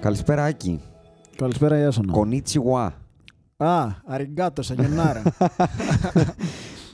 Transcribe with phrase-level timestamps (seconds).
[0.00, 0.80] Καλησπέρα, Άκη.
[1.36, 2.12] Καλησπέρα, Ιάσονα.
[2.12, 2.94] Κονίτσιουα.
[3.56, 5.22] Α, αριγκάτο, σαγιονάρα.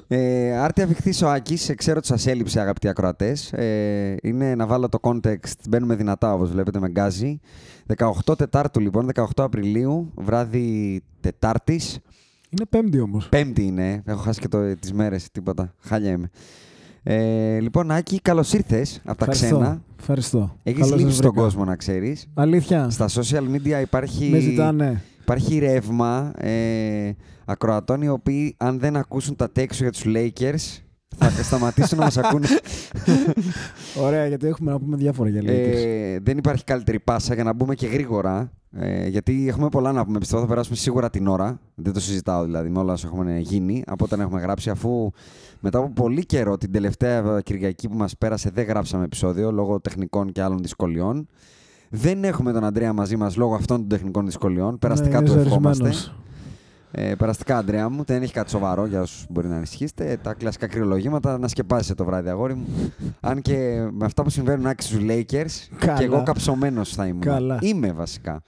[0.08, 3.53] Ε, άρτη αφιχθής ο Άκης, ξέρω ότι σας έλειψε αγαπητοί ακροατές.
[3.53, 7.41] Ε, είναι να βάλω το context, μπαίνουμε δυνατά όπως βλέπετε με γκάζι.
[8.27, 11.98] 18 Τετάρτου λοιπόν, 18 Απριλίου, βράδυ Τετάρτης.
[12.48, 13.28] Είναι πέμπτη όμως.
[13.28, 16.31] Πέμπτη είναι, έχω χάσει και το, τις μέρες, τίποτα, χάλια είμαι.
[17.09, 19.83] Ε, λοιπόν, Άκη, καλώς ήρθες από τα ξένα.
[19.99, 20.57] Ευχαριστώ.
[20.62, 21.43] Έχεις Καλώς λείψει σας στον βρήκα.
[21.43, 22.27] κόσμο να ξέρεις.
[22.35, 22.91] Αλήθεια.
[22.91, 24.29] Στα social media υπάρχει...
[24.31, 25.03] Με ζητάνε.
[25.21, 27.11] Υπάρχει ρεύμα ε,
[27.45, 30.83] ακροατών οι οποίοι αν δεν ακούσουν τα τέξου για τους Lakers
[31.19, 32.47] θα σταματήσουν να μας ακούνε.
[34.06, 35.47] Ωραία, γιατί έχουμε να πούμε διάφορα για Lakers.
[35.47, 38.50] ε, δεν υπάρχει καλύτερη πάσα για να μπούμε και γρήγορα.
[38.78, 40.19] Ε, γιατί έχουμε πολλά να πούμε.
[40.19, 41.61] Πιστεύω θα περάσουμε σίγουρα την ώρα.
[41.75, 44.70] Δεν το συζητάω δηλαδή με όλα όσα έχουμε γίνει από όταν έχουμε γράψει.
[44.70, 45.11] Αφού
[45.61, 50.33] μετά από πολύ καιρό, την τελευταία Κυριακή που μας πέρασε, δεν γράψαμε επεισόδιο λόγω τεχνικών
[50.33, 51.28] και άλλων δυσκολιών.
[51.91, 54.78] Δεν έχουμε τον Αντρέα μαζί μας λόγω αυτών των τεχνικών δυσκολιών.
[54.78, 55.83] Περαστικά Ναι, του είναι ευχόμαστε.
[55.84, 56.17] ζορισμένος.
[56.98, 58.02] Ε, περαστικά, Αντρέα μου.
[58.06, 60.19] Δεν έχει κάτι σοβαρό για όσους μπορεί να ανησυχήσετε.
[60.22, 62.93] Τα κλασικά κρυολογήματα να σκεπάσετε το βράδυ, αγόρι μου.
[63.21, 65.98] Αν και με αυτά που συμβαίνουν άκρη στους Lakers, Καλά.
[65.98, 67.21] και εγώ καψωμένος θα ήμουν.
[67.21, 67.59] Καλά.
[67.60, 68.43] Είμαι βασικά.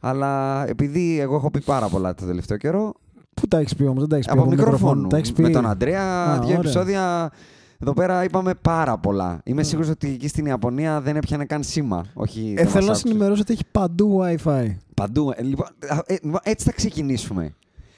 [0.00, 2.92] Αλλά επειδή εγώ έχω πει πάρα πολλά το τελευταίο καιρό,
[3.34, 4.32] Πού τα έχεις πει όμως, δεν τα έχεις πει.
[4.32, 5.08] από από μικρόφωνο.
[5.08, 5.42] Τα έχεις πει.
[5.42, 6.56] Με τον Αντρέα, Α, δύο ωραία.
[6.58, 7.30] επεισόδια.
[7.78, 9.40] Εδώ πέρα είπαμε πάρα πολλά.
[9.44, 12.04] Είμαι σίγουρος ότι εκεί στην Ιαπωνία δεν έπιανε καν σήμα.
[12.14, 12.98] Όχι, Ε, δεν θέλω να μας άκουσες.
[12.98, 14.76] συνημερώσω ότι έχει παντού WiFi.
[14.94, 15.32] Παντού.
[15.36, 17.54] Ε, λοιπόν, α, ε, λοιπόν, έτσι θα ξεκινήσουμε.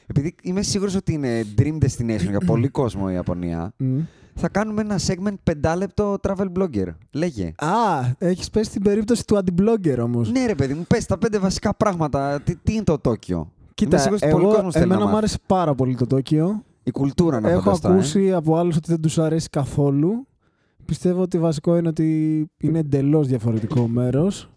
[0.07, 3.99] Επειδή είμαι σίγουρος ότι είναι dream destination για πολύ κόσμο η Ιαπωνία, Μμ.
[4.35, 6.87] θα κάνουμε ένα segment πεντάλεπτο travel blogger.
[7.11, 7.53] Λέγε.
[7.57, 7.69] Α,
[8.19, 10.31] έχεις πέσει την περίπτωση του anti-blogger όμως.
[10.31, 12.41] Ναι, ρε παιδί μου, πες τα πέντε βασικά πράγματα.
[12.41, 15.07] Τι, τι είναι το Τόκιο; Κοίτα, είμαι σίγουρος ότι πολύ εγώ, κόσμος θέλει να εμένα
[15.09, 15.25] μου μάθει.
[15.25, 16.65] άρεσε πάρα πολύ το Τόκιο.
[16.83, 17.89] Η κουλτούρα να Έχω φανταστώ.
[17.89, 17.93] ε.
[17.93, 20.27] ακούσει από άλλους ότι δεν τους αρέσει καθόλου.
[20.85, 24.51] Πιστεύω ότι βασικό είναι ότι είναι εντελώς διαφορετικό μέρος.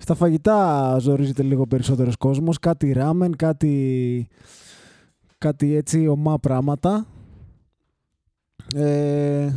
[0.00, 2.58] Στα φαγητά ζορίζεται λίγο περισσότερος κόσμος.
[2.58, 4.28] Κάτι ράμεν, κάτι,
[5.38, 7.06] κάτι έτσι ομά πράγματα.
[8.74, 9.52] Ε,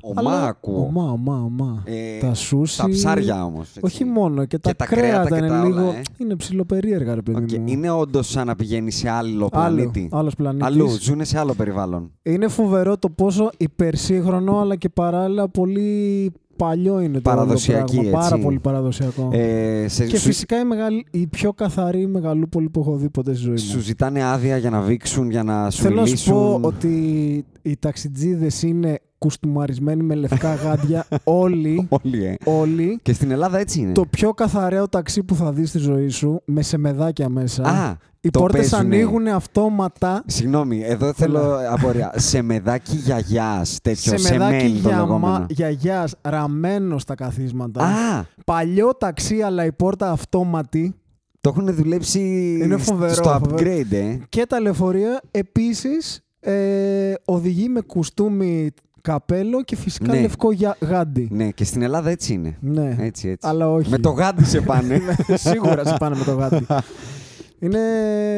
[0.00, 0.82] Ομά αλλά- ακούω.
[0.84, 1.82] Ομά, ομά, ομά.
[1.86, 2.76] Ε, τα σούσι.
[2.78, 3.76] Τα ψάρια όμως.
[3.80, 4.44] Όχι μόνο.
[4.44, 5.90] Και, τα, τα κρέατα κρέατα και είναι τα όλα, λίγο.
[5.90, 6.02] ε.
[6.16, 7.64] Είναι ψιλοπερίεργα, ρε παιδί μου.
[7.68, 10.08] Είναι όντως σαν να πηγαίνει σε άλλο Άλλο, πλανήτη.
[10.12, 10.66] άλλος πλανήτης.
[10.66, 12.10] Αλλού, ζουν σε άλλο περιβάλλον.
[12.22, 18.18] Είναι φοβερό το πόσο υπερσύγχρονο αλλά και παράλληλα πολύ παλιό είναι το Παραδοσιακή, όλο πράγμα.
[18.20, 18.44] Πάρα έτσι.
[18.46, 19.28] πολύ παραδοσιακό.
[19.32, 23.34] Ε, σε, και σου, φυσικά η, μεγάλη, η πιο καθαρή μεγαλούπολη που έχω δει ποτέ
[23.34, 23.82] στη ζωή σου μου.
[23.82, 26.32] ζητάνε άδεια για να βήξουν, για να σου Θέλω να σου μιλήσουν.
[26.60, 26.88] πω ότι
[27.62, 32.34] οι ταξιτζίδες είναι κουστούμαρισμένοι με λευκά γάντια όλοι, Όλοι, ε.
[32.44, 32.98] όλοι.
[33.02, 33.92] Και στην Ελλάδα έτσι είναι.
[33.92, 37.62] Το πιο καθαραίο ταξί που θα δεις στη ζωή σου, με σεμεδάκια μέσα.
[37.62, 38.94] Α, οι το πόρτες παίζουνε.
[38.96, 40.22] ανοίγουν αυτόματα.
[40.26, 42.12] Συγγνώμη, εδώ θέλω απορία.
[42.16, 45.46] σε μεδάκι γιαγιάς, τέτοιο Σεμεδάκι σεμέν το για λεγόμενο.
[45.48, 47.84] γιαγιάς ραμμένο στα καθίσματα.
[47.84, 50.94] Α, Παλιό ταξί, αλλά η πόρτα αυτόματη.
[51.40, 52.20] το έχουν δουλέψει
[52.62, 53.56] Είναι φοβερό, στο φοβερό.
[53.56, 54.18] upgrade, ε.
[54.28, 58.70] Και τα λεωφορεία επίσης ε, οδηγεί με κουστούμι
[59.00, 60.20] καπέλο και φυσικά Ναι.
[60.20, 61.28] λευκό για, γάντι.
[61.32, 62.56] Ναι, και στην Ελλάδα έτσι είναι.
[62.60, 63.48] Ναι, Έτσι, έτσι.
[63.48, 63.90] αλλά όχι.
[63.90, 65.00] Με το γάντι σε πάνε.
[65.34, 66.66] Σίγουρα σε πάνε με το γάντι.
[67.58, 67.78] Είναι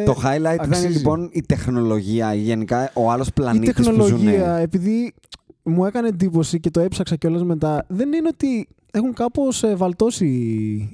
[0.06, 0.86] το highlight ήταν αξίζει.
[0.88, 4.62] λοιπόν η τεχνολογία, ή γενικά ο άλλος η πλανήτης που τεχνολογία, ζουν.
[4.62, 5.14] επειδή
[5.62, 10.26] μου έκανε εντύπωση και το έψαξα κιόλας μετά, δεν είναι ότι έχουν κάπως ε, βαλτώσει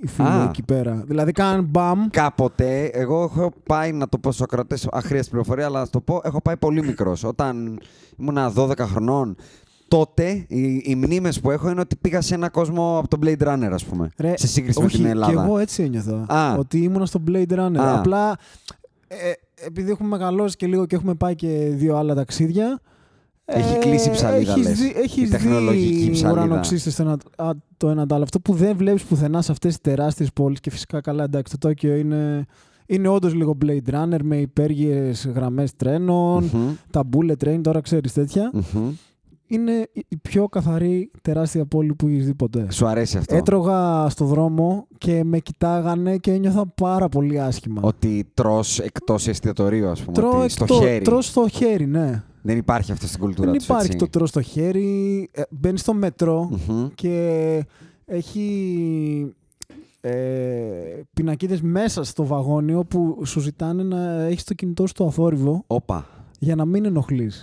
[0.02, 0.44] οι φίλοι Α.
[0.48, 1.02] εκεί πέρα.
[1.06, 2.06] Δηλαδή κάνουν μπαμ.
[2.10, 6.20] Κάποτε, εγώ έχω πάει να το πω στους ακροατές, αχρίαστη πληροφορία, αλλά να το πω,
[6.24, 7.24] έχω πάει πολύ μικρός.
[7.24, 7.80] Όταν
[8.18, 9.36] ήμουνα 12 χρονών,
[9.88, 13.42] τότε οι, οι μνήμες που έχω είναι ότι πήγα σε ένα κόσμο από τον Blade
[13.48, 14.08] Runner, ας πούμε.
[14.18, 15.32] Ρε, σε σύγκριση όχι, με την Ελλάδα.
[15.32, 16.24] Και εγώ έτσι ένιωθα.
[16.28, 16.54] Α.
[16.58, 17.78] Ότι ήμουνα στο Blade Runner.
[17.78, 17.98] Α.
[17.98, 18.36] Απλά
[19.08, 19.16] ε,
[19.66, 22.80] επειδή έχουμε μεγαλώσει και λίγο και έχουμε πάει και δύο άλλα ταξίδια,
[23.44, 24.78] Έχει κλείσει η ψαλίδα, έχεις λες.
[24.78, 26.42] δει, Η έχεις τεχνολογική δει ψαλίδα.
[26.42, 28.24] ουρανοξύστες το ένα, α, το ένα το άλλο.
[28.24, 31.68] Αυτό που δεν βλέπεις πουθενά σε αυτές τις τεράστιες πόλεις και φυσικά καλά εντάξει το
[31.68, 32.44] Τόκιο είναι,
[32.86, 38.12] είναι όντως λίγο Blade Runner με υπέργειες γραμμές τρένων, Μμμ, τα bullet train, τώρα ξέρεις
[38.12, 38.50] τέτοια.
[38.72, 38.90] μμμ.
[39.46, 42.66] Είναι η- η πιο καθαρή τεράστια πόλη που έχεις δει ποτέ.
[42.70, 47.80] Σου αρέσει αυτό; Έτρωγα στο δρόμο και με κοιτάγανε και ένιωθα πάρα πολύ άσχημα.
[47.84, 50.12] Ότι τρως εκτός εστιατορίου, ας πούμε.
[50.12, 51.04] Τρώω ότι στο εκτό- χέρι.
[51.04, 52.22] τρώω στο χέρι, ναι.
[52.42, 53.98] Δεν υπάρχει αυτό στην κουλτούρα Δεν τους, υπάρχει έτσι.
[53.98, 55.28] το τρώω στο χέρι.
[55.32, 56.86] Ε, Μπαίνει στο μετρό Μμμ.
[56.94, 57.64] και
[58.06, 59.34] έχει
[60.00, 60.10] ε,
[61.14, 66.06] πινακίδες μέσα στο βαγόνι όπου σου ζητάνε να έχεις το κινητό σου στο αθόρυβο Όπα.
[66.44, 67.42] Για να μην ενοχλείς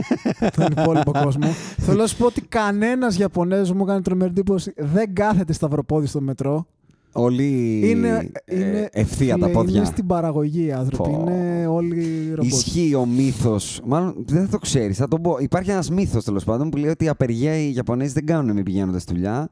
[0.56, 1.46] τον υπόλοιπο κόσμο.
[1.76, 4.72] Θέλω να σου πω ότι κανένας Ιαπωνέζος μου κάνει τρομερή εντύπωση.
[4.76, 6.66] Δεν κάθεται σταυροπόδι στο μετρό.
[7.12, 9.76] Όλοι Είναι, ε, είναι, ευθεία τα φίλε, πόδια.
[9.76, 11.10] Είναι στην παραγωγή οι άνθρωποι.
[11.10, 11.24] Πω.
[11.28, 12.44] Είναι όλοι ρομπότ.
[12.52, 13.80] Ισχύει ο μύθος.
[13.84, 14.96] Μάλλον δεν θα το ξέρεις.
[14.96, 15.36] Θα τον πω.
[15.38, 18.62] Υπάρχει ένας μύθος τέλος πάντων που λέει ότι η απεργία οι Ιαπωνέζοι δεν κάνουν μη
[18.62, 19.50] πηγαίνοντας στη δουλειά.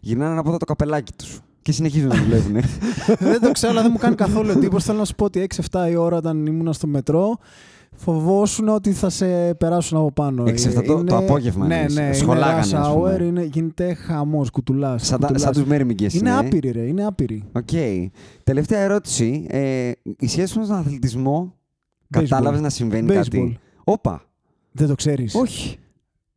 [0.00, 1.40] Γυρνάνε από εδώ το καπελάκι τους.
[1.62, 2.52] Και συνεχίζουν να δουλεύουν.
[3.32, 4.86] δεν το ξέρω, αλλά δεν μου κάνει καθόλου εντύπωση.
[4.86, 7.38] Θέλω να σου πω ότι 6-7 η ώρα όταν ήμουν στο μετρό,
[8.00, 10.44] φοβόσουν ότι θα σε περάσουν από πάνω.
[10.46, 11.94] 6-7 το- το απόγευμα Ναι, εννοείς.
[11.96, 13.16] ναι, Σχολάγανε, είναι ας rush πούμε.
[13.16, 15.06] hour, είναι, γίνεται χαμός, κουτουλάς.
[15.06, 16.06] σαν τα- σαν τους μέρμηγκες.
[16.12, 17.42] Είναι άπειροι, ρε, είναι άπειροι.
[17.52, 17.68] Οκ.
[18.44, 19.46] Τελευταία ερώτηση.
[19.48, 21.54] Ε, η σχέση με τον αθλητισμό.
[22.14, 22.20] Baseball.
[22.28, 23.14] Κατάλαβες να συμβαίνει Baseball.
[23.14, 23.58] κάτι.
[23.84, 24.22] Όπα.
[24.72, 25.34] Δεν το ξέρεις.
[25.34, 25.76] Όχι.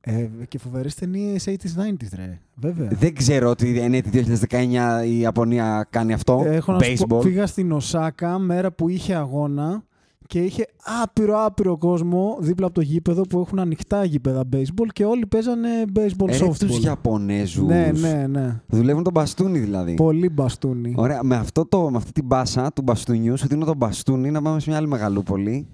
[0.02, 2.40] Ε, και φοβερές ταινίες 80s, 90s, ρε.
[2.56, 2.88] Βέβαια.
[3.00, 6.44] Δεν ξέρω ότι εν 2019 η Ιαπωνία κάνει αυτό.
[6.46, 7.24] Έχω να σου πω, Baseball.
[7.24, 9.84] πήγα στην Οσάκα μέρα που είχε αγώνα
[10.32, 10.66] και είχε
[11.04, 15.68] άπειρο άπειρο κόσμο δίπλα από το γήπεδο που έχουν ανοιχτά γήπεδα baseball και όλοι παίζανε
[15.96, 16.58] baseball Ε, ρε, softball.
[16.58, 17.68] τους Ιαπωνέζους.
[17.68, 18.62] Ναι, ναι, ναι.
[18.68, 19.94] Δουλεύουν τον μπαστούνι δηλαδή.
[19.94, 20.94] Πολύ μπαστούνι.
[20.98, 24.42] Ωραία, με, αυτό το, με αυτή την μπάσα του μπαστούνιου σου δίνω τον μπαστούνι να
[24.42, 25.68] πάμε σε μια άλλη μεγαλούπολη.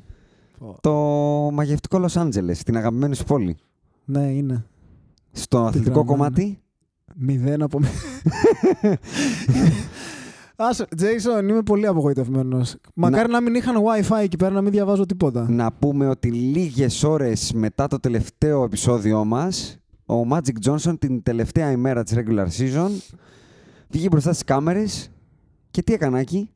[0.59, 0.75] Πω.
[0.81, 0.91] Το
[1.53, 3.57] μαγευτικό Λος Άντζελες, την αγαπημένη σου πόλη.
[4.05, 4.65] Ναι, είναι.
[5.31, 6.17] Στο αθλητικό γραμμένο.
[6.17, 6.59] κομμάτι.
[7.15, 7.87] Μηδέν από μη-
[10.59, 12.75] Άσε, Τζέισον, είμαι πολύ απογοητευμένος.
[12.93, 13.41] Μακάρι να...
[13.41, 15.49] μην είχαν WiFi εκεί πέρα να μην διαβάζω τίποτα.
[15.49, 21.71] Να πούμε ότι λίγες ώρες μετά το τελευταίο επεισόδιό μας, ο Magic Johnson την τελευταία
[21.71, 22.89] ημέρα της regular season
[23.89, 25.11] βγήκε μπροστά στις κάμερες
[25.71, 26.49] και τι έκανε εκεί.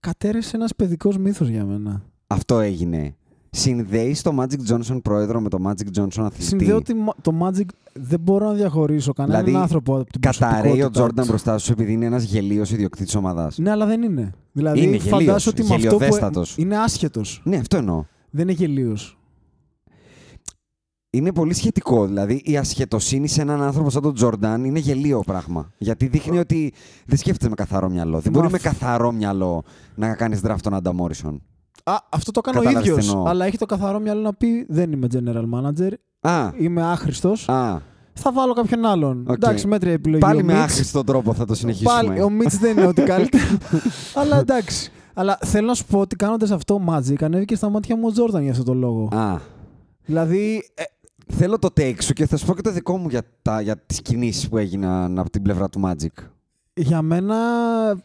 [0.00, 2.02] Κατέρεσε ένας παιδικός μύθος για μένα.
[2.26, 3.15] Αυτό έγινε.
[3.56, 6.42] Συνδέει το Magic Johnson πρόεδρο με το Magic Johnson αθλητή.
[6.42, 10.50] Συνδέω ότι μα- το Magic δεν μπορώ να διαχωρίσω κανέναν Δηλαδή, άνθρωπο από την Καταραίει
[10.50, 11.30] ο προσωπικότητά Τζόρνταν του.
[11.30, 13.58] μπροστά σου επειδή είναι ένας γελίος ιδιοκτήτης ομάδας.
[13.58, 14.32] Ναι, αλλά δεν είναι.
[14.52, 15.94] Δηλαδή, Είναι γελίος, φαντάσου ότι με αυτό που.
[15.96, 16.54] γελιοδέστατος.
[16.58, 17.40] Είναι άσχετος.
[17.44, 18.04] Ναι, αυτό εννοώ.
[18.30, 19.18] Δεν είναι γελοίος.
[21.10, 22.06] Είναι πολύ σχετικό.
[22.06, 25.72] Δηλαδή, η ασχετοσύνη σε έναν άνθρωπο σαν τον Τζόρνταν είναι γελοίο πράγμα.
[25.78, 26.72] Γιατί δείχνει ότι
[27.06, 28.20] δεν σκέφτεται με καθαρό μυαλό.
[28.20, 29.62] Δεν Μα μπορεί με αφ- καθαρό μυαλό
[29.94, 31.42] να κάνεις draft τον Άνταμ Μόρισον.
[31.84, 33.10] Α, αυτό το κάνω ο Κατάλαβες τι ίδιο.
[33.12, 33.28] εννοώ.
[33.30, 35.90] Αλλά έχει το καθαρό μυαλό να πει: Δεν είμαι general manager.
[36.20, 37.48] Α, Είμαι άχρηστος.
[37.48, 37.80] α,
[38.12, 39.24] Θα βάλω κάποιον άλλον.
[39.28, 39.34] Οκ.
[39.34, 40.20] Εντάξει, μέτρια επιλογή.
[40.20, 41.90] πάλι ο με Mitch- άχρηστον τρόπο θα το συνεχίσουμε.
[42.02, 43.44] Πάλι, ο Μίτς δεν είναι ό,τι καλύτερο.
[44.20, 44.90] αλλά εντάξει.
[45.14, 48.12] Αλλά θέλω να σου πω ότι κάνοντας αυτό ο Magic ανέβηκε στα μάτια μου ο
[48.12, 49.08] Τζόρνταν για αυτό το λόγο.
[49.16, 49.38] Α,
[50.04, 50.82] Δηλαδή, ε,
[51.34, 53.76] θέλω το take σου και θα σου πω και το δικό μου για, τα, για
[53.86, 56.24] τις κινήσεις που έγιναν από την πλευρά του Magic.
[56.76, 57.36] Για μένα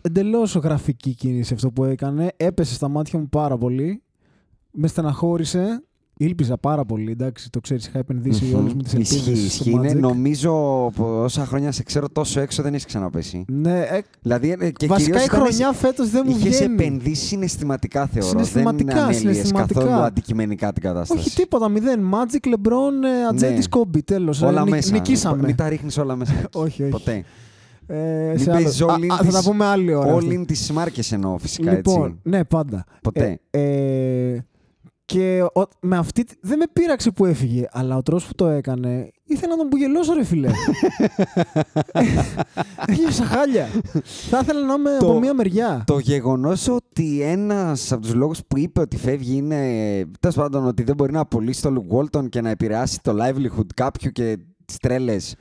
[0.02, 2.32] εντελώς γραφική κίνηση αυτό που έκανε.
[2.38, 4.02] Έπεσε στα μάτια μου πάρα πολύ.
[4.72, 5.84] Με στεναχώρησε.
[6.18, 7.12] Ήλπιζα πάρα πολύ.
[7.12, 8.60] Εντάξει, το ξέρεις, είχα επενδύσει Μμμ.
[8.60, 9.18] όλες μου τις ελπίδες.
[9.28, 9.72] Ισχύει, ισχύει.
[9.72, 10.52] Είναι, νομίζω
[10.96, 13.46] πω όσα χρόνια σε ξέρω τόσο έξω δεν έχει ξαναπέσει.
[13.48, 16.74] Ναι, ε, Δηλαδή, ε, και βασικά κυρίως η ήταν- χρονιά φέτος δεν μου Είχες βγαίνει.
[16.74, 18.28] επενδύσει συναισθηματικά, θεωρώ.
[18.30, 19.80] Συναισθηματικά, δεν ανέλυες συναισθηματικά.
[19.80, 21.20] καθόλου αντικειμενικά την κατάσταση.
[21.20, 22.10] Όχι τίποτα, μηδέν.
[22.14, 23.64] Magic, LeBron, ε, Ατζέντη, Ναι.
[23.70, 24.04] Κόμπι.
[24.04, 24.42] Τέλος.
[24.42, 24.92] Όλα μέσα.
[24.94, 25.44] Νικήσαμε.
[25.46, 26.34] Μην τα ρίχνεις όλα μέσα.
[26.54, 26.92] όχι, όχι.
[26.92, 27.24] Ποτέ.
[27.94, 30.14] Ε, Μην σε άλλο- παίζεις all in Α, α, θα τις- τα πούμε άλλη ώρα.
[30.14, 30.28] αυτά.
[30.30, 32.18] All in τις μάρκες εννοώ φυσικά λοιπόν, έτσι.
[32.24, 32.84] ναι, πάντα.
[33.02, 33.40] Ποτέ.
[33.50, 33.62] Ε,
[34.34, 34.46] ε,
[35.06, 36.24] και ο- με αυτή.
[36.24, 39.12] τη- Δεν με πείραξε που έφυγε, αλλά ο τρόπος που το έκανε.
[39.24, 40.50] Ήθελα να τον πουγελώσω, ρε φιλέ.
[42.86, 43.68] Έγιωσα χάλια.
[44.30, 45.84] Θα ήθελα να είμαι Το- από μία μεριά.
[45.88, 49.60] Το γεγονός ότι ένας από τους λόγους που είπε ότι φεύγει είναι
[50.20, 53.66] τέλος πάντων ότι δεν μπορεί να απολύσει το Luke Walton και να επηρεάσει το livelihood
[53.76, 55.36] κάποιου και τις τρέλες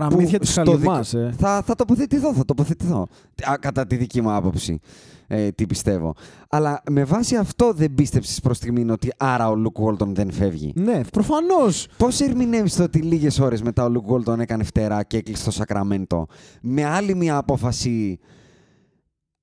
[0.00, 1.00] Παραμύθια που της στο Χαλιμά.
[1.00, 1.32] δικ- Ε.
[1.38, 3.06] Θα, θα τοποθετηθώ, θα τοποθετηθώ.
[3.50, 4.78] Α, κατά τη δική μου άποψη.
[5.26, 6.14] Ε, τι πιστεύω.
[6.48, 10.72] Αλλά με βάση αυτό δεν πίστεψες προς στιγμήν ότι άρα ο Luke Walton δεν φεύγει;
[10.76, 11.86] Ναι, προφανώς.
[11.96, 15.50] Πώς ερμηνεύεις το ότι λίγες ώρες μετά ο Λουκ Γόλτον έκανε φτερά και έκλεισε το
[15.50, 16.26] Σακραμέντο
[16.60, 18.18] με άλλη μια απόφαση.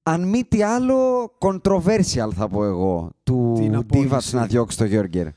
[0.03, 3.83] Αν μη τι άλλο, controversial θα πω εγώ, Την του απόλυση.
[3.87, 5.27] Ντίβατ να διώξει το Γιώργερ.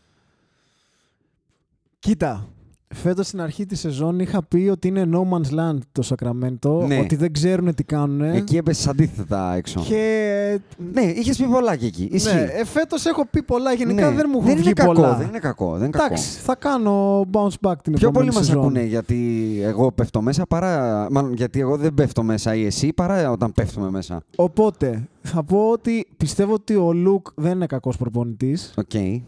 [1.98, 2.48] Κοίτα.
[2.94, 6.98] Φέτος στην αρχή της σεζόν είχα πει ότι είναι no man's land το Σακραμέντο, Ναι.
[6.98, 8.20] ότι δεν ξέρουν τι κάνουν.
[8.20, 9.80] Εκεί έπεσε αντίθετα έξω.
[9.80, 10.60] Και
[10.92, 12.08] Ναι, είχες πει πολλά και εκεί.
[12.12, 12.34] Ισχύει.
[12.34, 14.16] ναι, ε, φέτος έχω πει πολλά, γενικά Ναι.
[14.16, 15.14] δεν μου έχουν δεν βγει είναι κακό, πολλά.
[15.16, 15.70] Δεν είναι κακό.
[15.72, 16.04] Δεν είναι κακό.
[16.06, 18.62] Εντάξει, θα κάνω bounce back την Πιο επόμενη πολύ μας σεζόν.
[18.62, 19.16] ακούνε γιατί
[19.62, 21.06] εγώ πέφτω μέσα παρά.
[21.10, 24.22] Μάλλον γιατί εγώ δεν πέφτω μέσα ή εσύ παρά όταν πέφτουμε μέσα.
[24.36, 28.74] Οπότε, θα πω ότι πιστεύω ότι ο Λουκ δεν είναι κακός προπονητής.
[28.76, 29.20] Οκ.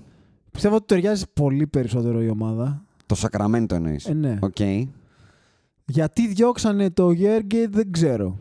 [0.50, 2.83] Πιστεύω ότι ταιριάζει πολύ περισσότερο η ομάδα.
[3.14, 4.06] Το Σακραμέντο εννοείς.
[4.06, 4.38] Ε, ναι.
[4.40, 4.61] Οκ.
[5.85, 8.38] Γιατί διώξανε το Γιέργκερ δεν ξέρω.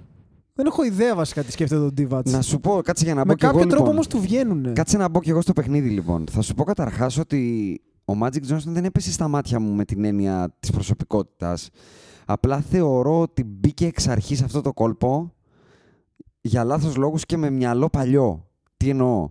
[0.54, 2.32] Δεν έχω ιδέα βασικά τι σκέφτεται τον Ντίβατς.
[2.32, 3.96] Να σου πω, κάτσε για να Με μπω κι εγώ κάποιο τρόπο λοιπόν.
[3.96, 4.74] όμως του βγαίνουν.
[4.74, 6.26] Κάτσε να μπω κι εγώ στο παιχνίδι λοιπόν.
[6.32, 10.04] Θα σου πω καταρχάς ότι ο Magic Johnson δεν έπεσε στα μάτια μου με την
[10.04, 11.70] έννοια της προσωπικότητας.
[12.26, 15.34] Απλά θεωρώ ότι μπήκε εξ αρχής αυτό το κόλπο
[16.42, 18.48] για λάθος λόγους και με μυαλό παλιό.
[18.78, 19.30] Τι εννοώ;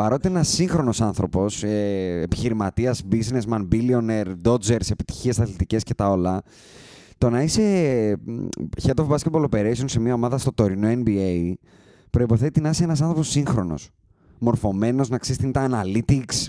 [0.00, 6.42] Παρότι ένας σύγχρονος άνθρωπος, ε, επιχειρηματίας, businessman, billionaire, dodgers, επιτυχίες αθλητικές και τα όλα,
[7.18, 7.62] το να είσαι
[8.24, 8.46] μ,
[8.82, 11.52] head of basketball operations σε μια ομάδα στο τωρινό NBA
[12.10, 13.90] προποθέτει να είσαι ένας άνθρωπος σύγχρονος.
[14.38, 16.46] Μορφωμένος, να ξέρεις τι είναι τα analytics,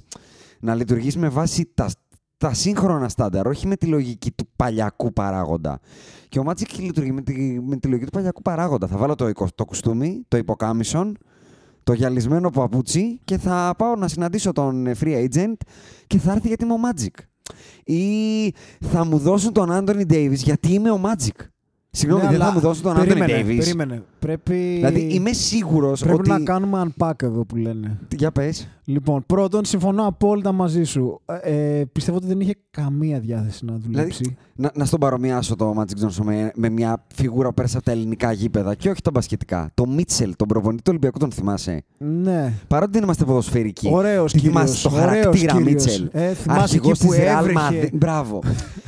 [0.60, 1.90] να λειτουργήσει με βάση τα,
[2.38, 5.80] τα σύγχρονα στάνταρ, όχι με τη λογική του παλιακού παράγοντα.
[6.30, 8.88] Και ο Magic λειτουργεί με τη, με τη λογική του παλιακού παράγοντα.
[8.88, 11.18] Θα βάλω το, εικο- το κουστούμι, το υποκάμισον,
[11.84, 15.56] το γυαλισμένο παπούτσι και θα πάω να συναντήσω τον ε, free agent
[16.08, 17.24] και θα έρθει γιατί είμαι ο Magic.
[17.84, 21.51] Ή θα μου δώσουν τον Anthony Davis γιατί είμαι ο Magic.
[21.94, 23.58] Συγγνώμη, Ναι, δεν θα αλλά μου δώσουν τον περίμενε, Anthony Davis.
[23.58, 24.04] Περίμενε.
[24.20, 24.54] Πρέπει...
[24.54, 26.30] Δηλαδή είμαι σίγουρος Πρέπει ότι.
[26.30, 28.00] να κάνουμε unpack εδώ που λένε.
[28.16, 28.68] Για πες.
[28.86, 31.22] Λοιπόν, πρώτον, συμφωνώ απόλυτα μαζί σου.
[31.44, 34.38] Ε, ε, πιστεύω ότι δεν είχε καμία διάθεση να δουλέψει.
[34.56, 37.92] Να, να στον παρομοιάσω το Magic Johnson με, με μια φιγούρα που πέρασε από τα
[37.92, 39.72] ελληνικά γήπεδα και όχι τα μπασκετικά.
[39.74, 42.54] Το Μίτσελ, τον προπονητή του Ολυμπιακού, τον θυμάσαι; Ναι.
[42.68, 43.90] Παρότι δεν είμαστε ποδοσφαιρικοί.
[43.94, 45.72] Ωραίος Τι κύριος, θυμάσαι το ωραίος χαρακτήρα κύριος.
[45.72, 46.10] Μίτσελ.
[46.12, 47.60] Ε, θυμάσαι Αρχηγός εκεί που της Real έβρεχε.
[47.84, 47.90] Madrid.
[47.94, 48.40] Μπράβο.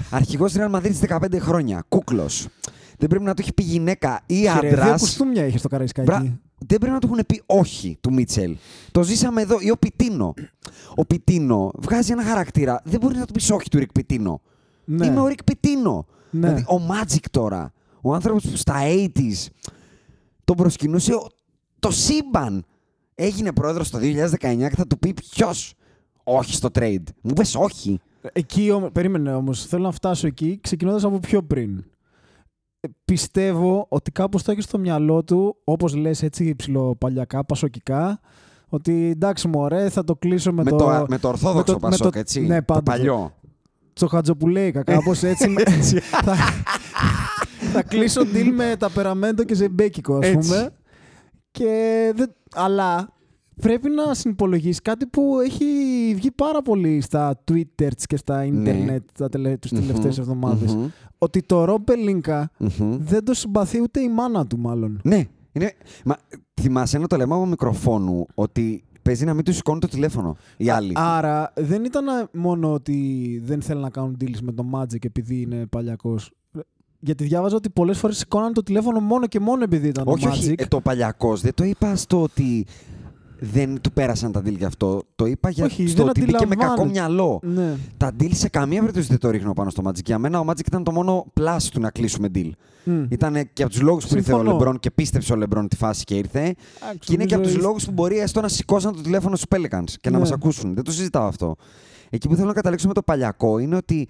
[0.10, 1.84] Αρχηγός της Real Madrid στις 15 χρόνια.
[1.90, 2.48] Κούκλος.
[2.98, 4.92] Δεν πρέπει να του έχει πει γυναίκα ή Κύριε, Δύο άντρα.
[4.98, 6.08] κουστούμια είχε στο Καραϊσκάκι.
[6.08, 6.40] Μπρα...
[6.68, 8.58] Δεν πρέπει να του έχουν πει όχι του Μίτσελ.
[8.92, 9.58] Το ζήσαμε εδώ.
[9.60, 10.34] Ή ο Πιτίνο.
[10.96, 12.82] Ο Πιτίνο βγάζει ένα χαρακτήρα.
[12.84, 14.42] Δεν μπορεί να του πεις όχι του Ρικ Πιτίνο.
[14.86, 15.06] Ναι.
[15.06, 16.06] Είμαι ο Ρικ Πιτίνο.
[16.30, 16.40] Ναι.
[16.48, 17.74] Δηλαδή ο Magic τώρα.
[18.02, 19.48] Ο άνθρωπος που στα 80s
[20.44, 21.28] τον προσκυνούσε ο-
[21.80, 22.66] το σύμπαν.
[23.16, 25.74] Έγινε πρόεδρος το 2019 και θα του πει ποιος.
[26.24, 27.04] Όχι στο trade.
[27.22, 28.00] Μου πες όχι.
[28.34, 31.84] Εκεί, όμω- περίμενε όμως, θέλω να φτάσω εκεί ξεκινώντας από πιο πριν.
[32.86, 38.20] Ε, Πιστεύω ότι κάπως το έχεις στο μυαλό του, όπως λες έτσι ψηλοπαλιακά, πασοκικά,
[38.70, 41.86] ότι εντάξει μωρέ, θα το κλείσω με, Με, το, το, με το ορθόδοξο με το-
[41.86, 42.42] με Πασόκ, το- έτσι.
[42.42, 42.84] ναι, το πάντως.
[42.84, 43.34] παλιό.
[43.94, 45.50] το Χατζοπουλέικα, κάπως έτσι.
[45.50, 45.64] με-
[46.26, 46.36] θα,
[47.74, 50.50] θα κλείσω deal με ταπεραμέντο και ζεμπέκικο, ας Έτσι.
[50.50, 50.70] πούμε.
[51.52, 53.10] Και δεν, αλλά
[53.62, 55.66] πρέπει να συνυπολογίσεις κάτι που έχει
[56.16, 60.76] βγει πάρα πολύ στα Twitter και στα ίντερνετ τα τελε, τους τελευταίες Μμμ, εβδομάδες.
[60.76, 62.98] μμμ, Ότι το Ρομπ Πελίνκα μμμ.
[63.00, 65.00] δεν το συμπαθεί ούτε η μάνα του μάλλον.
[65.04, 65.24] Ναι.
[65.52, 65.72] Είναι...
[66.06, 66.16] Μα
[66.62, 70.70] θυμάσαι να το λέμε από μικροφόνου ότι παίζει να μην τους σηκώνει το τηλέφωνο οι
[70.70, 70.92] άλλοι.
[70.96, 75.66] Άρα δεν ήταν μόνο ότι δεν θέλει να κάνουν deals με το Magic επειδή είναι
[75.66, 76.32] παλιακός.
[77.00, 80.30] Γιατί διάβαζα ότι πολλές φορές σηκώναν το τηλέφωνο μόνο και μόνο επειδή ήταν όχι, το
[80.30, 80.50] όχι.
[80.52, 80.62] Magic.
[80.62, 82.66] Ε, το παλιακός δεν το είπα στο ότι
[83.46, 85.02] δεν του πέρασαν τα deal γι' αυτό.
[85.16, 87.00] Το είπα για Όχι, στο δεν ότι μπήκε με κακό αντιλαμβάνεται.
[87.00, 87.40] μυαλό.
[87.44, 87.76] Ναι.
[87.98, 90.04] Τα deal σε καμία περίπτωση δεν το ρίχνω πάνω στο Magic.
[90.06, 92.50] Για μένα ο Magic ήταν το μόνο plus του να κλείσουμε deal.
[92.84, 93.04] Μμ.
[93.10, 94.58] Ήταν και από τους λόγους που ήρθε ο Συμφωνώ.
[94.58, 96.40] Λεμπρόν και πίστεψε ο Λεμπρόν τη φάση και ήρθε.
[96.42, 99.36] Εντάξει, Και είναι και από νομίζω τους λόγους που μπορεί έστω να σηκώσαν το τηλέφωνο
[99.36, 100.18] στους Pelicans και να Ναι.
[100.20, 100.74] μας ακούσουν.
[100.74, 101.56] Δεν το συζητάω αυτό.
[102.10, 104.08] Εκεί που θέλω να καταλήξω με το παλιακό είναι ότι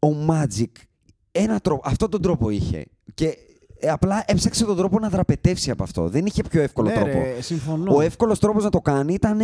[0.00, 0.70] ο Magic
[1.32, 2.84] ένα τρόπο, αυτόν τον τρόπο είχε.
[3.14, 3.34] Και ε,
[3.88, 6.08] απλά έψαξε τον τρόπο να δραπετεύσει από αυτό.
[6.08, 7.18] Δεν είχε πιο εύκολο ναι, τρόπο.
[7.18, 7.94] Ρε, συμφωνώ.
[7.94, 9.38] Ο εύκολος τρόπος να το κάνει ήταν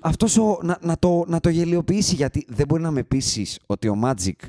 [0.00, 2.14] αυτός ο, να, να, το, να το γελιοποιήσει.
[2.14, 4.46] Γιατί δεν μπορεί να με πείσει ότι ο Magic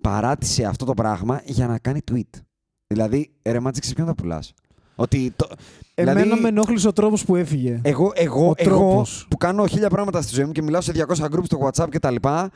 [0.00, 2.40] παράτησε αυτό το πράγμα για να κάνει tweet.
[2.86, 4.52] Δηλαδή, ρε Magic, σε ποιον τα πουλάς;
[4.94, 5.46] Ότι το,
[5.94, 7.80] Εμένα δηλαδή, με ενόχλησε ο τρόπος που έφυγε.
[7.82, 9.26] εγώ, εγώ, ο εγώ τρόπος.
[9.30, 11.98] που κάνω χίλια πράγματα στη ζωή μου και μιλάω σε 200 groups στο WhatsApp και
[11.98, 12.50] τα λοιπά,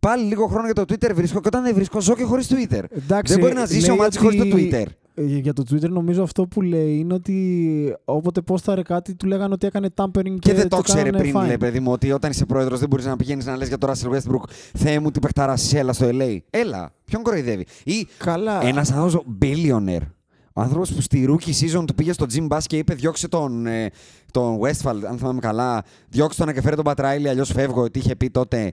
[0.00, 2.82] πάλι λίγο χρόνο για το Twitter βρίσκω και όταν δεν βρίσκω ζω και χωρίς Twitter.
[2.90, 4.86] Εντάξει, δεν μπορεί να ζήσει ο λέει Magic χωρίς το ότι- Twitter.
[5.14, 9.54] Ε, Για το Twitter νομίζω αυτό που λέει είναι ότι όποτε πόσταρε κάτι του λέγανε
[9.54, 11.46] ότι έκανε tampering και, Και, δεν το ξέρε κάνανε πριν, fine.
[11.46, 13.90] λέει παιδί μου, ότι όταν είσαι πρόεδρος δεν μπορείς να πηγαίνεις να λες για το
[13.92, 14.42] Russell Westbrook.
[14.74, 16.36] Θεέ μου, τι παιχταρά είσαι, έλα στο LA.
[16.50, 17.66] Έλα, ποιον κοροϊδεύει.
[17.84, 18.66] Ή Καλά.
[18.66, 20.06] ένας άνθρωπος billionaire.
[20.54, 23.66] Ο άνθρωπος που στη rookie season του πήγε στο Jim Bass και είπε: Διώξε τον,
[23.66, 23.90] ε,
[24.30, 25.82] τον Westphal, αν θυμάμαι καλά.
[26.08, 27.90] Διώξε τον και φέρε τον Πατράιλι, αλλιώς φεύγω.
[27.90, 28.72] Τι είχε πει τότε.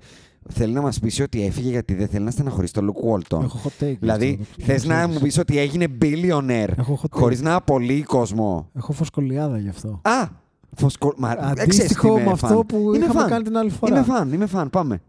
[0.51, 3.43] Θέλει να μας πει ότι έφυγε γιατί δεν θέλει να στεναχωρήσει τον Luke Walton.
[3.43, 3.95] Έχω hot take.
[3.99, 5.15] Δηλαδή, αυτό, το θες να ξέρεις.
[5.15, 7.19] μου πεις ότι έγινε billionaire Έχω hot take.
[7.19, 8.69] χωρί να απολύει κόσμο.
[8.75, 10.01] Έχω φωσκολιάδα γι' αυτό.
[10.03, 10.27] Α!
[10.75, 11.13] Φωσκο...
[11.17, 11.29] Μα...
[11.29, 12.65] Αντίστοιχο ε, ξέρεις τι είμαι με αυτό φαν.
[12.65, 13.29] που Είμαι είχαμε φαν.
[13.29, 13.95] κάνει την άλλη φορά.
[13.95, 14.69] Είμαι φαν, είμαι φαν.
[14.69, 15.01] Πάμε.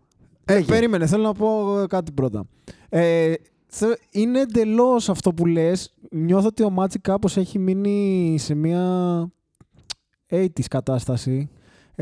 [0.45, 0.65] Ε, Λέγε.
[0.65, 2.45] περίμενε, θέλω να πω ε, κάτι πρώτα.
[2.89, 3.33] Ε,
[3.67, 5.95] θε- είναι εντελώς αυτό που λες.
[6.11, 8.85] Νιώθω ότι ο Magic κάπως έχει μείνει σε μια
[10.31, 11.49] 80's κατάσταση.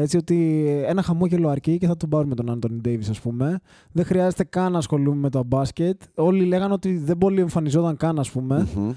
[0.00, 3.60] Έτσι ότι ένα χαμόγελο αρκεί και θα τον πάρουμε τον Άντωνι Ντέιβις ας πούμε.
[3.92, 6.00] Δεν χρειάζεται καν να ασχολούμαι με το μπάσκετ.
[6.14, 8.66] Όλοι λέγανε ότι δεν πολύ εμφανιζόταν καν ας πούμε.
[8.76, 8.90] Μμμ.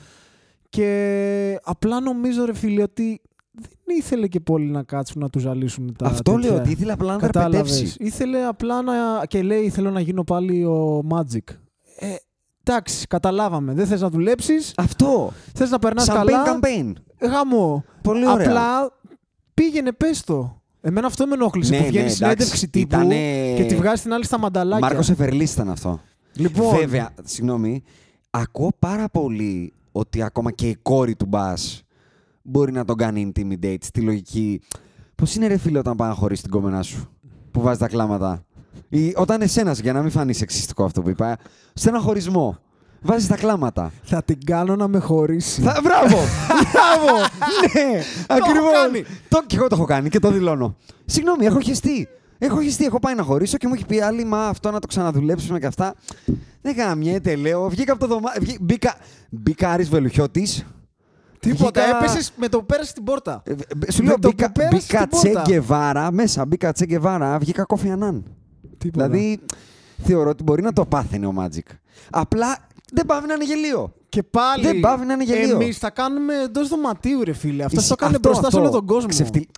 [0.69, 5.95] Και απλά νομίζω ρε φίλε ότι δεν ήθελε και πολύ να κάτσουν να τους ζαλίσουν
[5.97, 6.49] τα Αυτό τέτοια.
[6.49, 7.71] λέω ότι ήθελε απλά να τα Κατάλαβες.
[7.71, 8.03] ρεπετεύσει.
[8.03, 8.93] Ήθελε απλά να.
[9.27, 11.53] και λέει: Θέλω να γίνω πάλι ο Magic.
[11.99, 12.15] Ε,
[12.63, 13.73] εντάξει, καταλάβαμε.
[13.73, 14.73] Δεν θες να δουλέψεις.
[14.77, 15.31] Αυτό.
[15.53, 16.43] Θες να περνάς Campaign καλά.
[16.59, 16.91] campaign.
[17.21, 17.83] Γάμο.
[18.01, 18.47] Πολύ ωραία.
[18.47, 18.91] Απλά
[19.53, 20.60] πήγαινε, πες το.
[20.81, 22.69] Εμένα αυτό με ενόχλησε Ναι, που βγαίνει ναι, συνέντευξη εντάξει.
[22.69, 24.87] τύπου Ήτανε- και τη βγάζει την άλλη στα μανταλάκια.
[24.87, 26.01] Μάρκος Εφερλής ήταν αυτό.
[26.33, 27.83] Λοιπόν, Βέβαια, συγγνώμη,
[28.29, 31.83] ακούω πάρα πολύ ότι ακόμα και η κόρη του Μπάς
[32.41, 34.61] μπορεί να τον κάνει intimidate στη λογική.
[35.15, 37.09] Πώς είναι ρε φίλε όταν πάει να χωρίσει την κόμενά σου
[37.51, 38.45] που βάζει τα κλάματα;
[38.89, 41.37] Ή όταν εσένας, για να μην φανεί σεξιστικό αυτό που είπα,
[41.73, 42.57] σε ένα χωρισμό
[43.01, 43.91] βάζεις τα κλάματα.
[44.03, 45.61] θα την κάνω να με χωρίσει.
[45.61, 46.17] Θα, μπράβο!
[46.71, 47.17] μπράβο!
[47.73, 48.71] ναι, ακριβώς.
[48.73, 49.03] κάνει.
[49.29, 50.75] Το, και εγώ το έχω κάνει και το δηλώνω.
[51.05, 52.07] Συγγνώμη, έχω χεστεί.
[52.37, 54.87] Έχω χεστεί, έχω πάει να χωρίσω και μου έχει πει άλλη, μα αυτό να το
[54.87, 55.93] ξαναδουλέψουμε και αυτά.
[56.61, 57.69] Δεν γαμιέται, λέω.
[57.69, 58.55] Βγήκα από το δωμάτιο.
[58.61, 58.95] Μπήκα,
[59.29, 60.65] μπήκα Άρης Βελουχιώτης.
[61.39, 61.81] Τίποτα.
[61.81, 63.41] Βγήκα- Έπεσες με το που πέρασε την πόρτα.
[63.45, 65.41] Ε, ε, Σου Με λέω, το που μπήκα, πέρασε μπήκα την πόρτα.
[65.41, 68.23] Τσέγκεβάρα μέσα, μπήκα Τσέγκεβάρα, βγήκα Κόφι Ανάν.
[68.77, 69.07] Τίποτα.
[69.09, 69.39] Δηλαδή,
[70.03, 71.75] θεωρώ ότι μπορεί να το πάθαινε ο Magic.
[72.09, 72.57] Απλά
[72.91, 73.93] δεν πάει να είναι γελίο.
[74.09, 74.63] Και πάλι.
[74.63, 75.55] Δεν πάβει να είναι γελίο.
[75.61, 77.63] Εμείς θα κάνουμε εντός δωματίου, ρε φίλε.
[77.63, 78.59] Αυτό Ισχύ- το έκανε αυτό, μπροστά σε αυτό.
[78.69, 79.09] όλο τον κόσμο.
[79.09, 79.49] Ξεφτυλ-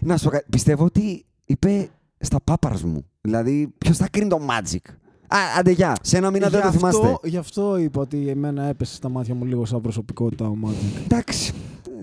[0.00, 0.44] Να σου πω κάτι.
[0.50, 3.06] Πιστεύω ότι είπε στα πάπαρας μου.
[3.20, 4.90] Δηλαδή, ποιος θα κρίνει το Magic;
[5.28, 5.96] Α, άντε γεια.
[6.02, 7.28] Σε ένα μήνα δεν Γι' το αυτό- θυμάστε.
[7.28, 11.02] Γι' αυτό είπα ότι εμένα έπεσε στα μάτια μου λίγο σαν προσωπικότητα ο Magic.
[11.04, 11.52] Εντάξει.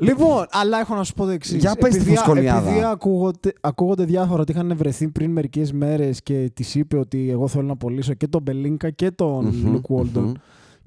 [0.02, 1.58] Λοιπόν, αλλά έχω να σου πω το εξής.
[1.60, 2.70] Για πες τη επειδή, φωσκολιάδα.
[2.70, 7.48] επειδή ακούγονται, ακούγονται διάφορα ότι είχαν βρεθεί πριν μερικές μέρες και της είπε ότι εγώ
[7.48, 10.32] θέλω να πωλήσω και τον Μπελίνκα και τον Μμμ, Λουκ Walton μμμ.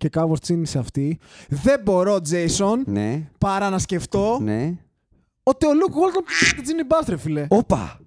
[0.02, 1.18] Και κάπω τσίνησε αυτή.
[1.49, 4.75] Δεν μπορώ, Τζέισον, Ναι, παρά να σκεφτώ ναι.
[5.42, 7.47] ότι ο Λουκ Walton πήγε την Τζίνι Μπάστρε, φίλε.
[7.49, 8.00] Όπα.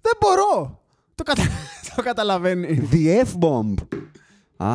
[0.00, 0.80] Δεν μπορώ.
[1.14, 1.42] Το, κατα...
[1.96, 2.88] το καταλαβαίνει.
[2.92, 3.74] The F-bomb.
[4.56, 4.70] Α.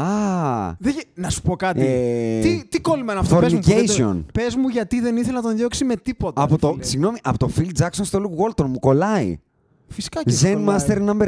[0.79, 1.85] Δεν γε- Να σου πω κάτι.
[1.85, 4.23] Ε, τι, τι κόλλημα είναι αυτό, πες μου, που δεν το- fornication.
[4.33, 6.41] Πες μου γιατί δεν ήθελα να τον διώξει με τίποτα.
[6.41, 6.83] Από ρε το, φίλε.
[6.83, 9.39] συγγνώμη, από το Phil Jackson στο Luke Walton μου κολλάει.
[9.87, 10.77] Φυσικά και Zen κολλάει.
[10.87, 11.27] Master number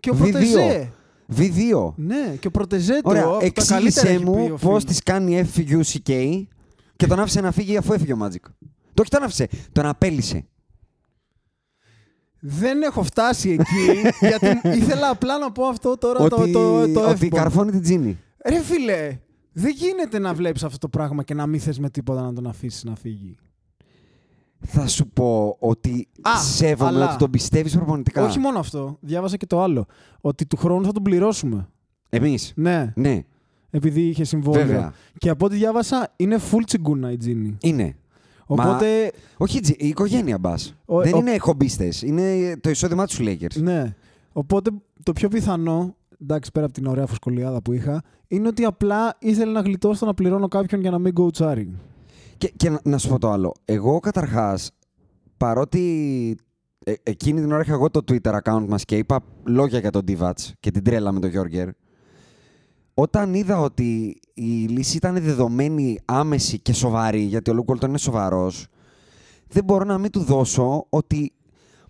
[0.00, 0.86] Και ο V2.
[1.26, 1.52] Πρωτεζέ.
[1.72, 1.92] V2.
[1.96, 3.00] Ναι, και ο Πρωτεζέ του.
[3.04, 4.86] Ωραία, από τα καλύτερα εξήγησέ έχει πει μου ο πώς Phil.
[4.86, 6.42] τη κάνει FUCK
[6.96, 8.50] και τον άφησε να φύγει αφού έφυγε ο Magic.
[8.94, 10.46] Το όχι τον άφησε, τον απέλησε.
[12.40, 17.08] Δεν έχω φτάσει εκεί, γιατί ήθελα απλά να πω αυτό τώρα ότι το, το, το
[17.08, 17.36] ότι F-bomb.
[17.36, 18.18] καρφώνει την Τζίνι.
[18.48, 19.18] Ρε φίλε,
[19.52, 22.46] δεν γίνεται να βλέπεις αυτό το πράγμα και να μην θες με τίποτα να τον
[22.46, 23.36] αφήσεις να φύγει.
[24.60, 28.24] Θα σου πω ότι Α, σέβομαι αλλά- ότι τον πιστεύεις προπονητικά.
[28.24, 29.86] Όχι μόνο αυτό, διάβασα και το άλλο.
[30.20, 31.68] Ότι του χρόνου θα τον πληρώσουμε.
[32.08, 32.52] Εμείς.
[32.56, 33.22] Ναι, Ναι,
[33.70, 34.66] επειδή είχε συμβόλαιο.
[34.66, 34.92] Βέβαια.
[35.18, 37.56] Και από ό,τι διάβασα, είναι full τσιγκούνα η Τζίνι.
[37.60, 37.96] είναι.
[38.46, 40.74] Οπότε, Όχι, Τζι- η οικογένεια μπας.
[40.84, 42.02] Ο- Δεν ο- είναι χομπίστες.
[42.02, 43.56] Είναι το εισόδημά τους Lakers.
[43.60, 43.94] ναι.
[44.32, 44.70] Οπότε
[45.02, 49.52] το πιο πιθανό, εντάξει πέρα από την ωραία φωσκολιάδα που είχα, είναι ότι απλά ήθελε
[49.52, 51.68] να γλιτώσει το να πληρώνω κάποιον για να μην go charing.
[52.38, 53.52] Και, και να, να σου πω το άλλο.
[53.64, 54.70] Εγώ καταρχάς,
[55.36, 56.36] παρότι
[56.84, 60.02] ε, εκείνη την ώρα είχα εγώ το Twitter account μας και είπα λόγια για τον
[60.08, 61.68] Divac και την τρέλα με τον Γιώργερ.
[62.94, 67.98] Όταν είδα ότι η λύση ήταν δεδομένη, άμεση και σοβαρή, γιατί ο Λουκ Walton είναι
[67.98, 68.66] σοβαρός,
[69.48, 71.32] δεν μπορώ να μην του δώσω ότι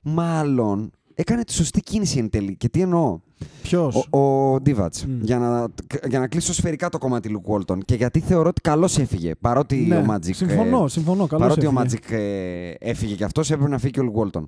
[0.03, 2.57] μάλλον έκανε τη σωστή κίνηση εν τέλει.
[2.57, 3.21] Και τι εννοώ;
[3.63, 4.89] Ποιος; Ο, ο Divac.
[5.07, 5.21] Μμ.
[5.23, 5.67] Για, να,
[6.09, 7.79] για να κλείσω σφαιρικά το κομμάτι Λουκ Walton.
[7.85, 9.35] Και γιατί θεωρώ ότι καλώς έφυγε.
[9.41, 10.31] Παρότι Ναι, ο Magic.
[10.35, 11.27] Συμφωνώ, ε, συμφωνώ.
[11.27, 11.99] Καλώς Παρότι ο έφυγε.
[12.09, 14.43] Magic ε, έφυγε και αυτός, έπρεπε να φύγει και ο Λουκ Walton.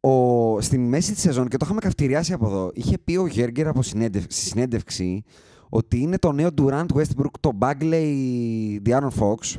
[0.00, 3.68] Ο, στην μέση της σεζόν, και το είχαμε καυτηριάσει από εδώ, είχε πει ο Γέργκερ
[3.68, 5.22] από συνέντευ- στη συνέντευξη
[5.68, 8.04] ότι είναι το νέο Durant Westbrook, το Bagley
[8.86, 9.56] Diaron Fox,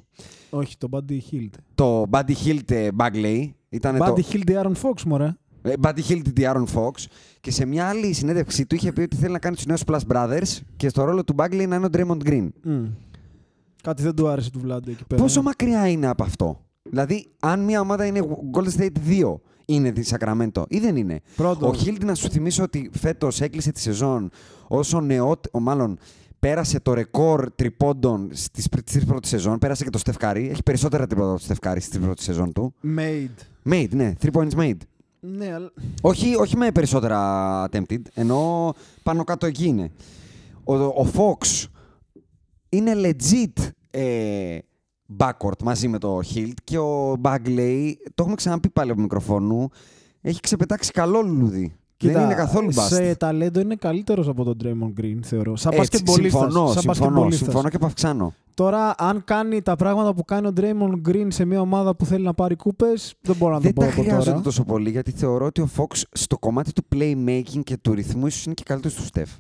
[0.50, 1.50] Όχι, το Buddy Hield.
[1.76, 3.50] το Buddy Hield ε, Bagley.
[3.70, 5.36] Ήταν το, Buddy Hield Aaron Fox, μωρέ.
[5.62, 6.92] Ε, Buddy Hield Diaron Fox.
[7.42, 10.00] Και σε μια άλλη συνέντευξή του είχε πει ότι θέλει να κάνει τους νέους Plus
[10.12, 12.48] Brothers και στο ρόλο του Bagley να είναι ο Draymond Green.
[12.64, 12.84] Μμ.
[13.84, 15.22] Κάτι δεν του άρεσε του Βλάντε εκεί πέρα.
[15.22, 18.20] Πόσο μακριά είναι από αυτό; Δηλαδή, αν μια ομάδα είναι
[18.54, 21.68] Golden State 2, είναι τη Sacramento ή δεν είναι; Πρώτο.
[21.68, 24.30] Ο Χίλτ, να σου θυμίσω ότι φέτος έκλεισε τη σεζόν
[24.68, 25.98] όσο νεότ, ο, μάλλον
[26.40, 29.58] πέρασε το ρεκόρ τριπώντων στις πρι- στις πρώτη σεζόν.
[29.58, 30.50] Πέρασε και το Στεφκάρη.
[30.50, 32.74] Έχει περισσότερα τριπώντα από το Στεφκάρη στην πρώτη σεζόν του.
[32.98, 33.70] Made.
[33.72, 34.78] Made, ναι, 3 points made.
[35.24, 35.72] Ναι, αλλά...
[36.02, 39.92] Όχι, όχι με περισσότερα attempted, ενώ πάνω κάτω εκεί είναι.
[40.64, 41.66] Ο, ο Fox
[42.70, 44.58] είναι legit ε,
[45.18, 49.70] backward μαζί με το Hilt και ο Bagley, το έχουμε ξαναπεί πάλι από μικροφόνου,
[50.22, 51.76] έχει ξεπετάξει καλό λουλούδι.
[51.98, 52.88] δεν είναι καθόλου bust.
[52.88, 55.56] Σε ταλέντο είναι καλύτερος από τον Draymond Green, θεωρώ.
[55.56, 56.42] Σαν Έτσι, μπασκετμπολίστας.
[56.42, 57.48] συμφωνώ, σαν συμφωνώ, μπασκετμπολίστας.
[57.48, 58.34] συμφωνώ και παυξάνω.
[58.54, 62.24] Τώρα, αν κάνει τα πράγματα που κάνει ο Draymond Green σε μια ομάδα που θέλει
[62.24, 64.42] να πάρει κούπες, δεν μπορώ να Δεν το πω τα από χρειάζονται τώρα.
[64.42, 68.46] τόσο πολύ γιατί θεωρώ ότι ο Fox στο κομμάτι του playmaking και του ρυθμού ίσως
[68.46, 69.38] είναι και καλύτερος του Steph.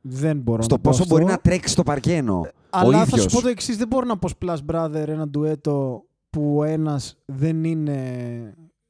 [0.00, 1.14] Δεν μπορώ Στο να το πω πόσο αυτό.
[1.14, 2.46] μπορεί να τρέξει στο παρκένο.
[2.70, 3.32] Αλλά ο θα σου ίδιος.
[3.32, 7.64] πω το εξής: Δεν μπορώ να πω Splash Brother ένα ντουέτο που ο ένας δεν
[7.64, 7.98] είναι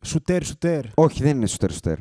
[0.04, 0.84] σουτέρ σουτέρ.
[0.94, 1.96] Όχι, δεν είναι σουτέρ σουτέρ.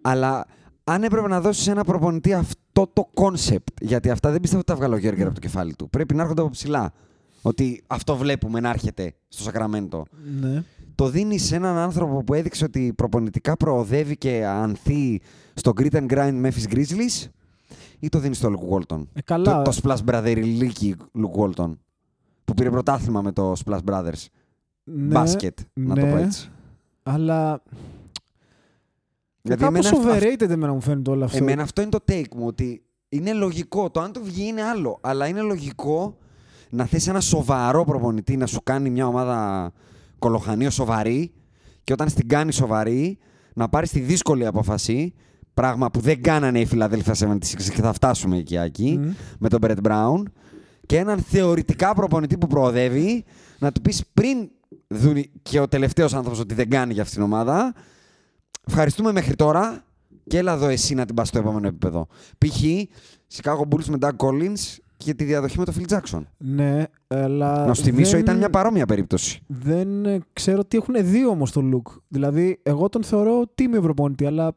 [0.00, 0.46] Αλλά
[0.88, 4.76] αν έπρεπε να δώσεις ένα προπονητή αυτό το concept, γιατί αυτά δεν πιστεύω ότι τα
[4.78, 5.88] 'βγαλε ο Γιέργκερ από το κεφάλι του.
[5.90, 6.92] Πρέπει να έρχονται από ψηλά.
[7.42, 10.04] Ότι αυτό βλέπουμε να έρχεται στο Σακραμέντο.
[10.40, 10.62] Ναι.
[10.94, 15.20] Το δίνεις σε έναν άνθρωπο που έδειξε ότι προπονητικά προοδεύει και ανθεί
[15.54, 17.28] στο Grit and Grind Memphis Grizzlies,
[17.98, 19.62] ή το δίνεις στο Luke Walton; Ε, καλά.
[19.62, 21.72] Το, το Splash Brother ιλίκι Luke Walton.
[22.44, 24.24] Που πήρε πρωτάθλημα με το Splash Brothers.
[24.84, 26.10] ναι, Μπάσκετ, να το ναι.
[26.10, 26.50] πω έτσι.
[27.02, 27.62] Αλλά.
[29.46, 31.36] Γιατί Κάπως εμένα αυ- overrated εμένα μου φαίνεται όλο αυτό.
[31.36, 33.90] Εμένα αυτό είναι το take μου, ότι είναι λογικό.
[33.90, 34.98] Το αν το βγει είναι άλλο.
[35.00, 36.16] Αλλά είναι λογικό
[36.70, 39.72] να θες ένα σοβαρό προπονητή να σου κάνει μια ομάδα
[40.18, 41.32] κολοχανίο σοβαρή
[41.84, 43.18] και όταν στην κάνει σοβαρή
[43.54, 45.14] να πάρεις τη δύσκολη απόφαση,
[45.54, 47.38] πράγμα που δεν κάνανε οι Philadelphia 76
[47.74, 49.10] και θα φτάσουμε εκεί, εκεί Μμ.
[49.38, 50.22] με τον Brett Brown
[50.86, 53.24] και έναν θεωρητικά προπονητή που προοδεύει
[53.58, 54.50] να του πεις πριν
[54.88, 57.74] δουν και ο τελευταίος άνθρωπος ότι δεν κάνει για αυτήν την ομάδα
[58.70, 59.84] ευχαριστούμε μέχρι τώρα
[60.26, 62.06] και έλα εδώ εσύ να την πας στο επόμενο επίπεδο.
[62.38, 62.60] Π.χ.
[63.36, 66.20] Chicago Bulls με Doug Collins και τη διαδοχή με τον Phil Jackson.
[66.36, 67.66] Ναι, αλλά.
[67.66, 69.40] να σου θυμίσω, δεν- ήταν μια παρόμοια περίπτωση.
[69.46, 71.92] Δεν ε, ξέρω τι έχουν δει όμως το look.
[72.08, 74.54] Δηλαδή, εγώ τον θεωρώ τίμιο προπονητή, αλλά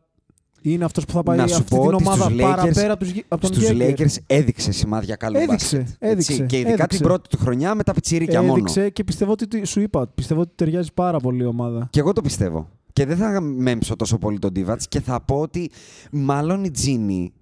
[0.62, 3.04] είναι αυτός που θα πάει Να σου αυτή πω την ότι ομάδα στους παραπέρα από,
[3.04, 4.08] τους, γε- από τον Στους Γέγκερ.
[4.08, 5.96] Lakers έδειξε σημάδια καλού Έδειξε, μπάσκετ.
[6.00, 6.98] έδειξε, Έτσι, και ειδικά έδειξε.
[6.98, 8.54] την πρώτη του χρονιά με τα πιτσιρίκια μόνο.
[8.54, 11.88] Έδειξε και πιστεύω ότι σου είπα, πιστεύω ότι ταιριάζει πάρα πολύ η ομάδα.
[11.92, 12.70] Και εγώ το πιστεύω.
[13.00, 15.72] Και δεν θα μέμψω τόσο πολύ τον Divac και θα πω ότι
[16.12, 17.34] μάλλον η Τζίνι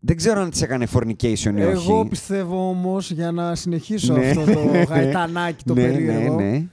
[0.00, 1.22] δεν ξέρω αν της έκανε fornication
[1.56, 1.90] ή όχι.
[1.90, 4.28] Εγώ πιστεύω όμως για να συνεχίσω Ναι.
[4.30, 6.34] αυτό το γαϊτανάκι το ναι, περίεργο.
[6.34, 6.66] Ναι, ναι.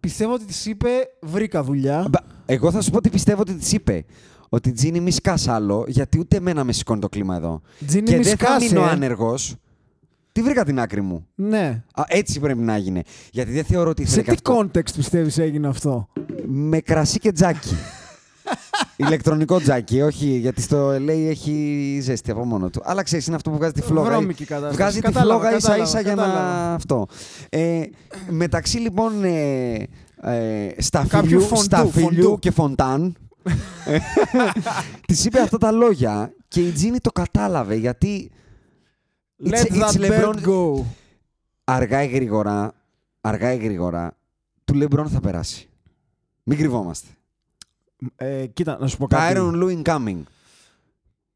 [0.00, 0.88] Πιστεύω ότι της είπε
[1.22, 2.06] βρήκα δουλειά.
[2.10, 4.04] Μπα, Εγώ θα σου πω ότι πιστεύω ότι της είπε.
[4.48, 7.60] Ότι Τζίνι μη σκάς άλλο, γιατί ούτε εμένα με σηκώνει το κλίμα εδώ.
[7.86, 8.66] Τζίνι και μη δεν θα σκάσε.
[8.74, 9.56] μείνω άνεργος.
[10.36, 11.82] Τι βρήκα την άκρη μου; Ναι.
[11.94, 13.02] Α, έτσι πρέπει να γίνει.
[13.30, 14.68] Γιατί δεν θεωρώ ότι Σε ήθελε τι και αυτό.
[14.74, 16.08] context πιστεύεις έγινε αυτό;
[16.46, 17.76] Με κρασί και τζάκι.
[18.96, 22.80] Ηλεκτρονικό τζάκι, όχι, γιατί στο LA έχει ζέστη από μόνο του.
[22.84, 24.10] Αλλά ξέρεις, είναι αυτό που βγάζει τη φλόγα.
[24.10, 24.76] Βρώμικη κατάσταση.
[24.76, 26.22] Βγάζει Κατάλαβα, τη φλόγα ίσα κατάλαβα, ίσα για να.
[26.22, 26.74] κατάλαβα.
[26.74, 27.06] Αυτό.
[27.48, 27.82] Ε,
[28.30, 32.38] μεταξύ λοιπόν ε, ε, Κάποιου σταφυλιού, φοντού, σταφυλιού φοντού.
[32.38, 33.16] και φοντάν.
[35.06, 38.30] Της είπε αυτά τα λόγια και η Τζίνι το κατάλαβε γιατί.
[39.38, 40.84] Let It's- that it's bird LeBron- go.
[41.64, 42.72] Αργά ή γρήγορα,
[43.20, 44.16] αργά ή γρήγορα,
[44.64, 45.68] του Λεμπρόν θα περάσει.
[46.42, 47.08] Μην κρυβόμαστε.
[48.16, 49.34] Ε, κοίτα, να σου πω κάτι.
[49.36, 50.22] Tyron Lue incoming.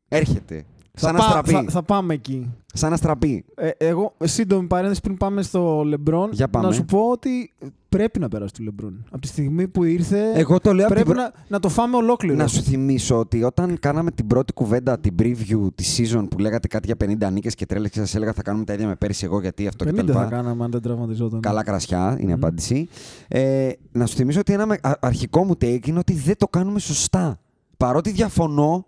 [0.08, 0.64] Έρχεται.
[1.00, 1.52] Θα, Σαν να πά- στραπεί.
[1.52, 2.50] θα, θα πάμε εκεί.
[2.74, 3.44] Σαν να στραπεί.
[3.54, 6.66] Ε, εγώ, σύντομη παρένθεση πριν πάμε στο Λεμπρόν, Για πάμε.
[6.66, 7.52] να σου πω ότι
[7.88, 9.04] πρέπει να περάσει του Λεμπρόν.
[9.10, 11.68] Από τη στιγμή που ήρθε, Εγώ το λέω από πρέπει την προ- να, να το
[11.68, 12.36] φάμε ολόκληρο.
[12.36, 16.68] Να σου θυμίσω ότι όταν κάναμε την πρώτη κουβέντα, την preview της season που λέγατε
[16.68, 16.96] κάτι για
[17.28, 19.66] 50 νίκες και τρέλες και σας έλεγα θα κάνουμε τα ίδια με πέρυσι εγώ γιατί
[19.66, 20.22] αυτό και 50 τα λοιπά.
[20.22, 21.40] θα κάναμε αν δεν τραυματιζόταν.
[21.40, 22.44] Καλά κρασιά είναι η Μμμ.
[22.44, 22.88] απάντηση.
[23.28, 26.48] Ε, να σου θυμίσω ότι ένα με- α- αρχικό μου take είναι ότι δεν το
[26.48, 27.40] κάνουμε σωστά.
[27.76, 28.86] Παρότι διαφωνώ,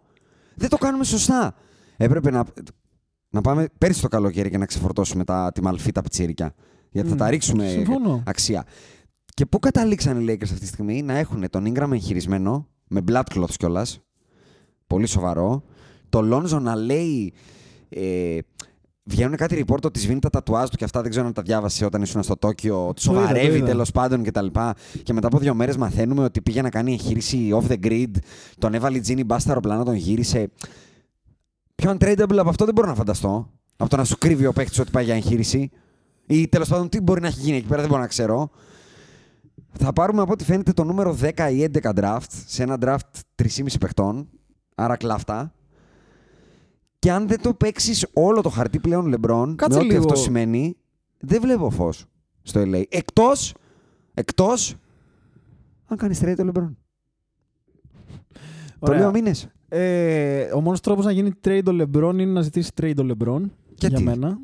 [0.55, 1.55] δεν το κάνουμε σωστά.
[1.96, 2.44] Έπρεπε να,
[3.31, 6.55] να πάμε πέρυσι το καλοκαίρι και να ξεφορτώσουμε τα, τη μαλφή τα πιτσίρικα.
[6.90, 7.18] Γιατί θα Μμ.
[7.18, 8.22] τα ρίξουμε Συμφωνώ.
[8.26, 8.64] αξία.
[9.35, 13.22] Και πού καταλήξαν οι Lakers αυτή τη στιγμή; Να έχουν τον Ingram εγχειρισμένο, με blood
[13.35, 14.00] cloths κιόλας.
[14.87, 15.62] Πολύ σοβαρό.
[16.09, 17.33] Το Lonzo να λέει.
[17.88, 18.38] Ε,
[19.05, 21.85] βγαίνουν κάτι report ότι σβήνει τα τατουάζ του και αυτά δεν ξέρω αν τα διάβασε
[21.85, 22.88] όταν ήσουν στο Τόκιο.
[22.88, 23.66] Ότι Το είδα, το σοβαρεύει είδα.
[23.66, 24.46] τέλος πάντων κτλ.
[24.46, 28.11] Και, και μετά από δύο μέρες μαθαίνουμε ότι πήγε να κάνει εγχείρηση off the grid.
[28.59, 30.50] Τον έβαλε η Τζίνι Μπάστα αεροπλάνο, τον γύρισε.
[31.83, 33.51] Πιο untradeable από αυτό δεν μπορώ να φανταστώ.
[33.77, 35.71] Από το να σου κρύβει ο παίκτης ότι πάει για εγχείρηση.
[36.27, 38.51] Ή τέλος πάντων τι μπορεί να έχει γίνει εκεί πέρα, δεν μπορώ να ξέρω.
[39.73, 42.97] Θα πάρουμε από ό,τι φαίνεται το νούμερο 10 ή 11 draft σε ένα draft
[43.42, 44.29] 3,5 παιχτών.
[44.75, 45.55] Άρα κλάφτα.
[46.99, 50.05] Και αν δεν το παίξεις όλο το χαρτί πλέον Λεμπρόν, Κάτσε με ό,τι λίγο.
[50.05, 50.77] αυτό σημαίνει,
[51.18, 52.05] δεν βλέπω φως
[52.42, 52.83] στο LA.
[52.88, 53.55] Εκτός.
[54.14, 54.75] Εκτός,
[55.87, 56.77] αν κάνεις trade το Λεμπρόν.
[58.33, 58.38] Το
[58.79, 58.99] Ωραία.
[58.99, 59.49] λέω μήνες.
[59.75, 63.41] Ε, ο μόνος τρόπος να γίνει trade ο LeBron είναι να ζητήσει trade ο LeBron.
[63.79, 64.39] Γιατί; Για μένα.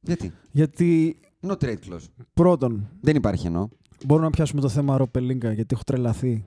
[0.00, 2.06] Γιατί; Γιατί No trade clause.
[2.34, 3.68] πρώτον, Δεν υπάρχει εννοώ.
[4.06, 6.44] μπορούμε να πιάσουμε το θέμα Ροπελίνκα γιατί έχω τρελαθεί.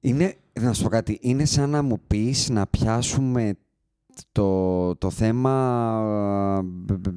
[0.00, 3.54] Είναι, να σου πω κάτι, είναι σαν να μου πεις να πιάσουμε
[4.32, 5.50] το, το θέμα
[6.58, 7.14] ε, μπ- μπ-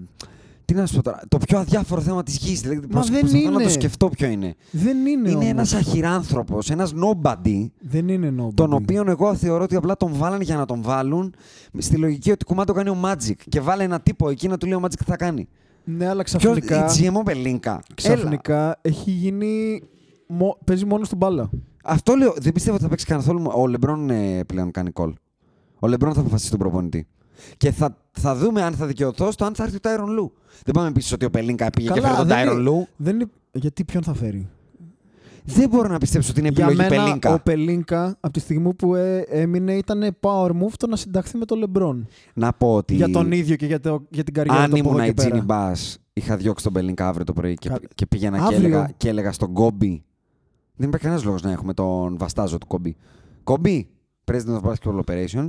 [0.66, 1.22] Τι να σου πω τώρα.
[1.28, 2.62] Το πιο αδιάφορο θέμα της γης.
[2.62, 3.64] Δηλαδή, Μα προσπαθώ δεν να είναι.
[3.64, 4.56] το σκεφτώ ποιο είναι.
[4.72, 5.72] Δεν είναι Είναι όμως.
[5.74, 8.54] ένα αχυράνθρωπος, ένας nobody, Δεν είναι nobody.
[8.54, 11.34] τον οποίον εγώ θεωρώ ότι απλά τον βάλανε για να τον βάλουν
[11.78, 13.36] στη λογική ότι κουμά το κάνει ο Magic.
[13.50, 15.48] Και βάλε ένα τύπο εκεί να του λέει ο Magic τι θα κάνει.
[15.84, 17.82] Ναι, αλλά Ποιο ξαφνικά, η GMO Μπελίνκα.
[17.96, 19.82] ξαφνικά έχει γίνει...
[20.28, 21.50] μο- Παίζει μόνος στην μπάλα.
[21.84, 22.34] Αυτό λέω.
[22.38, 23.52] Δεν πιστεύω ότι θα παίξει καθόλου.
[23.56, 25.14] Ο Λεμπρόν ε, πλέον κάνει κολ.
[25.80, 27.08] Ο Λεμπρόν θα αποφασίσει τον προπονητή.
[27.58, 30.34] Και θα, θα δούμε αν θα δικαιωθώ στο αν θα έρθει ο Τάιρον Λου.
[30.66, 32.88] Δεν πάμε πίσω ότι ο Πελίνκα πήγε και φέρει τον δεν Τάιρον είναι- Λου.
[32.96, 33.26] Δεν είναι...
[33.52, 34.50] Γιατί ποιον θα φέρει;
[35.44, 37.34] Δεν μπορώ να πιστέψω ότι είναι Για επιλογή μένα Πελίνκα.
[37.34, 41.46] ο Πελίνκα από τη στιγμή που ε, έμεινε ήταν power move το να συνταχθεί με
[41.46, 42.08] τον Λεμπρόν.
[42.34, 42.96] Να πω ότι.
[42.96, 45.08] Για τον ίδιο και για, το, για την καριέρα Αν του από ήμουν εδώ η
[45.08, 45.44] και Τζίνι πέρα.
[45.44, 48.92] Μπάς, είχα διώξει τον Πελίνκα αύριο το πρωί και, Κα- και πήγαινα και Αύριο; έλεγα,
[48.98, 50.04] και έλεγα στον Κόμπι.
[50.76, 52.96] Δεν υπάρχει κανένας λόγος να έχουμε τον βαστάζο του Κόμπι.
[53.44, 53.90] Κόμπι,
[54.32, 55.48] President of Basketball Operations,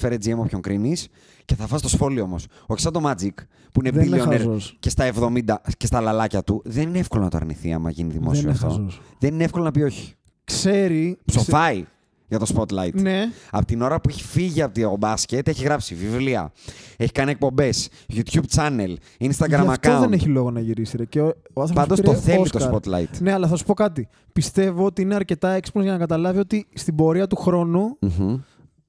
[0.00, 1.08] φέρε GM όποιον κρίνεις
[1.44, 2.46] και θα φας το σφόλιο όμως.
[2.66, 3.34] Όχι σαν το Magic
[3.72, 4.76] που είναι Δεν είναι billionaire χαζός.
[4.80, 5.40] και στα 70
[5.76, 6.62] και στα λαλάκια του.
[6.64, 8.66] Δεν είναι εύκολο να το αρνηθεί άμα γίνει Δεν δημόσιο είναι αυτό.
[8.66, 9.00] χαζός.
[9.18, 10.14] Δεν είναι εύκολο να πει όχι.
[10.44, 11.18] Ξέρει...
[11.24, 11.84] Ψοφάει
[12.28, 12.92] για το spotlight.
[12.94, 13.24] Ναι.
[13.50, 16.52] Από την ώρα που έχει φύγει από το μπάσκετ, έχει γράψει βιβλία,
[16.96, 20.00] έχει κάνει εκπομπές, YouTube channel, Instagram Γι' αυτό account.
[20.00, 20.96] δεν έχει λόγο να γυρίσει.
[20.96, 21.04] Ρε.
[21.04, 22.58] Και ο, ο άνθρωπος Πάντως πήρε το θέλει Oscar.
[22.60, 23.18] το spotlight.
[23.20, 24.08] Ναι, αλλά θα σου πω κάτι.
[24.32, 28.36] Πιστεύω ότι είναι αρκετά έξυπνος για να καταλάβει ότι στην πορεία του χρόνου Μμμ.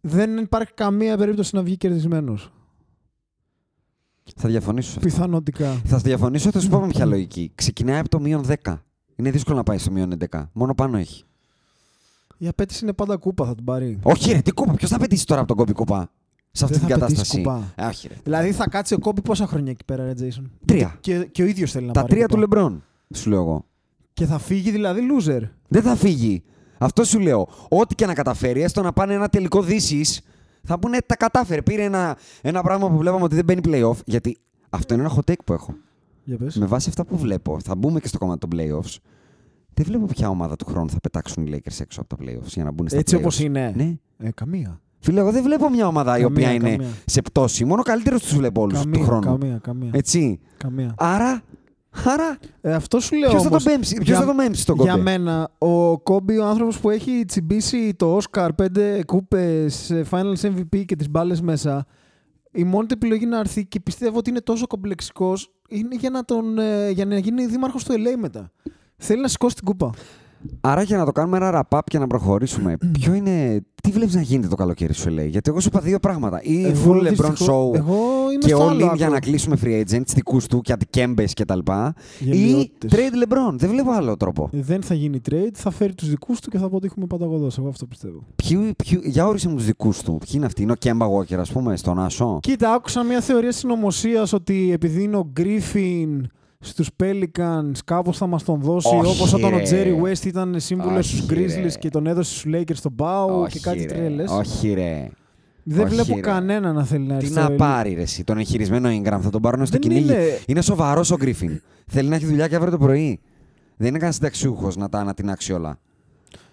[0.01, 2.51] Δεν υπάρχει καμία περίπτωση να βγει κερδισμένος.
[4.35, 4.91] Θα διαφωνήσω.
[4.91, 5.09] σε αυτό.
[5.09, 5.81] Πιθανότικα.
[5.85, 7.51] Θα διαφωνήσω, θα σου πω με ποια λογική.
[7.55, 8.77] Ξεκινάει από το μείον 10.
[9.15, 10.43] Είναι δύσκολο να πάει στο μείον 11.
[10.53, 11.23] Μόνο πάνω έχει.
[12.37, 13.99] Η απέτηση είναι πάντα κούπα, θα την πάρει.
[14.03, 16.11] Όχι, ρε, τι κούπα; Ποιος θα πετύσει τώρα από τον κόμπι κούπα
[16.51, 17.73] σε αυτή Δεν την θα πετύσει κατάσταση; κούπα.
[17.75, 18.15] Ε, όχι, ρε.
[18.23, 20.97] Δηλαδή θα κάτσει ο Κόμπι πόσα χρόνια εκεί πέρα, ρε Τζέισον; Τρία.
[20.99, 22.33] Και, και ο ίδιος θέλει να Τα πάρει τρία κούπα.
[22.35, 22.83] του Λεμπρόν,
[23.13, 23.65] σου λέω εγώ.
[24.13, 25.41] Και θα φύγει δηλαδή loser.
[25.67, 26.43] Δεν θα φύγει.
[26.83, 27.47] Αυτό σου λέω.
[27.69, 30.21] Ό,τι και να καταφέρει, έστω να πάνε ένα τελικό δύσης,
[30.63, 31.61] θα πούνε τα κατάφερε.
[31.61, 33.97] Πήρε ένα, ένα πράγμα που βλέπαμε ότι δεν μπαίνει playoff.
[34.05, 34.37] Γιατί
[34.69, 35.73] αυτό είναι ένα hot take που έχω.
[36.23, 36.55] Για πες.
[36.57, 38.95] Με βάση αυτά που βλέπω, θα μπούμε και στο κομμάτι των playoffs.
[39.73, 42.63] Δεν βλέπω ποια ομάδα του χρόνου θα πετάξουν οι Lakers έξω από τα playoffs για
[42.63, 43.19] να μπουν στα Έτσι playoffs.
[43.19, 43.73] όπως είναι.
[43.75, 43.95] Ναι.
[44.27, 44.81] Ε, καμία.
[44.99, 46.87] Φίλε, εγώ δεν βλέπω μια ομάδα η Καμία, οποία είναι καμία.
[47.05, 47.65] σε πτώση.
[47.65, 49.25] Μόνο καλύτερου τους βλέπω όλους του Καμία, χρόνου.
[49.25, 49.89] καμία, καμία.
[49.93, 50.39] Έτσι.
[50.57, 50.93] καμία.
[50.97, 51.41] Άρα,
[52.05, 54.65] άρα Ε, αυτό σου λέω ποιος θα, όμως, τον πέμψει, ποιος για- θα τον πέμψει
[54.65, 59.89] τον Για κόμπι; μένα, ο Κόμπι, ο άνθρωπος που έχει τσιμπήσει το Oscar, πέντε κούπες,
[59.89, 61.85] ε, Finals MVP και τις μπάλες μέσα,
[62.51, 66.23] η μόνη του επιλογή να έρθει και πιστεύω ότι είναι τόσο κομπλεξικός είναι για να,
[66.25, 68.51] τον, ε, για να γίνει δήμαρχος του LA μετά.
[68.97, 69.89] Θέλει να σηκώσει την κούπα.
[70.61, 73.61] Άρα για να το κάνουμε ένα wrap-up και να προχωρήσουμε, ποιο είναι.
[73.83, 76.39] Τι βλέπεις να γίνεται το καλοκαίρι σου, λέει; Γιατί εγώ σου είπα δύο πράγματα.
[76.43, 77.95] Ή Εγώ, full LeBron δυστυχώς- show Εγώ
[78.31, 79.09] είμαι και στο άλλο all in για άκρο.
[79.09, 81.57] να κλείσουμε free agents δικούς του και αντικέμπες κτλ.
[82.19, 82.91] Ή Γελιότητες.
[82.93, 83.53] trade LeBron.
[83.57, 84.49] Δεν βλέπω άλλο τρόπο.
[84.51, 87.57] Δεν θα γίνει trade, θα φέρει τους δικούς του και θα αποτύχουμε πανταγωδός.
[87.57, 88.23] Εγώ αυτό πιστεύω.
[88.35, 90.17] Ποιοι, ποιοι, για όρισε μου τους δικούς του.
[90.19, 92.39] Ποιοι είναι αυτοί, είναι ο Kemba Walker, ας πούμε, στον Άσο.
[92.41, 96.21] Κοίτα, άκουσα μια θεωρία συνωμοσίας ότι επειδή είναι ο Griffin
[96.63, 99.63] στους Pelicans κάπως θα μας τον δώσει Όχι, όπως όταν ο ρε.
[99.69, 101.45] Jerry West ήταν σύμβουλος Όχι, στους ρε.
[101.45, 103.85] Grizzlies και τον έδωσε στους Lakers στον Πάου και κάτι ρε.
[103.85, 104.31] τρέλες.
[104.31, 105.09] Όχι, ρε.
[105.63, 106.21] Δεν όχι, βλέπω ρε.
[106.21, 107.57] κανένα να θέλει να έρθει Τι στο να LA.
[107.57, 110.03] πάρει, ρε, εσύ, τον εγχειρισμένο Ingram, θα τον πάρουν στο Δεν κυνήγι.
[110.13, 110.17] είναι.
[110.47, 111.61] Είναι σοβαρός ο Γκρίφιν.
[111.87, 113.19] Θέλει να έχει δουλειά και αύριο το πρωί.
[113.77, 115.79] Δεν είναι κανένα συνταξιούχος να τα ανατινάξει όλα.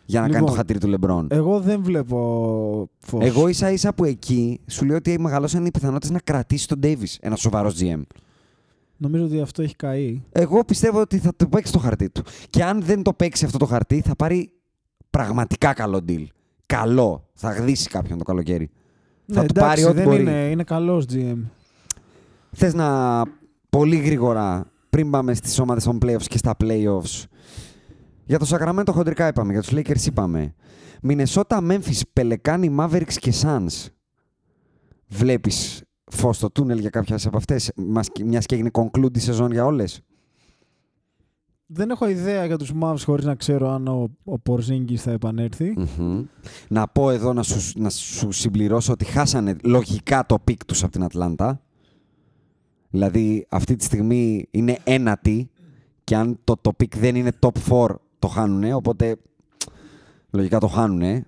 [0.04, 1.26] Για να κάνει Λοιπόν, το χατήρι του Λεμπρόν.
[1.30, 3.24] Εγώ δεν βλέπω φως.
[3.24, 7.08] Εγώ ίσα ίσα που εκεί σου λέω ότι μεγαλώσαν οι πιθανότητες να κρατήσει τον Ντέιβι,
[7.20, 8.00] ένας σοβαρός GM.
[9.00, 10.22] Νομίζω ότι αυτό έχει καεί.
[10.32, 12.22] Εγώ πιστεύω ότι θα το παίξει το χαρτί του.
[12.50, 14.52] Και αν δεν το παίξει αυτό το χαρτί, θα πάρει
[15.10, 16.24] πραγματικά καλό deal.
[16.66, 17.28] Καλό.
[17.34, 18.70] Θα γδίσει κάποιον το καλοκαίρι.
[19.26, 20.20] θα Ναι, του εντάξει, πάρει ό,τι δεν μπορεί.
[20.20, 21.36] είναι, είναι καλός GM.
[22.52, 23.22] Θες να
[23.70, 27.24] πολύ γρήγορα πριν πάμε στις ομάδες των playoffs και στα playoffs.
[28.24, 30.54] Για το Sacramento χοντρικά είπαμε, για τους Lakers είπαμε.
[31.02, 33.86] Μινεσότα, Memphis, Πελεκάνη, Mavericks και Suns.
[35.06, 37.72] Βλέπεις φως στο τούνελ για κάποιες από αυτές,
[38.24, 40.00] μιας και έγινε conclude η σεζόν για όλες;
[41.66, 45.74] Δεν έχω ιδέα για τους Mavs χωρίς να ξέρω αν ο, ο Porzingis θα επανέλθει.
[46.68, 50.92] Να πω εδώ να σου, να σου συμπληρώσω ότι χάσανε λογικά το pick τους από
[50.92, 51.62] την Ατλάντα.
[52.90, 55.50] Δηλαδή αυτή τη στιγμή είναι ένατη
[56.04, 59.16] και αν το, το pick δεν είναι top 4 το χάνουνε, οπότε
[60.30, 61.26] λογικά το χάνουνε.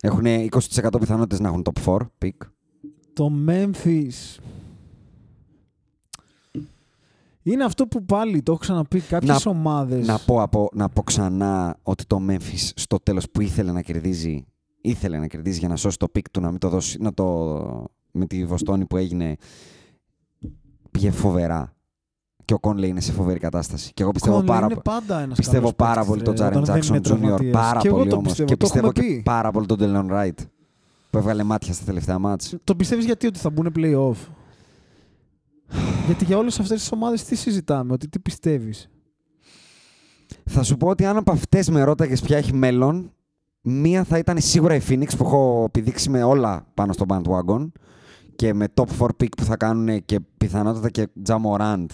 [0.00, 2.42] Έχουν 20% πιθανότητες να έχουν top 4 pick.
[3.20, 4.38] Το Memphis.
[7.42, 10.06] Είναι αυτό που πάλι το έχω ξαναπεί κάποιες Να- ομάδες.
[10.06, 14.44] Να πω, από, να πω ξανά ότι το Memphis στο τέλος που ήθελε να κερδίζει,
[14.80, 17.24] ήθελε να κερδίζει για να σώσει το pick του, να μην το δώσει, να το,
[18.10, 19.36] με τη Βοστόνη που έγινε,
[20.90, 21.74] πήγε φοβερά.
[22.44, 23.92] Και ο Κόνλε είναι σε φοβερή κατάσταση.
[23.94, 26.38] Και εγώ πιστεύω Conley πάρα, είναι πάντα ένας πιστεύω καλός πάρα παίκτης, πολύ τον ρε,
[26.38, 27.38] Τζάρεν όταν δεν Τζάξον είναι Τζούνιορ.
[27.38, 27.66] τραυματίας.
[27.66, 28.26] Πάρα Και εγώ πολύ το όμως.
[28.28, 29.22] πιστεύω, Και το πιστεύω έχουμε και πει.
[29.22, 30.38] πάρα πολύ τον Ντελόν Ράιτ.
[31.10, 32.54] Που έβγαλε μάτια στα τελευταία ματς.
[32.64, 34.16] Το πιστεύεις γιατί ότι θα μπουν play-off;
[36.06, 38.90] Γιατί για όλες αυτές τις ομάδες τι συζητάμε, ότι τι πιστεύεις;
[40.44, 43.12] Θα σου πω ότι αν από αυτές με ρώταγες ποια έχει μέλλον,
[43.60, 47.68] μία θα ήταν σίγουρα η Phoenix που έχω πηδήξει με όλα πάνω στο bandwagon
[48.36, 51.86] και με top 4 pick που θα κάνουν και πιθανότατα και Ja Morant.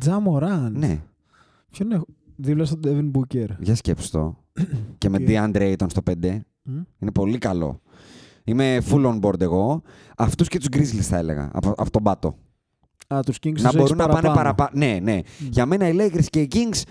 [0.00, 0.72] Τζαμοράν.
[0.78, 1.00] Ναι,
[1.70, 2.06] Ποιον έχω;
[2.36, 3.46] Δίπλα στον Devin Booker.
[3.58, 4.36] για σκέψου το.
[4.98, 5.24] και με OK.
[5.28, 6.40] DeAndre Ayton στο 5.
[6.62, 6.80] Μμ.
[6.98, 7.80] Είναι πολύ καλό.
[8.44, 9.82] Είμαι full on board εγώ.
[10.16, 12.36] Αυτούς και τους Grizzlies θα έλεγα από, από τον πάτο.
[13.14, 14.70] Α, τους Kings να τους μπορούν έχεις να πάνε παραπάνω.
[14.72, 15.20] Ναι, ναι.
[15.50, 16.82] Για μένα οι Lakers και οι Kings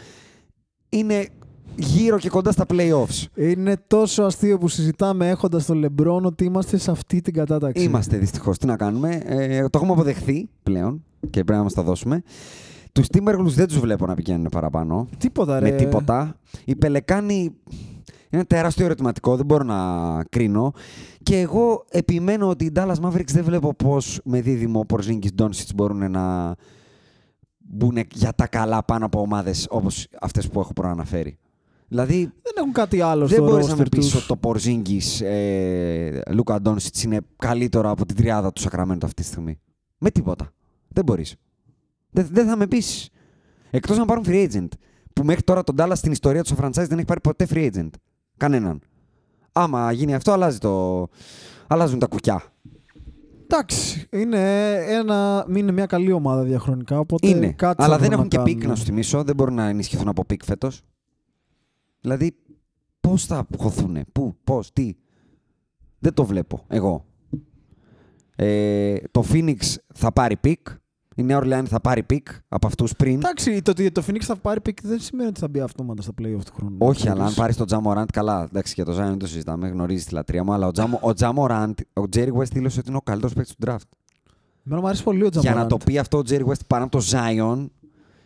[0.89, 1.27] είναι
[1.75, 3.25] γύρω και κοντά στα playoffs.
[3.35, 7.83] Είναι τόσο αστείο που συζητάμε έχοντας τον LeBron ότι είμαστε σε αυτή την κατάταξη.
[7.83, 8.57] Είμαστε δυστυχώς.
[8.57, 9.21] Τι να κάνουμε.
[9.25, 12.21] Ε, το έχουμε αποδεχθεί πλέον και πρέπει να μας τα δώσουμε.
[12.91, 15.07] Τους Timberwolves δεν τους βλέπω να πηγαίνουν παραπάνω.
[15.17, 15.69] Τίποτα ρε.
[15.69, 16.35] Με τίποτα.
[16.65, 17.55] Οι Πελεκάνοι
[18.32, 20.74] είναι ένα τεράστιο ερωτηματικό, δεν μπορώ να κρίνω.
[21.24, 26.12] Και εγώ επιμένω ότι οι Dallas Mavericks δεν βλέπω πώς με δίδυμο Porzingis Doncic μπορούν
[26.12, 26.56] να
[27.58, 31.38] μπουν για τα καλά πάνω από ομάδες όπως αυτές που έχω προαναφέρει.
[31.88, 34.15] Δηλαδή, Δεν έχουν κάτι άλλο δεν στο μπορείς να με roster πεις τους.
[34.15, 39.24] ότι το Porzingis ε, Luka Doncic είναι καλύτερο από την τριάδα του Sacramento αυτή τη
[39.24, 39.60] στιγμή.
[39.98, 40.52] Με τίποτα.
[40.88, 41.36] Δεν μπορείς.
[42.10, 43.10] Δεν, δεν θα με πείσει.
[43.70, 44.68] Εκτός να πάρουν free agent.
[45.13, 47.72] Που μέχρι τώρα τον Dallas στην ιστορία του στο franchise δεν έχει πάρει ποτέ free
[47.76, 47.89] agent.
[48.39, 48.82] Κανέναν.
[49.52, 51.08] Άμα γίνει αυτό, αλλάζει το...
[51.67, 52.43] αλλάζουν τα κουκιά.
[53.43, 57.52] Εντάξει, είναι, ένα, είναι μια καλή ομάδα διαχρονικά, οπότε Είναι.
[57.52, 58.69] κάτι Αλλά θα δεν μπορούν έχουν και να pick, κάνουν.
[58.69, 59.23] να σου θυμίσω.
[59.23, 60.82] Δεν μπορούν να ενισχυθούν από pick φέτος.
[62.02, 62.36] Δηλαδή,
[62.99, 64.93] πώς θα χωθούν, πού, πώς, τι;
[65.99, 67.06] Δεν το βλέπω εγώ.
[68.36, 69.58] Ε, το Phoenix
[69.93, 70.67] θα πάρει pick.
[71.19, 73.15] Η Νέα Ορλεάνη θα πάρει pick από αυτούς πριν.
[73.15, 76.12] Εντάξει, το ότι το Phoenix θα πάρει pick δεν σημαίνει ότι θα μπει αυτόματα στα
[76.21, 76.75] playoff του χρόνου.
[76.77, 77.36] Όχι, αλλά αν Ξέρεις.
[77.38, 78.43] πάρεις τον Ja Morant, καλά.
[78.43, 80.53] Εντάξει, και το Zion δεν το συζητάμε, γνωρίζεις τη λατρεία μου.
[80.53, 83.34] Αλλά ο, Ja Mo-, ο Ja Morant, ο Jerry West δήλωσε ότι είναι ο καλύτερος
[83.34, 83.88] παίκτης του draft.
[84.65, 85.67] Εμένα μου αρέσει πολύ ο Για να Ja Morant.
[85.67, 87.65] το πει αυτό ο Jerry West πάνω από το Zion,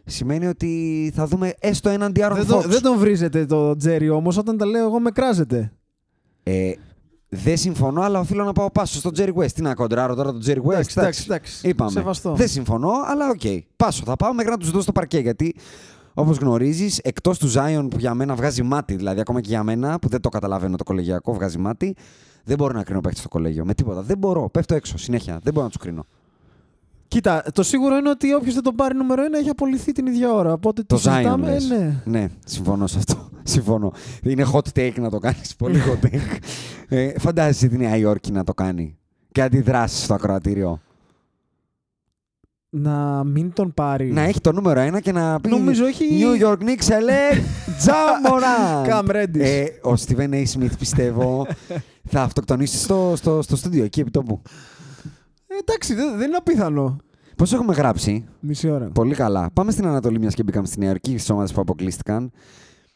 [0.06, 2.48] σημαίνει ότι θα δούμε έστω έναν De'Aaron Δεν, Fox.
[2.48, 5.74] το, δεν τον βρίζετε τον Jerry όμως, όταν τα λέω εγώ με κράζετε.
[6.44, 6.72] Ε,
[7.36, 9.52] δεν συμφωνώ, αλλά οφείλω να πάω πάσο στον Jerry West.
[9.52, 10.72] Τι να κοντράρω τώρα τον Jerry West.
[10.72, 11.68] Εντάξει, εντάξει, εντάξει.
[11.68, 11.92] Είπαμε.
[11.92, 12.34] Σεβαστό.
[12.34, 13.64] Δεν συμφωνώ, αλλά οκ.
[13.76, 14.04] Πάσο.
[14.06, 15.20] Θα πάω μέχρι να τους δώσω το παρκέ.
[15.20, 15.56] Γιατί
[16.14, 20.00] όπως γνωρίζεις, εκτός του Zion που για μένα βγάζει μάτι, δηλαδή ακόμα και για μένα
[20.00, 21.96] που δεν το καταλαβαίνω το κολεγιακό, βγάζει μάτι,
[22.44, 23.66] δεν μπορώ να κρίνω παίχτη στο κολέγιο.
[23.66, 24.02] Με τίποτα.
[24.02, 24.50] Δεν μπορώ.
[24.50, 25.40] Πέφτω έξω συνέχεια.
[25.44, 26.06] Δεν μπορώ να τους κρίνω.
[27.14, 30.34] Κοίτα, το σίγουρο είναι ότι όποιος δεν τον πάρει νούμερο 1 έχει απολυθεί την ίδια
[30.34, 30.54] ώρα.
[30.54, 31.50] Οπότε Το το Zion συζητάμε.
[31.52, 31.70] λες.
[31.70, 32.20] ε, ναι.
[32.20, 33.30] Ναι, συμφωνώ σε αυτό.
[33.44, 33.94] Συμφωνώ.
[34.24, 35.56] Είναι hot take να το κάνεις.
[35.56, 36.38] Πολύ hot take.
[36.88, 38.98] ε, φαντάζεσαι τη Νέα Υόρκη να το κάνει.
[39.32, 40.82] Και αντιδράσεις στο ακροατήριο.
[42.70, 44.12] Να μην τον πάρει.
[44.12, 45.50] Να έχει το νούμερο ένα και να πει.
[45.50, 47.42] Νομίζω έχει- New York Knicks select
[47.86, 48.88] Jamorant.
[48.90, 49.40] Cam Reddish.
[49.40, 50.44] Ε, ο Steven A.
[50.54, 51.48] Smith πιστεύω
[52.08, 54.42] θα αυτοκτονήσει στο, στο, στο στούντιο εκεί επί τόπου.
[55.54, 56.98] Ε, εντάξει, δεν, δεν είναι απίθανο.
[57.38, 58.90] Πώς έχουμε γράψει; Μισή ώρα.
[58.90, 59.50] Πολύ καλά.
[59.54, 62.32] Πάμε στην Ανατολή, μιας και μπήκαμε στη Νέα Υόρκη, στις ομάδες που αποκλείστηκαν.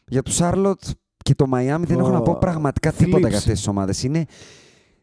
[0.08, 0.80] Για τους Σάρλοτ
[1.24, 3.28] και το Μαϊάμι δεν Ω, έχω να πω πραγματικά τίποτα θλίψη.
[3.28, 4.02] για αυτές τις ομάδες.
[4.02, 4.24] Είναι.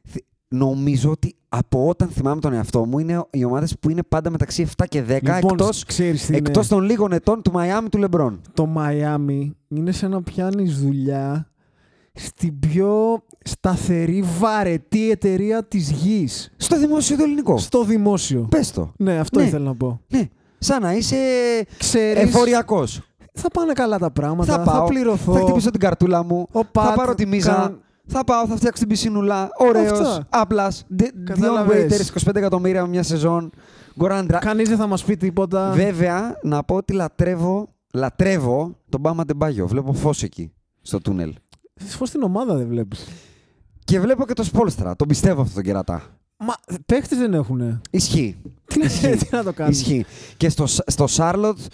[0.10, 4.30] θ- Νομίζω ότι από όταν θυμάμαι τον εαυτό μου είναι οι ομάδες που είναι πάντα
[4.30, 6.38] μεταξύ 7 και 10 Λοιπόν, εκτός, ξέρεις τι είναι.
[6.48, 8.41] εκτός των λίγων ετών του Μαϊάμι του Λεμπρόν.
[8.54, 11.50] Το Μαϊάμι είναι σαν να πιάνεις δουλειά
[12.15, 16.51] στην πιο σταθερή, βαρετή εταιρεία της γης.
[16.58, 17.58] Στο δημόσιο το ελληνικό.
[17.58, 18.47] Στο δημόσιο.
[18.49, 18.91] Πες το.
[18.97, 19.45] Ναι, αυτό Ναι.
[19.45, 20.01] ήθελα να πω.
[20.08, 20.21] Ναι.
[20.58, 21.15] Σαν να είσαι
[21.78, 23.01] Ξέρεις, εφοριακός.
[23.34, 25.34] θα πάνε καλά τα πράγματα, Θα θα, πάω, πληρωθώ.
[25.34, 28.56] θα χτυπήσω την καρτούλα μου, Ο θα Πατ πάρω τη μίζα, καν- θα πάω, θα
[28.56, 29.49] φτιάξω την πισινούλα.
[29.58, 30.28] Ωραίος, Αυτά.
[30.30, 30.86] απλάς.
[30.99, 31.93] Dion Κατάλαβες.
[31.93, 33.49] Waiters, 25 εκατομμύρια με μια σεζόν.
[33.97, 34.38] Γκοράντρα.
[34.39, 35.71] Κανείς δεν θα μας πει τίποτα.
[35.71, 39.67] Βέβαια, να πω ότι λατρεύω, λατρεύω τον Μπάμα Ντεμπάγιο.
[39.67, 40.51] Βλέπω φως εκεί,
[40.82, 41.34] στο τούνελ.
[41.79, 43.07] Φως την ομάδα δεν βλέπεις.
[43.83, 44.95] Και βλέπω και το Σπόλστρα.
[44.95, 46.03] Τον πιστεύω αυτό τον κερατά.
[46.38, 46.53] Μα
[46.85, 47.81] παίχτες δεν έχουνε.
[47.89, 48.38] Ισχύει.
[48.65, 49.15] Τι, Ισχύει.
[49.15, 49.79] τι να το κάνεις.
[49.79, 50.05] Ισχύει.
[50.38, 51.65] Και στο, στο Charlotte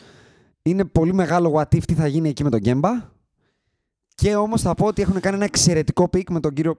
[0.62, 2.90] είναι πολύ μεγάλο what if τι θα γίνει εκεί με τον Γκέμπα.
[4.16, 6.78] Και όμως θα πω ότι έχουν κάνει ένα εξαιρετικό pick με τον κύριο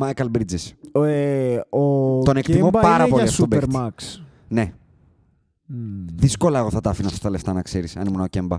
[0.00, 0.70] Michael Bridges.
[0.92, 3.76] Ο, ε, ο Τον εκτιμώ Kemba πάρα είναι πολύ για αυτόν τον Super παίκτη.
[3.76, 4.22] Max.
[4.48, 4.72] Ναι.
[5.66, 6.06] Μμμ.
[6.14, 8.58] Δύσκολα εγώ θα τα αφήνω αυτά τα λεφτά να ξέρεις, αν ήμουν ο Κέμπα.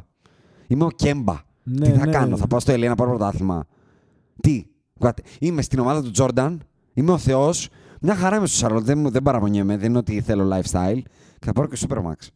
[0.67, 1.49] Είμαι ο Κέμπα.
[1.63, 2.11] Ναι, Τι θα ναι.
[2.11, 3.65] κάνω, θα πάω στο Ελία να πάρω πρωτάθλημα.
[4.41, 4.65] Τι,
[4.99, 5.21] Βγάτε.
[5.39, 6.61] είμαι στην ομάδα του Τζόρνταν,
[6.93, 7.69] είμαι ο Θεός.
[8.01, 10.99] Μια χαρά είμαι στο Σαρλότ, δεν, δεν παραπονιέμαι, δεν είναι ότι θέλω lifestyle.
[11.39, 12.27] Και θα πάρω και Supermax.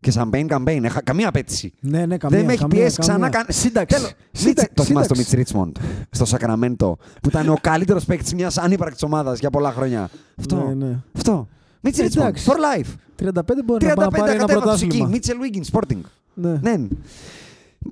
[0.00, 1.72] Και champagne campaign, έχα καμία απέτηση.
[1.80, 3.14] Ναι, ναι, καμία, δεν με έχει καμία, πιέσει καμία.
[3.28, 3.44] ξανά καν.
[3.48, 3.96] Σύνταξη.
[3.96, 5.36] Θέλω- Σύνταξη, Mitch- Το θυμάσαι το Μιτ σύνταξη.
[5.36, 5.76] Ρίτσμοντ
[6.10, 10.10] στο Σακραμέντο που ήταν ο καλύτερος παίκτης μιας ανύπαρκτης ομάδας για πολλά χρόνια.
[10.38, 10.56] Αυτό.
[10.56, 10.96] Ναι, ναι.
[11.16, 11.48] Αυτό.
[11.80, 12.24] Μιτ Ε, Ρίτσμοντ.
[12.26, 12.50] εντάξει.
[12.50, 12.88] For life.
[13.16, 14.86] 35 μπορεί να 35 πάει να πάρει ένα ακατέβατος εκεί.
[14.86, 15.08] πρωτάθλημα.
[15.08, 16.00] Μίτσελ Wiggins, Sporting.
[16.34, 16.58] Ναι.
[16.62, 16.86] Ναι.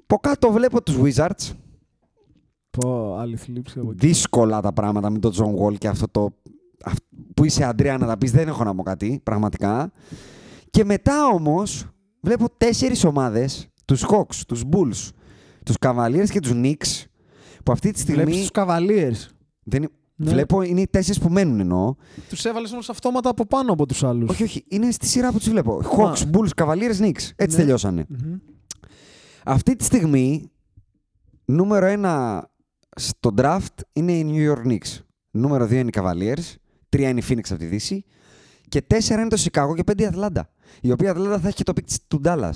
[0.03, 1.53] Από κάτω βλέπω τους Wizards.
[2.71, 4.07] Πω, άλλη θλίψη από εκεί.
[4.07, 6.31] Δύσκολα τα πράγματα με τον John Wall και αυτό το.
[6.85, 6.99] αυ-
[7.35, 9.93] που είσαι Αντρέα να τα πεις, δεν έχω να πω κάτι, πραγματικά.
[10.71, 11.87] Και μετά όμως
[12.21, 15.11] βλέπω τέσσερις ομάδες, τους Hawks, τους Bulls,
[15.65, 17.05] τους Cavaliers και τους Knicks,
[17.65, 18.23] που αυτή τη στιγμή...
[18.23, 19.29] Βλέπεις τους Cavaliers.
[19.63, 19.83] Δεν...
[19.83, 20.31] είναι- Ναι.
[20.31, 21.95] Βλέπω είναι οι τέσσερις που μένουν εννοώ.
[22.29, 24.31] Τους έβαλες όμως αυτόματα από πάνω από τους άλλους.
[24.31, 25.81] Όχι, όχι, είναι στη σειρά που τους βλέπω.
[25.97, 27.31] Hawks, Bulls, Cavaliers, Knicks.
[27.37, 27.63] Έτσι Ναι.
[27.63, 28.05] τελειώσανε.
[28.09, 28.35] Μμμ.
[29.45, 30.51] Αυτή τη στιγμή,
[31.45, 32.47] νούμερο ένα
[32.97, 34.99] στο draft είναι οι New York Knicks.
[35.31, 36.55] Νούμερο δύο είναι οι Cavaliers.
[36.89, 38.05] Τρία είναι η Phoenix από τη Δύση.
[38.69, 40.49] Και τέσσερα είναι το Chicago και πέντε η Ατλάντα.
[40.81, 42.53] Η οποία η Ατλάντα θα έχει και το pick της- του Dallas.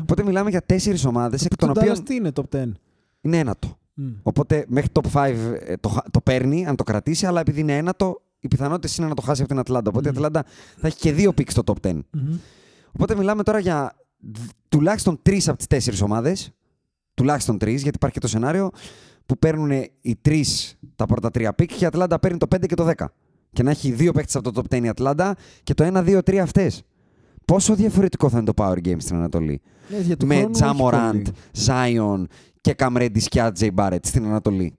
[0.00, 2.72] Οπότε μιλάμε για τέσσερις ομάδες, εκ Το των Dallas οποίων τι είναι top 10.
[3.20, 3.78] είναι ένατο.
[3.94, 4.08] Μμ.
[4.22, 7.76] Οπότε μέχρι top 5 ε, το, χα- το παίρνει, αν το κρατήσει, αλλά επειδή είναι
[7.76, 9.90] ένατο, οι πιθανότητες είναι να το χάσει από την Ατλάντα.
[9.90, 10.44] Οπότε η Ατλάντα
[10.76, 11.92] θα έχει και δύο picks στο top 10.
[12.10, 12.36] Μμμ.
[12.92, 13.99] Οπότε μιλάμε τώρα για δ-
[14.68, 16.50] τουλάχιστον τρεις από τις τέσσερις ομάδες.
[17.14, 18.70] Τουλάχιστον τρεις, γιατί υπάρχει και το σενάριο
[19.26, 22.74] που παίρνουν οι τρεις τα πρώτα τρία pick και η Ατλάντα παίρνει το 5 και
[22.74, 23.04] το 10.
[23.52, 26.18] Και να έχει δύο παίκτε από το top 10 η Ατλάντα και το 1, 2,
[26.22, 26.82] 3 αυτές.
[27.44, 29.60] Πόσο διαφορετικό θα είναι το Power Game στην Ανατολή;
[29.90, 31.34] Ε, για του Με χρόνου όχι Ja Morant, πολύ.
[31.66, 32.24] Zion
[32.60, 34.74] και Cam Reddish και RJ Barrett στην Ανατολή.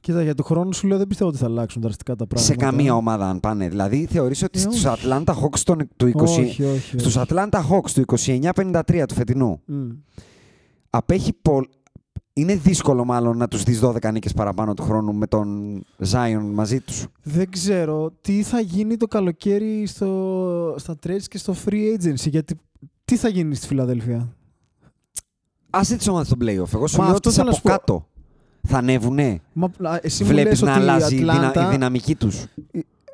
[0.00, 2.52] Κοίτα, για του χρόνου σου λέω δεν πιστεύω ότι θα αλλάξουν δραστικά τα πράγματα.
[2.52, 3.68] Σε καμία ομάδα αν πάνε.
[3.68, 4.96] Δηλαδή θεωρείς ότι Ε, στους όχι.
[5.06, 6.22] Atlanta Hawks των- του 20...
[6.22, 6.98] Όχι, όχι.
[6.98, 7.26] Στους όχι.
[7.30, 9.88] Atlanta Hawks του 29-53 του φετινού Μμ.
[10.90, 11.64] απέχει πολλ...
[12.32, 15.78] Είναι δύσκολο μάλλον να τους δεις 12 νίκες παραπάνω του χρόνου με τον
[16.10, 17.06] Zion μαζί τους.
[17.22, 22.28] Δεν ξέρω τι θα γίνει το καλοκαίρι στο, στα trades και στο free agency.
[22.28, 22.60] Γιατί
[23.04, 24.32] τι θα γίνει στη Φιλαδέλφια;
[25.70, 26.74] Άσε τις ομάδες στον playoff.
[26.74, 27.68] Εγώ σου Μα λέω αυτό τις θέλω να από σου πω.
[27.68, 28.06] κάτω.
[28.70, 29.40] Θα ανέβουνε.
[29.52, 31.68] Μα, α, εσύ μου Βλέπεις λες να ότι η αλλάζει η, δυνα- Ατλάντα...
[31.68, 32.44] η δυναμική τους.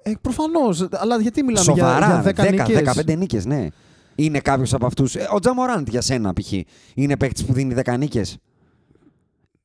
[0.03, 0.89] Ε, προφανώς.
[0.93, 2.21] Αλλά γιατί μιλάμε Σοβαρά.
[2.21, 3.67] για, για 10 νίκες; 10-15 νίκες, ναι.
[4.15, 5.15] Είναι κάποιος από αυτούς.
[5.15, 6.53] Ε, ο Ja Morant για σένα π.χ.
[6.95, 8.39] Είναι παίκτης που δίνει 10 νίκες.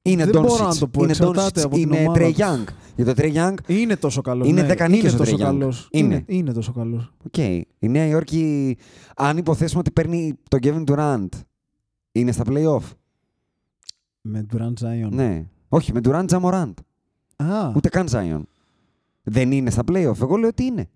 [0.01, 2.33] Είναι Δεν Doncic, μπορώ να το πω, Είναι, εξαρτάται Doncic, από την είναι ομάδα Trey
[2.33, 2.37] τους.
[2.37, 2.63] Young.
[2.95, 4.47] Για το Trae Young Είναι τόσο καλός.
[4.47, 4.73] Είναι ναι.
[4.73, 5.43] 10 νίκες είναι ο τόσο Trae Young.
[5.43, 5.87] καλός.
[5.91, 6.13] Είναι.
[6.15, 6.23] είναι.
[6.27, 7.11] Είναι τόσο καλός.
[7.25, 7.37] Οκ.
[7.79, 8.77] Η Νέα Υόρκη,
[9.15, 11.27] αν υποθέσουμε ότι παίρνει τον Kevin Durant,
[12.11, 12.81] είναι στα playoff.
[14.21, 15.09] Με Durant Zion.
[15.11, 15.45] Ναι.
[15.69, 16.73] Όχι, με Durant Jamorant.
[17.35, 18.41] Α, Ούτε καν Zion.
[19.23, 20.21] Δεν είναι στα playoff.
[20.21, 20.89] Εγώ λέω ότι είναι.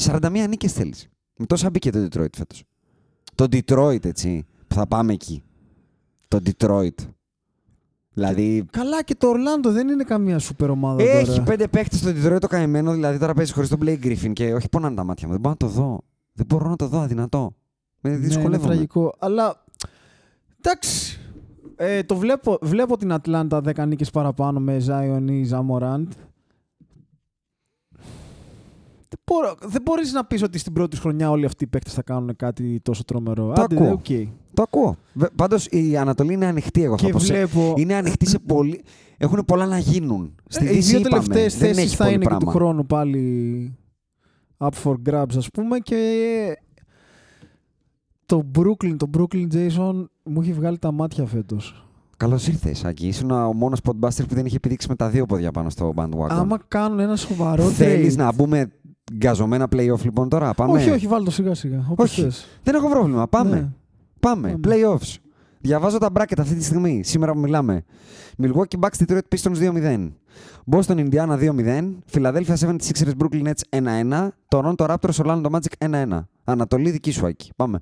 [0.00, 1.08] 41 νίκες θέλεις.
[1.36, 2.64] Με τόσα μπήκε το Detroit φέτος.
[3.34, 4.46] Το Detroit, έτσι.
[4.68, 5.42] Που θα πάμε εκεί.
[6.28, 6.94] Το Detroit.
[8.12, 8.64] Δηλαδή.
[8.70, 11.42] Καλά και το Ορλάντο δεν είναι καμία σούπερ ομάδα Έχει τώρα.
[11.42, 14.68] πέντε παίχτες στο Detroit το καημένο, δηλαδή τώρα παίζει χωρίς τον Blake Griffin και όχι
[14.68, 15.32] πονάνε τα μάτια μου.
[15.32, 16.00] Δεν μπορώ να το δω.
[16.32, 17.54] Δεν μπορώ να το δω, αδυνατώ.
[18.00, 18.68] Με Ναι, είναι δυσκολεύομαι.
[18.68, 19.14] τραγικό.
[19.18, 19.64] Αλλά
[20.62, 21.20] εντάξει.
[21.84, 26.06] Ε, το βλέπω, βλέπω την Ατλάντα 10 νίκες παραπάνω με Zion ή Ja Morant.
[29.08, 32.02] Δεν, μπορώ, δεν μπορείς να πεις ότι στην πρώτη χρονιά όλοι αυτοί οι παίκτες θα
[32.02, 33.52] κάνουν κάτι τόσο τρομερό.
[33.52, 33.92] Το Άντε, ακούω.
[33.92, 34.04] οκ.
[34.54, 34.96] Το ακούω.
[35.36, 37.18] Πάντως η Ανατολή είναι ανοιχτή, εγώ θα Και πω.
[37.18, 37.74] σε- βλέπω...
[37.76, 38.84] Είναι ανοιχτή σε πολύ.
[39.18, 40.34] Έχουν πολλά να γίνουν.
[40.46, 42.36] Στη Ε, οι Δύση δύο είπαμε, τελευταίες δεν θέσεις έχει θα πολύ είναι και του
[42.38, 42.52] πράγμα.
[42.52, 43.76] χρόνου πάλι
[44.58, 46.58] up for grabs ας πούμε και
[48.26, 51.86] το Brooklyn, το Brooklyn Jason μου έχει βγάλει τα μάτια φέτος.
[52.16, 53.06] Καλώς ήρθες, Άκη.
[53.06, 56.26] Ήσουν ο μόνος podbuster που δεν είχε πηδήξει με τα δύο πόδια πάνω στο bandwagon.
[56.28, 58.70] Άμα κάνουν ένα σοβαρό Θέλεις trade- να μπούμε
[59.16, 60.72] γκαζωμένα playoff λοιπόν τώρα; Πάμε.
[60.72, 61.86] Όχι, όχι, βάλ το σιγά σιγά.
[61.90, 62.22] Όπως Όχι.
[62.22, 62.46] θες.
[62.62, 63.28] Δεν έχω πρόβλημα.
[63.28, 63.50] Πάμε.
[63.50, 63.68] Ναι.
[64.20, 64.48] Πάμε.
[64.48, 64.60] Πάμε.
[64.76, 65.16] Playoffs.
[65.60, 67.82] Διαβάζω τα bracket αυτή τη στιγμή, σήμερα που μιλάμε.
[68.42, 70.12] Milwaukee Bucks Detroit Pistons 2-0.
[70.70, 71.98] Boston Indiana 2-0.
[72.14, 74.28] Philadelphia 76ers Brooklyn Nets 1-1.
[74.48, 76.20] Toronto Raptors Orlando Magic 1-1.
[76.44, 77.50] Ανατολή δική σου, Άκη.
[77.56, 77.78] Πάμε.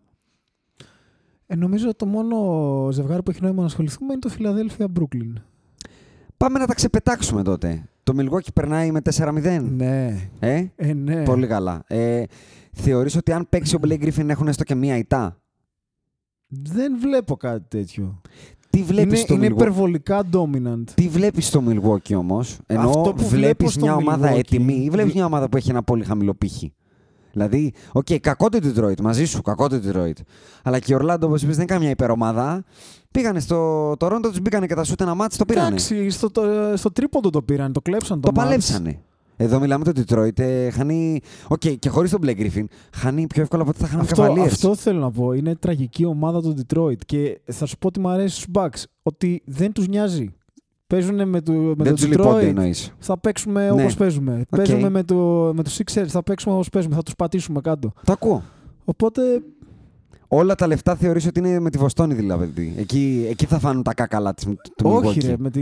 [1.53, 2.37] Ε, νομίζω το μόνο
[2.93, 5.33] ζευγάρι που έχει νόημα να ασχοληθούμε είναι το Philadelphia Brooklyn.
[6.37, 7.89] Πάμε να τα ξεπετάξουμε τότε.
[8.03, 9.63] Το Milwaukee περνάει με 4-0.
[9.71, 10.17] Ναι.
[10.39, 11.23] Ε; Ε, ναι.
[11.23, 11.83] Πολύ καλά.
[11.87, 12.23] Ε,
[12.73, 15.41] θεωρείς ότι αν παίξει ο Blake Griffin έχουν έστω και μία ητά;
[16.47, 18.21] Δεν βλέπω κάτι τέτοιο.
[18.71, 20.85] Τι βλέπεις Είναι, στο είναι Milwaukee; υπερβολικά dominant.
[20.95, 24.75] Τι βλέπεις στο Milwaukee όμως, ενώ Αυτό που βλέπω βλέπεις στο μια ομάδα Milwaukee- έτοιμη
[24.75, 26.73] ή βλέπεις μια ομάδα που έχει ένα πολύ χαμηλό πήχη;
[27.33, 30.18] Δηλαδή, οκ, κακό το Detroit, μαζί σου, κακό το Detroit.
[30.62, 32.64] Αλλά και η Orlando, όπως είπες, δεν είναι καμιά υπερομάδα.
[33.11, 35.66] Πήγανε στο Toronto, τους μπήκανε και τα σούτ ένα ματς, το πήρανε.
[35.66, 36.43] Εντάξει, στο, το,
[36.74, 38.45] στο τρίποντο το πήραν, το κλέψαν το, Το ματς.
[38.49, 39.01] παλέψανε.
[39.37, 41.20] Εδώ μιλάμε το Detroit, ε, χάνει.
[41.49, 42.64] Οκ, και χωρίς τον Blake Griffin,
[42.95, 44.47] χάνει πιο εύκολα από ό,τι θα χάνουν Αυτό, Cavaliers.
[44.47, 45.33] αυτό θέλω να πω.
[45.33, 46.99] Είναι τραγική ομάδα το Detroit.
[47.07, 48.83] Και θα σου πω ότι μου αρέσει στους Bucks.
[49.03, 50.35] Ότι δεν τους νοιάζει.
[50.91, 52.49] Παίζουν με, το, με Δεν το τους λυπούνται Detroit.
[52.49, 52.74] εννοεί.
[52.99, 53.70] Θα παίξουμε Ναι.
[53.82, 54.32] όπως παίζουμε.
[54.51, 54.57] Οκ.
[54.57, 55.16] Παίζουμε με, το,
[55.55, 56.95] με τους Sixers, θα παίξουμε όπως παίζουμε.
[56.95, 57.93] Θα τους πατήσουμε κάτω.
[58.05, 58.43] Το ακούω.
[58.84, 59.22] Οπότε
[60.32, 62.74] Όλα τα λεφτά θεωρείς ότι είναι με τη Βοστόνη δηλαδή.
[62.76, 64.55] Εκεί, εκεί θα φανούν τα κάκαλα της, του
[64.91, 65.26] όχι Milwaukee.
[65.26, 65.61] ρε, με τη...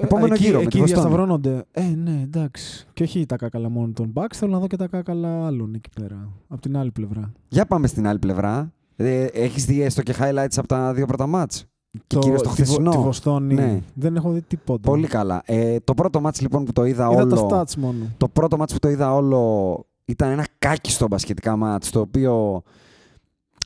[0.00, 1.00] Επόμενο εκεί, γύρο, με τη εκεί Βοστόνη.
[1.00, 1.64] διασταυρώνονται.
[1.72, 2.86] Ε, ναι, εντάξει.
[2.92, 5.88] Και όχι τα κάκαλα μόνο των Bucks, θέλω να δω και τα κάκαλα άλλων εκεί
[6.00, 6.28] πέρα.
[6.48, 7.32] Από την άλλη πλευρά.
[7.48, 8.72] Για πάμε στην άλλη πλευρά.
[8.96, 11.66] Ε, έχεις δει έστω και highlights από τα δύο πρώτα μάτς.
[11.92, 12.90] Και Το- κυρίως το τη Βο- χθεσινό.
[12.90, 13.54] Τη Βοστόνη.
[13.54, 13.80] Ναι.
[13.94, 14.88] Δεν έχω δει τίποτα.
[14.90, 15.42] Πολύ καλά.
[15.44, 17.46] Ε, το πρώτο μάτς λοιπόν που το είδα, Είδα όλο...
[17.46, 18.04] τα stats μόνο.
[18.16, 22.62] Το πρώτο μάτς που το είδα όλο ήταν ένα κάκιστο μπασκετικά μάτς, το οποίο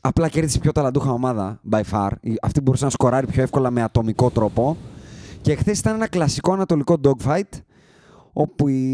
[0.00, 2.08] απλά κέρδισε πιο ταλαντούχα ομάδα by far.
[2.20, 4.76] Η- Αυτή μπορούσε να σκοράρει πιο εύκολα με ατομικό τρόπο.
[5.40, 7.60] Και χθες ήταν ένα κλασικό ανατολικό dogfight
[8.32, 8.84] όπου οι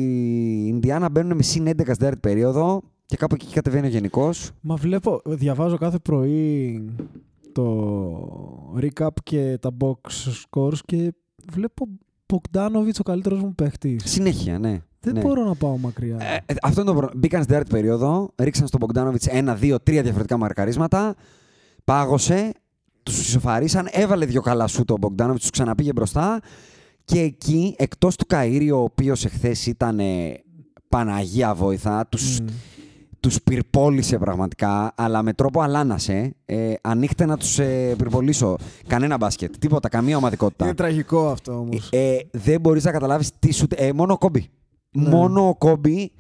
[0.69, 4.51] Ινδιάνα μπαίνουν με συν 11 στην τέταρτη περίοδο και κάπου εκεί κατεβαίνει ο γενικός.
[4.61, 6.83] Μα βλέπω, διαβάζω κάθε πρωί
[7.53, 10.11] το recap και τα box
[10.45, 11.15] scores και
[11.53, 11.89] βλέπω
[12.27, 14.03] Bogdanovic ο καλύτερος μου παίχτης.
[14.05, 14.83] Συνέχεια, ναι.
[15.01, 15.21] Δεν ναι.
[15.21, 16.17] μπορώ να πάω μακριά.
[16.21, 17.21] Ε, ε, αυτό είναι το πρόβλημα.
[17.21, 21.15] Μπήκαν στην τέταρτη περίοδο, ρίξαν στον Μπογκδάνοβιτ ένα, δύο, τρία διαφορετικά μαρκαρίσματα.
[21.85, 22.53] Πάγωσε,
[23.03, 26.41] τους ισοφαρίσαν, έβαλε δύο καλά σου το Μπογκδάνοβιτ, τους ξαναπήγε μπροστά.
[27.05, 30.41] Και εκεί, εκτός του Καΐρη, ο οποίος εχθές ήταν ε,
[30.89, 32.47] Παναγία βόηθα, τους, Μμ.
[33.23, 36.35] Τους πυρπόλησε πραγματικά, αλλά με τρόπο αλάνασε.
[36.45, 38.57] Ε, ανοίχτε να τους ε, πυρπολίσω.
[38.87, 40.65] Κανένα μπάσκετ, τίποτα, καμία ομαδικότητα.
[40.65, 41.89] Είναι τραγικό αυτό όμως.
[41.93, 43.67] Ε, δεν μπορείς να καταλάβεις τι σου...
[43.75, 44.51] Ε, μόνο ο Κόμπι.
[44.91, 45.09] Ναι.
[45.09, 46.13] Μόνο ο Κόμπι...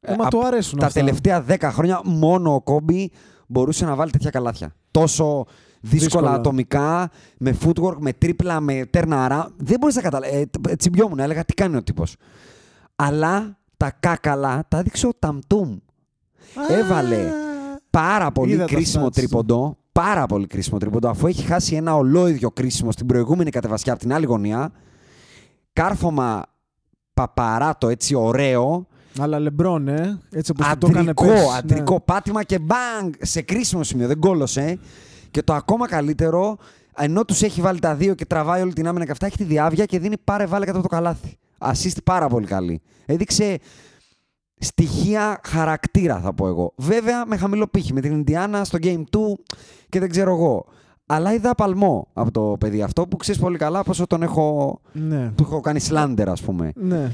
[0.00, 1.00] Ε, μα απ' του αρέσουν Τα αυτά.
[1.00, 3.10] τελευταία 10 χρόνια μόνο ο Κόμπι
[3.46, 4.74] μπορούσε να βάλει τέτοια καλάθια.
[4.90, 5.46] Τόσο
[5.80, 6.32] δύσκολα, Δύσκολα.
[6.32, 10.36] ατομικά, με footwork, με τρίπλα, με τέρνα Δεν μπορείς να καταλάβεις.
[10.68, 12.16] Ε, τσιμπιόμουν, έλεγα τι κάνει ο τύπος.
[12.96, 15.76] Αλλά τα κάκαλα τα έδειξε ο Ταμτούμ.
[16.68, 17.30] Έβαλε
[17.90, 19.20] πάρα πολύ Είδα τα κρίσιμο stats του.
[19.20, 19.76] τρίποντο.
[19.92, 21.08] Πάρα πολύ κρίσιμο τρίποντο.
[21.08, 24.72] Αφού έχει χάσει ένα ολόιδιο κρίσιμο στην προηγούμενη κατεβασιά από την άλλη γωνία.
[25.72, 26.42] Κάρφωμα
[27.14, 28.86] παπαράτο έτσι ωραίο.
[29.20, 30.20] Αλλά Λεμπρόν, ε.
[30.30, 31.56] Έτσι όπως του το έκανε Αντρικό, πέρσι, ναι.
[31.56, 34.06] αντρικό πάτημα και μπανγκ σε κρίσιμο σημείο.
[34.06, 34.78] Δεν κόλωσε.
[35.30, 36.56] Και το ακόμα καλύτερο,
[36.96, 39.44] ενώ τους έχει βάλει τα δύο και τραβάει όλη την άμυνα και αυτά, έχει τη
[39.44, 41.36] διάβια και δίνει πάρε βάλε κάτω από το καλάθι.
[41.58, 42.80] Ασίστη πάρα πολύ καλή.
[43.06, 43.58] Έδειξε
[44.58, 46.72] στοιχεία χαρακτήρα, θα πω εγώ.
[46.76, 49.18] Βέβαια με χαμηλό πύχη, με την Ινδιάνα στο Game 2
[49.88, 50.64] και δεν ξέρω εγώ.
[51.06, 55.30] Αλλά είδα παλμό από το παιδί αυτό που ξέρεις πολύ καλά πόσο τον έχω, Ναι.
[55.34, 56.72] του έχω κάνει σλάντερ, ας πούμε.
[56.76, 57.12] Ναι.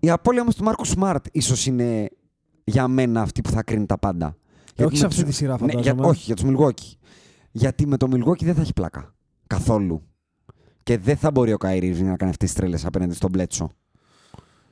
[0.00, 2.08] Η απώλεια όμως του Μάρκου Σμαρτ ίσως είναι
[2.64, 4.36] για μένα αυτή που θα κρίνει τα πάντα.
[4.78, 6.06] όχι με σε αυτή τους- τη σειρά, Ναι, για- φαντάζομαι.
[6.06, 6.96] όχι, για τους Μιλγόκι.
[7.50, 9.14] Γιατί με το Μιλγόκι δεν θα έχει πλάκα.
[9.46, 10.02] Καθόλου.
[10.82, 13.68] Και δεν θα μπορεί ο Καϊρή να κάνει αυτές τις τρέλες απέναντι στον Μπλέτσο.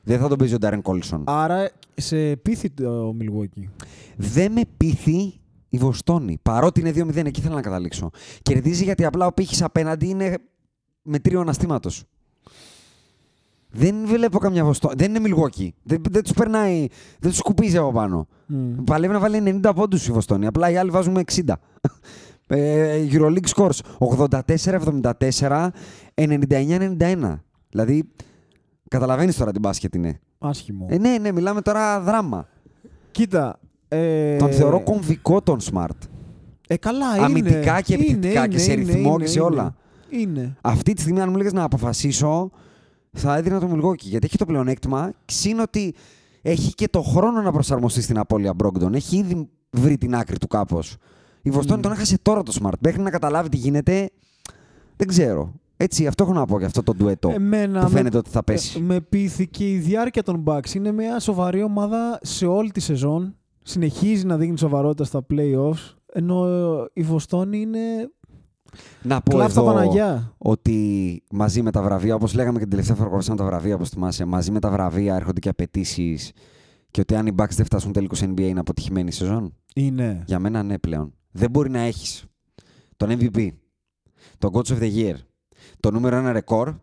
[0.04, 1.24] Δεν θα τον παίζει ο Ντάρεν Κόλσον.
[1.26, 3.64] Άρα σε πείθει το Milwaukee.
[4.16, 6.38] Δεν με πείθει η Βοστόνη.
[6.42, 8.10] Παρότι είναι 2-0, εκεί θέλω να καταλήξω.
[8.42, 10.38] Κερδίζει γιατί απλά ο πύχης απέναντι είναι
[11.02, 12.04] με τρίο αναστήματος.
[13.70, 14.94] Δεν βλέπω καμιά Βοστόνη.
[14.98, 15.68] Δεν είναι Milwaukee.
[15.82, 16.86] Δεν, δεν τους περνάει,
[17.18, 18.26] δεν τους σκουπίζει από πάνω.
[18.46, 18.84] Μμ.
[18.84, 20.46] Παλεύει να βάλει 90 πόντους η Βοστόνη.
[20.46, 21.54] Απλά οι άλλοι βάζουν 60.
[22.46, 23.78] Ε, Euroleague scores
[25.38, 25.68] 84-74,
[26.14, 27.38] 99-91.
[27.70, 28.08] Δηλαδή,
[28.88, 30.20] καταλαβαίνεις τώρα τι μπάσκετ είναι.
[30.38, 30.86] Άσχημο.
[30.90, 32.48] Ε, ναι, ναι, μιλάμε τώρα δράμα.
[33.10, 33.58] Κοίτα.
[33.88, 35.98] Ε, Τον θεωρώ κομβικό τον Smart.
[36.68, 37.24] Ε, καλά, είναι.
[37.24, 39.48] Αμυντικά και Είναι, επιθετικά είναι, και σε είναι, ρυθμό είναι, και σε είναι.
[39.48, 39.74] όλα.
[40.08, 40.56] Είναι.
[40.60, 42.50] Αυτή τη στιγμή, αν μου έλεγε να αποφασίσω,
[43.12, 44.08] θα έδινα το Μιλγόκι.
[44.08, 45.94] Γιατί έχει το πλεονέκτημα, συν ότι
[46.42, 48.94] έχει και το χρόνο να προσαρμοστεί στην απώλεια Μπρόγκτον.
[48.94, 50.96] Έχει ήδη βρει την άκρη του κάπως.
[51.42, 51.82] Η Βοστόνη Μμ.
[51.82, 52.78] τον έχασε τώρα το Smart.
[52.80, 54.10] Μέχρι να καταλάβει τι γίνεται,
[54.96, 55.52] δεν ξέρω.
[55.76, 58.44] Έτσι, αυτό έχω να πω για αυτό το ντουέτο Εμένα που με- φαίνεται ότι θα
[58.44, 58.78] πέσει.
[58.78, 60.74] Ε, με πείθηκε η διάρκεια των Bucks.
[60.74, 63.36] Είναι μια σοβαρή ομάδα σε όλη τη σεζόν.
[63.62, 65.94] Συνεχίζει να δείχνει σοβαρότητα στα playoffs.
[66.12, 67.78] Ενώ ε, η Βοστόνη είναι
[69.02, 70.34] να πω κλάφτα εδώ Παναγιά.
[70.38, 73.74] ότι μαζί με τα βραβεία, όπως λέγαμε και την τελευταία φορά που γράψαμε τα βραβεία,
[73.74, 76.32] όπως θυμάσαι, μαζί με τα βραβεία έρχονται και απαιτήσεις
[76.90, 79.54] και ότι αν οι Bucks δεν φτάσουν τέλικο NBA είναι αποτυχημένη η σεζόν.
[79.74, 80.22] Είναι.
[80.26, 81.14] Για μένα ναι πλέον.
[81.30, 82.24] Δεν μπορεί να έχεις
[82.96, 83.48] τον MVP,
[84.38, 85.14] τον Coach of the Year,
[85.80, 86.74] το νούμερο ένα ρεκόρ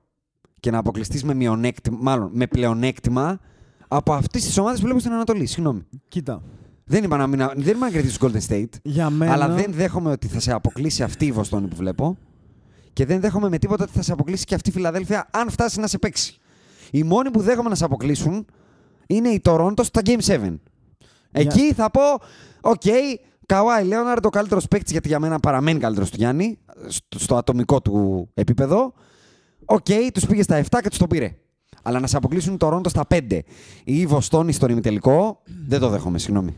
[0.60, 3.40] και να αποκλειστείς με μειονέκτημα, μάλλον με πλεονέκτημα
[3.88, 5.46] από αυτές τις ομάδες που βλέπω στην Ανατολή.
[5.46, 5.82] Συγγνώμη.
[6.08, 6.42] Κοίτα.
[6.84, 9.32] Δεν είπα να, μην, δεν είπα να κερδίσει του Golden State, Για μένα.
[9.34, 12.18] αλλά δεν δέχομαι ότι θα σε αποκλείσει αυτή η Βοστόνη που βλέπω
[12.94, 15.80] και δεν δέχομαι με τίποτα ότι θα σε αποκλείσει και αυτή η Φιλαδέλφια αν φτάσει
[15.80, 16.36] να σε παίξει.
[16.92, 18.46] Οι μόνοι που δέχομαι να σε αποκλείσουν
[19.08, 20.56] είναι οι Toronto στα Game 7.
[21.32, 22.02] Εκεί θα πω,
[22.62, 22.84] οκ,
[23.52, 27.82] Kawhi Leonard ο καλύτερος παίκτης, γιατί για μένα παραμένει καλύτερος του Γιάννη, στο, στο ατομικό
[27.82, 28.94] του επίπεδο.
[29.66, 31.36] Οκ, τους πήγε στα 7 και τους το πήρε.
[31.82, 33.40] Αλλά να σε αποκλείσουν το Toronto στα 5
[33.84, 36.58] ή η Βοστόνη στον ημιτελικό, δεν το δέχομαι, συγγνώμη.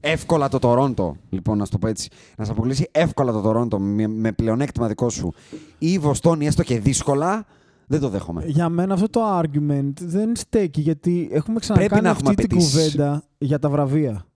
[0.00, 2.10] Εύκολα το Τορόντο, λοιπόν, να σου το πω έτσι.
[2.36, 5.34] Να σε αποκλείσει εύκολα το Τορόντο με, με πλεονέκτημα δικό σου
[5.78, 7.46] ή η Βοστόνη έστω και δύσκολα,
[7.86, 8.44] δεν το δέχομαι.
[8.46, 12.92] Για μένα αυτό το argument δεν στέκει γιατί έχουμε ξανακάνει να έχουμε αυτή την απαιτήσεις.
[12.92, 14.26] κουβέντα για τα βραβεία.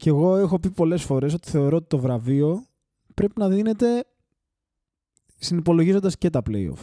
[0.00, 2.64] Και εγώ έχω πει πολλές φορές ότι θεωρώ ότι το βραβείο
[3.14, 4.04] πρέπει να δίνεται
[5.36, 6.78] συνυπολογίζοντας και τα playoff.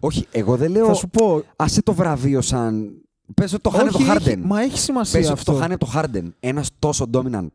[0.00, 0.86] Όχι, εγώ δεν λέω.
[0.86, 1.42] Θα σου πω.
[1.56, 3.00] Άσε το βραβείο σαν.
[3.34, 4.40] Πες ότι το χάνει όχι, το έχει- Harden.
[4.44, 5.52] μα έχει σημασία Πες ότι αυτό.
[5.52, 6.28] το χάνει το Harden.
[6.40, 7.48] Ένας τόσο dominant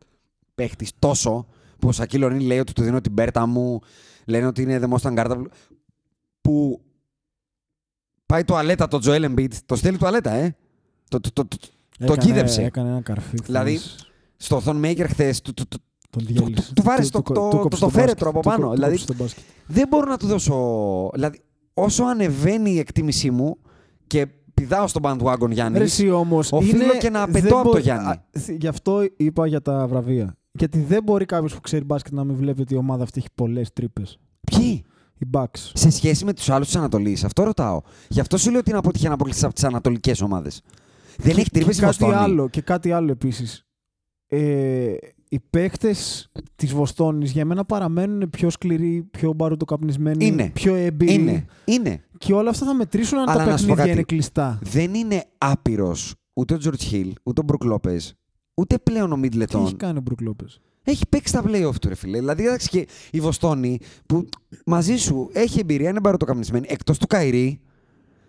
[0.56, 1.48] παίχτης, τόσο
[1.80, 3.80] που ο Σακίλ Ορνή λέει ότι του δίνω την πέρτα μου,
[4.26, 5.46] λένε ότι είναι the most unguardable.
[6.42, 6.82] Που
[8.26, 10.56] πάει τουαλέτα το Joel Embiid, το στέλνει τουαλέτα, ε.
[11.10, 12.64] Το, το, το, το, το Έκανε- κίδεψε.
[12.64, 13.28] Έκανε ένα καρφί.
[13.28, 13.40] χθες.
[13.46, 13.80] Δηλαδή,
[14.42, 15.78] στο Thon Maker χθες του, του, του,
[16.10, 16.68] Τον διέλυσε.
[16.68, 18.36] του- του βάρεσε το- κο- το- του το- κόψε το τον φέρετρο μπάσκετ.
[18.36, 19.44] από Του πάνω, κο- του δηλαδή- κόψε τον μπάσκετ.
[19.68, 21.10] Δεν μπορώ να του δώσω.
[21.14, 21.42] Δηλαδή,
[21.74, 23.58] όσο ανεβαίνει η εκτίμησή μου
[24.08, 25.78] και πηδάω στον bandwagon Γιάννης.
[25.80, 28.08] Ρε εσύ όμως, οφείλω είναι- και να δεν απαιτώ από το μπορεί- Γιάννη.
[28.10, 30.36] Α, θ- Γι' αυτό είπα για τα βραβεία.
[30.52, 33.28] Γιατί δεν μπορεί κάποιος που ξέρει μπάσκετ να μην βλέπει ότι η ομάδα αυτή έχει
[33.36, 34.20] πολλές τρύπες.
[34.52, 34.84] Ποιοι;
[35.18, 35.70] Οι Bucks.
[35.74, 37.24] Σε σχέση με τους άλλους της Ανατολής.
[37.24, 37.82] Αυτό ρωτάω.
[38.10, 40.62] Γι' αυτό σου λέω ότι είναι αποτυχία να αποκλειστείς από τις ανατολικές ομάδες.
[41.18, 42.14] Δεν έχει τρύπες και η κάτι Βοστόνη.
[42.24, 43.66] άλλο, και κάτι άλλο επίσης.
[44.34, 44.94] Ε,
[45.30, 45.96] οι παίκτε
[46.56, 50.50] της Βοστόνης για μένα παραμένουν πιο σκληροί, πιο μπαρουτοκαπνισμένοι, Είναι.
[50.54, 51.14] πιο έμπειροι.
[51.14, 51.46] Είναι.
[51.66, 52.04] Είναι.
[52.18, 53.92] Και όλα αυτά θα μετρήσουν αν Αλλά τα να σου πω παιχνίδια κάτι.
[53.92, 54.60] είναι κλειστά.
[54.64, 57.98] Δεν είναι άπειρος ούτε ο George Hill, ούτε ο Brook Lopez,
[58.54, 59.64] ούτε πλέον ο Τι Μίτλετον.
[59.66, 60.62] έχει κάνει ο Brook Lopez.
[60.84, 62.18] Έχει παίξει τα playoff του, ρε φίλε.
[62.20, 64.26] Δηλαδή, εντάξει, και η Βοστόνη που
[64.66, 67.60] μαζί σου έχει εμπειρία, είναι μπαρουτοκαπνισμένη, εκτός του Kyrie.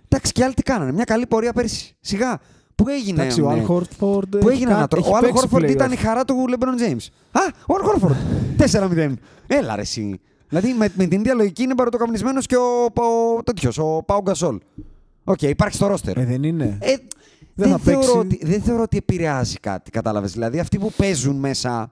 [0.09, 0.93] Εντάξει, και άλλοι τι κάνανε.
[0.93, 1.97] Μια καλή πορεία πέρσι.
[2.01, 2.41] Σιγά.
[2.83, 3.21] Πού έγινε.
[3.23, 4.37] Εντάξει, ο ναι, Al Horford.
[4.37, 5.09] Πού έγινε ανατροπή.
[5.09, 6.97] Ο Al Horford ήταν η χαρά του LeBron James.
[7.33, 8.15] Α, ο Al Horford.
[9.07, 9.13] 4-0.
[9.47, 10.21] Έλα, ρε, εσύ.
[10.49, 12.85] Δηλαδή, με, με την ίδια λογική είναι μπαρουτοκαπνισμένο και ο,
[13.37, 14.59] ο, τέτοιος, ο Pau Gasol.
[15.25, 16.19] Οκ, υπάρχει στο ρόστερ.
[16.19, 16.79] Ε, δεν είναι.
[16.81, 16.99] Ε, Δεν
[17.55, 18.19] δεν, θα θεωρώ παίξει.
[18.19, 20.33] ότι, δεν θεωρώ ότι επηρεάζει κάτι, κατάλαβες.
[20.33, 21.91] Δηλαδή, αυτοί που παίζουν μέσα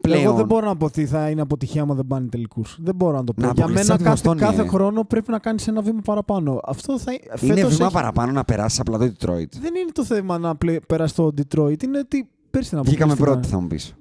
[0.00, 0.22] πλέον.
[0.24, 2.78] Εγώ δεν μπορώ να πω ότι θα είναι αποτυχία άμα δεν πάνε τελικούς.
[2.80, 3.40] Δεν μπορώ να το πω.
[3.42, 4.68] Να Για αποκλειστείς μένα από τη κάθε, Βοστόνη, κάθε ε.
[4.76, 6.60] χρόνο πρέπει να κάνεις ένα βήμα παραπάνω.
[6.66, 9.48] Αυτό θα είναι φέτος βήμα έχει- παραπάνω να περάσεις απλά το Detroit.
[9.60, 10.80] Δεν είναι το θέμα να πλε...
[10.80, 11.82] περάσεις το Detroit.
[11.82, 13.16] Είναι ότι πέρσι να Βγήκαμε αποκλείστηκαν.
[13.32, 13.94] πρώτοι, θα μου πεις.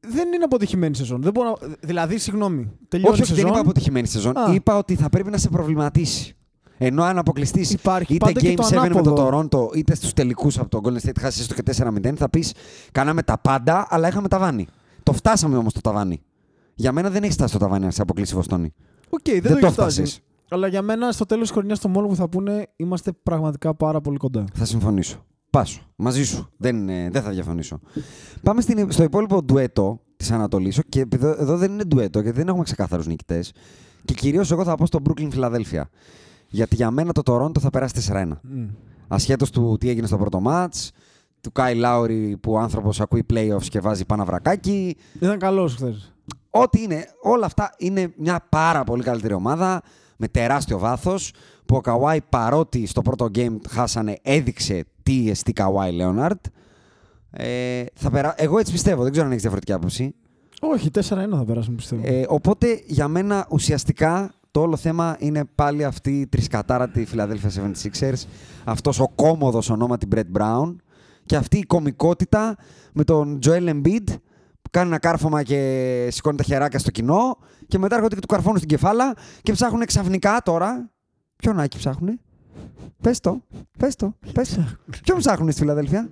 [0.00, 1.22] Δεν είναι αποτυχημένη σεζόν.
[1.22, 1.68] Δεν μπορώ να...
[1.80, 2.70] Δηλαδή, συγγνώμη.
[2.88, 3.50] Τελειώνει Όχι, η όχι, δεν σεζόν.
[3.50, 4.36] είπα αποτυχημένη σεζόν.
[4.38, 4.52] Α.
[4.54, 6.34] Είπα ότι θα πρέπει να σε προβληματίσει.
[6.82, 9.48] Ενώ αν αποκλειστείς Υπάρχει είτε πάντα και Game το 7 με το ανάποδο.
[9.70, 12.54] Toronto, είτε στους τελικούς από το Golden State, χάσει το και 4-0, θα πεις
[12.92, 14.66] κάναμε τα πάντα, αλλά είχαμε ταβάνι.
[15.10, 16.22] Το φτάσαμε όμως το ταβάνι.
[16.74, 18.74] Για μένα δεν έχει φτάσει το ταβάνι να σε αποκλείσει η Βοστόνη.
[19.08, 20.00] Οκ, δεν, Δεν το το έχει φτάσει.
[20.00, 20.20] έφτασες.
[20.48, 24.00] Αλλά για μένα στο τέλος της χρονιάς το μόνο που θα πούνε είμαστε πραγματικά πάρα
[24.00, 24.44] πολύ κοντά.
[24.54, 25.24] Θα συμφωνήσω.
[25.50, 25.80] Πάσο.
[25.96, 26.48] Μαζί σου.
[26.56, 27.80] Δεν, ε, δεν θα διαφωνήσω.
[28.42, 30.80] Πάμε στην, στο υπόλοιπο ντουέτο της Ανατολής.
[30.88, 33.52] Και εδώ, εδώ δεν είναι ντουέτο, γιατί δεν έχουμε ξεκάθαρους νικητές.
[34.04, 35.82] Και κυρίως εγώ θα πω στο Brooklyn Philadelphia.
[36.48, 38.40] Γιατί για μένα το Toronto θα περάσει 4-1.
[38.42, 38.66] Μμ.
[39.08, 40.74] Ασχέτως του τι έγινε στο πρώτο μάτ,
[41.40, 44.96] του Κάι Λάουρι που ο άνθρωπος ακούει playoffs και βάζει πάνω βρακάκι.
[45.20, 46.12] Ήταν καλός χθες.
[46.50, 49.82] Ό,τι είναι, όλα αυτά είναι μια πάρα πολύ καλύτερη ομάδα
[50.16, 51.32] με τεράστιο βάθος.
[51.66, 56.38] Που ο Καουάι παρότι στο πρώτο game χάσανε, έδειξε τι εστί Καουάι Λέοναρντ.
[57.30, 58.34] Ε, θα περά...
[58.36, 60.14] Εγώ έτσι πιστεύω, δεν ξέρω αν έχεις διαφορετική άποψη.
[60.60, 62.02] Όχι, 4-1 θα περάσουν πιστεύω.
[62.04, 67.70] Ε, οπότε για μένα ουσιαστικά το όλο θέμα είναι πάλι αυτή η τρισκατάρατη Philadelphia
[68.00, 68.24] 76ers,
[68.64, 70.76] αυτός ο κόμοδος ονόματι Brett Brown
[71.30, 72.56] και αυτή η κομικότητα
[72.92, 74.04] με τον Joel Embiid
[74.62, 78.26] που κάνει ένα κάρφωμα και σηκώνει τα χεράκια στο κοινό και μετά έρχονται και του
[78.26, 80.90] καρφώνουν στην κεφάλα και ψάχνουν ξαφνικά τώρα.
[81.36, 82.18] Ποιον Άκη ψάχνουνε;
[83.02, 83.42] Πες το,
[83.78, 84.64] πες το, πες το.
[85.02, 86.10] Ποιον ψάχνουνε στη Φιλαδέλφια;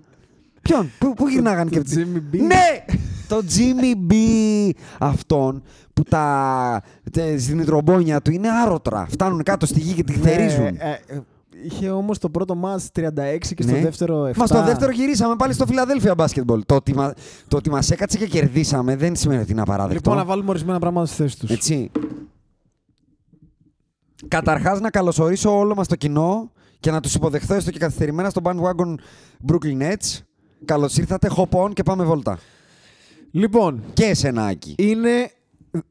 [0.62, 2.38] Ποιον, πού, πού γυρνάγαν και Το Jimmy B.
[2.40, 2.84] Ναι!
[3.28, 4.14] Το Jimmy B
[4.98, 5.62] αυτόν
[5.94, 9.06] που τα τε- στην τρομπόνια του είναι άρωτρα.
[9.10, 10.76] Φτάνουν κάτω στη γη και τη θερίζουν.
[11.58, 13.80] Ναι, ε, ε, είχε όμως το πρώτο μάτς 36 και στο Ναι.
[13.80, 14.36] δεύτερο 7.
[14.36, 16.62] Μα στο δεύτερο γυρίσαμε πάλι στο Φιλαδέλφια μπάσκετμπολ.
[16.66, 17.14] Το ότι, μα,
[17.48, 19.94] το ότι μας έκατσε και κερδίσαμε δεν σημαίνει ότι είναι απαράδεκτο.
[19.94, 21.50] Λοιπόν, να βάλουμε ορισμένα πράγματα στη θέση τους.
[21.50, 21.90] Έτσι.
[24.28, 28.40] Καταρχάς να καλωσορίσω όλο μας το κοινό και να τους υποδεχθώ έστω και καθυστερημένα στο
[28.44, 28.94] bandwagon
[29.52, 30.20] Brooklyn Nets.
[30.64, 32.38] Καλώς ήρθατε, hop on και πάμε βόλτα.
[33.30, 34.74] Λοιπόν, Και εσένα, Άκη.
[34.78, 35.30] είναι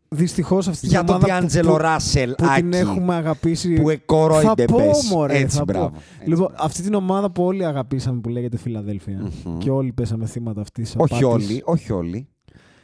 [0.09, 2.77] δυστυχώς αυτή Για την τον ομάδα που- Διάντζελο που- Ράσελ, που την Άκη.
[2.77, 3.73] έχουμε αγαπήσει.
[3.73, 4.75] Που θα εκορόιντεμπες.
[5.09, 5.89] πω, μωρέ, Έτσι, θα μπράβο.
[5.89, 5.95] πω.
[5.95, 6.63] Έτσι, λοιπόν, μπράβο.
[6.65, 9.57] αυτή την ομάδα που όλοι αγαπήσαμε που λέγεται Φιλαδέλφια Μμμ.
[9.57, 12.27] και όλοι πέσαμε θύματα αυτής της Όχι όλοι, όχι όλοι.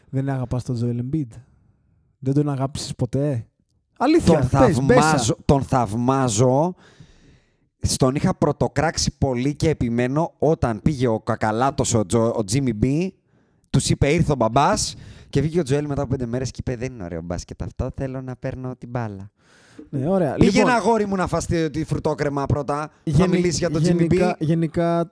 [0.10, 1.28] Δεν αγαπάς τον Τζοέλ Embiid;
[2.20, 3.48] Δεν τον αγάπησες ποτέ;
[3.98, 4.40] Αλήθεια.
[4.50, 5.02] Τον πες, μπέσα.
[5.02, 6.76] θαυμάζω, τον θαυμάζω.
[7.86, 13.08] Στον είχα πρωτοκράξει πολύ και επιμένω όταν πήγε ο κακαλάτος ο, Τζο, ο Jimmy B,
[13.70, 14.96] τους είπε ήρθε ο μπαμπάς
[15.34, 17.90] και βγήκε ο Τζοέλ μετά από πέντε μέρες και είπε δεν είναι ωραίο μπάσκετ αυτό,
[17.96, 19.32] θέλω να παίρνω την μπάλα.
[19.90, 20.34] Ναι, ωραία.
[20.34, 23.82] Πήγαινε λοιπόν, αγόρι μου να φας τη, τη φρουτόκρεμα πρώτα, θα γενι- μιλήσει για τον
[23.82, 23.98] Jimmy B.
[24.00, 25.12] γενικά, γενικά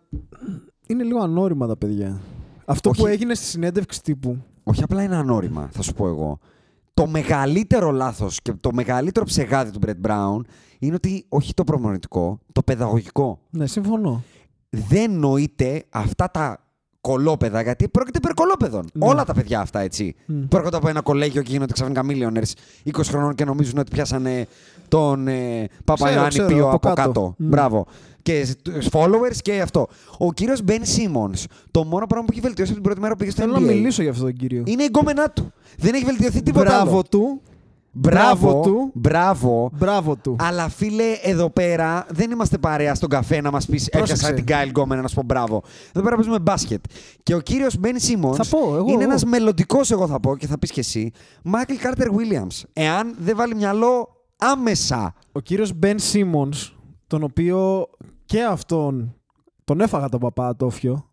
[0.87, 2.19] είναι λίγο ανώριμα τα παιδιά.
[2.65, 3.01] Αυτό Όχι.
[3.01, 4.37] που έγινε στη συνέντευξη τύπου.
[4.63, 6.39] Όχι απλά είναι ανώριμα, θα σου πω εγώ.
[6.93, 10.39] Το μεγαλύτερο λάθος και το μεγαλύτερο ψεγάδι του Brett Brown
[10.79, 13.39] είναι ότι όχι το προμονητικό, το παιδαγωγικό.
[13.49, 14.23] Ναι, συμφωνώ.
[14.69, 16.65] δεν νοείται αυτά τα
[17.01, 18.85] κολόπεδα, γιατί πρόκειται περί κολόπεδων.
[18.93, 19.05] Ναι.
[19.07, 20.15] Όλα τα παιδιά αυτά, έτσι.
[20.25, 20.41] Μμ.
[20.47, 22.51] Προέρχονται από ένα κολέγιο και γίνονται ξαφνικά millionaires
[22.91, 24.47] 20 χρονών και νομίζουν ότι πιάσανε
[24.87, 27.01] τον ε, Παπαϊωάννη ξέρω, Πίο από από, κάτω.
[27.01, 27.33] κάτω.
[27.37, 27.47] Μμ.
[27.49, 27.85] Μπράβο.
[28.21, 29.87] Και στους followers και αυτό.
[30.17, 33.19] Ο κύριος Ben Simmons, το μόνο πράγμα που έχει βελτιώσει από την πρώτη μέρα που
[33.19, 34.63] πήγε στο Θέλω NBA να μιλήσω για αυτόν τον κύριο.
[34.65, 35.53] είναι η γκόμενά του.
[35.77, 37.03] Δεν έχει βελτιωθεί τίποτα Μπράβο άλλο.
[37.09, 37.41] του.
[37.93, 38.91] Μπράβο, Μπράβο του.
[38.93, 39.69] Μπράβο.
[39.77, 40.35] Μπράβο του.
[40.39, 44.13] Αλλά φίλε, εδώ πέρα δεν είμαστε παρέα στον καφέ να μας πεις Πρόσεξε.
[44.13, 45.63] Έπιασα την Kylie γκόμενα να σου πω μπράβο.
[45.93, 46.83] Εδώ πέρα παίζουμε μπάσκετ.
[47.23, 49.01] Και ο κύριος Ben Simmons Θα πω, εγώ, είναι εγώ.
[49.01, 51.11] ένας μελλοντικός, εγώ θα πω και θα πεις κι εσύ,
[51.43, 52.63] Michael Carter Williams.
[52.73, 55.13] Εάν δεν βάλει μυαλό άμεσα.
[55.31, 56.75] Ο κύριος Ben Simmons,
[57.07, 57.87] τον οποίο
[58.25, 59.15] και αυτόν
[59.63, 61.05] τον έφαγα τον παπά τόφιο,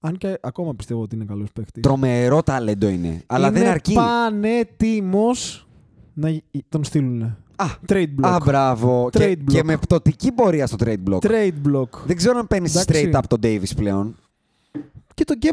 [0.00, 1.82] αν και ακόμα πιστεύω ότι είναι καλός παίκτης.
[1.82, 3.22] Τρομερό ταλέντο είναι.
[3.26, 3.94] Αλλά είναι δεν αρκεί.
[3.94, 5.68] πανέτοιμος
[6.20, 7.22] να γι- τον στείλουν.
[7.56, 8.28] Α, Trade block.
[8.28, 9.08] α, μπράβο.
[9.12, 9.52] Και, Trade block.
[9.52, 11.18] και με πτωτική πορεία στο trade block.
[11.18, 11.88] Trade block.
[12.06, 13.10] Δεν ξέρω αν παίρνεις Εντάξει.
[13.12, 14.16] straight up τον Davis πλέον.
[15.14, 15.46] Και τον Kemba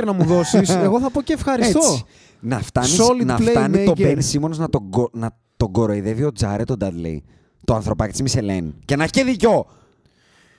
[0.00, 1.78] Walker να μου δώσεις, εγώ θα πω και ευχαριστώ.
[1.78, 2.04] Έτσι.
[2.40, 4.16] Να φτάνει, Solid να φτάνει το playmaker.
[4.16, 7.16] Ben Simmons να τον, κο- να τον κοροϊδεύει ο Τζάρε τον Dudley.
[7.64, 8.74] Το ανθρωπάκι της Μισελέν.
[8.84, 9.66] Και να έχει και δίκιο.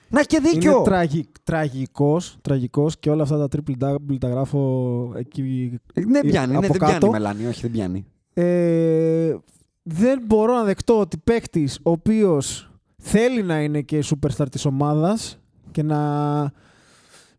[0.08, 0.72] Να έχει και δίκιο.
[0.72, 6.26] Είναι τραγι, τραγικός, τραγικός και όλα αυτά τα triple double τα γράφω εκεί Ε, Δεν
[6.26, 7.06] πιάνει, από ναι, δεν πιάνει κάτω.
[7.06, 7.46] η Μελάνη.
[7.46, 8.04] Όχι, δεν πιάνει.
[8.34, 9.34] Ε,
[9.82, 12.70] δεν μπορώ να δεκτώ ότι παίκτης ο οποίος
[13.02, 15.38] θέλει να είναι και superstar της ομάδας
[15.70, 15.98] και να,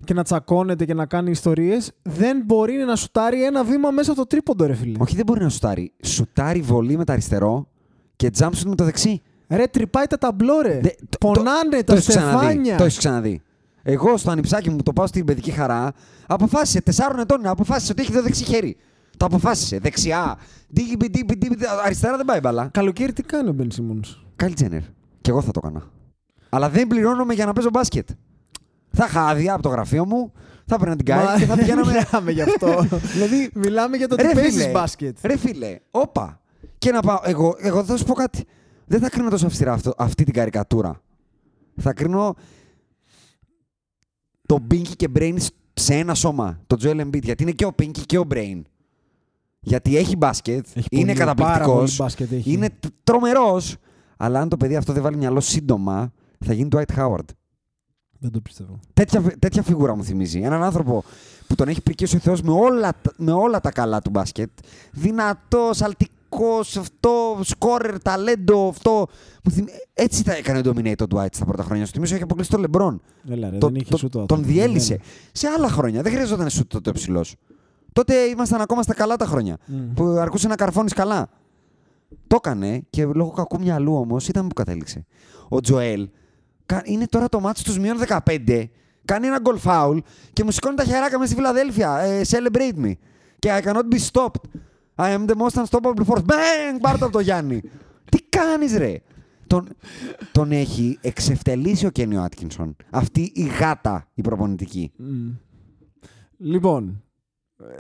[0.03, 4.19] και να τσακώνεται και να κάνει ιστορίες δεν μπορεί να σουτάρει ένα βήμα μέσα από
[4.19, 4.97] το τρίποντο ρε φίλε.
[4.99, 5.91] Όχι, δεν μπορεί να σουτάρει.
[6.03, 7.67] Σουτάρει βολή με το αριστερό
[8.15, 9.21] και jump shoot με το δεξί.
[9.49, 10.79] Ρε τρυπάει τα ταμπλό ρε.
[10.83, 12.37] Δε- το- Πονάνε το τα έχεις ξαναδεί.
[12.37, 12.77] στεφάνια.
[12.77, 13.41] Το έχεις ξαναδεί.
[13.83, 15.91] Εγώ στο ανιψάκι μου που το πάω στην παιδική χαρά,
[16.27, 18.77] αποφάσισε, τεσσάρων ετών, αποφάσισε ότι έχει το δεξί χέρι.
[19.21, 19.79] Το αποφάσισε.
[19.79, 20.37] Δεξιά.
[20.73, 22.67] Ντίγιμπι, ντίγιμπι, ντίγιμπι, αριστερά δεν πάει μπαλά.
[22.67, 24.25] Καλοκαίρι τι κάνει ο Ben Simmons.
[24.35, 24.81] Kylie Jenner.
[25.21, 25.91] Και εγώ θα το έκανα.
[26.49, 28.09] Αλλά δεν πληρώνομαι για να παίζω μπάσκετ.
[28.91, 30.31] Θα είχα άδεια από το γραφείο μου,
[30.65, 31.91] θα έπαιρνα την Kylie και θα πηγαίναμε.
[31.91, 32.87] Μιλάμε γι' αυτό.
[33.13, 35.17] δηλαδή, Μιλάμε για το ότι ρε παίζεις φίλε, μπάσκετ.
[35.21, 36.41] Ρε φίλε, όπα.
[36.77, 37.19] Και να πάω.
[37.23, 38.45] Εγώ, εγώ θα σου πω κάτι.
[38.85, 41.01] Δεν θα κρίνω τόσο αυστηρά αυτό, αυτή την καρικατούρα.
[41.77, 42.35] Θα κρίνω
[44.45, 45.37] το Binky και Brain
[45.73, 46.59] σε ένα σώμα.
[46.67, 47.23] Το Joel Embiid.
[47.23, 48.61] Γιατί είναι και ο Binky και ο Brain.
[49.63, 51.77] Γιατί έχει μπάσκετ, Έχει είναι πολύ- πάρα καταπληκτικός.
[51.81, 52.51] πολύ μπάσκετ έχει.
[52.51, 52.69] Είναι
[53.03, 53.75] τρομερός.
[54.17, 56.11] Αλλά αν το παιδί αυτό δεν βάλει μυαλό σύντομα,
[56.45, 57.25] θα γίνει Dwight Howard.
[58.19, 58.79] Δεν το πιστεύω.
[58.93, 60.39] Τέτοια, τέτοια φιγούρα μου θυμίζει.
[60.39, 61.03] Έναν άνθρωπο
[61.47, 64.49] που τον έχει πρικήσει ο Θεός με, όλα, τα- με όλα τα καλά του μπάσκετ.
[64.91, 69.07] Δυνατός, αλτικός, αυτό, σκόρερ, ταλέντο, αυτό.
[69.43, 69.65] Μου θυμ...
[69.93, 71.85] Έτσι τα έκανε dominate τον Dwight στα πρώτα χρόνια.
[71.85, 73.01] Στο θυμίζω έχει αποκλείσει τον Λεμπρόν.
[73.29, 74.25] Έλα ρε, Το- δεν είχε το- σούτο.
[74.25, 74.51] τον αυτό.
[74.51, 74.95] διέλυσε.
[74.95, 75.05] Δεν.
[75.31, 76.01] Σε άλλα χρόνια.
[76.01, 77.25] Δεν χρειαζόταν σου τότε ο ψηλό.
[77.93, 79.57] Τότε ήμασταν ακόμα στα καλά τα χρόνια.
[79.65, 79.93] Μμ.
[79.93, 81.29] Που αρκούσε να καρφώνεις καλά.
[82.27, 85.05] Το έκανε και λόγω κακού μυαλού όμως ήταν που κατέληξε.
[85.49, 86.09] Ο Τζοέλ
[86.65, 88.63] κα- είναι τώρα το μάτι τους μείον 15.
[89.05, 89.97] Κάνει ένα γκολ φάουλ
[90.33, 91.97] και μου σηκώνει τα χεράκια μέσα στη Φιλαδέλφια.
[91.97, 92.91] Ε, celebrate me.
[93.39, 94.59] Και I cannot be stopped.
[94.95, 96.19] I am the most unstoppable force.
[96.25, 96.77] Bang!
[96.81, 97.61] Πάρ' το από το Γιάννη.
[98.09, 99.01] Τι κάνεις ρε;
[99.47, 99.67] Τον,
[100.31, 102.75] τον έχει εξευτελίσει ο Κένιο Άτκινσον.
[102.89, 104.91] Αυτή η γάτα η προπονητική.
[104.97, 105.29] Μμ.
[106.37, 107.10] Λοιπόν, ε,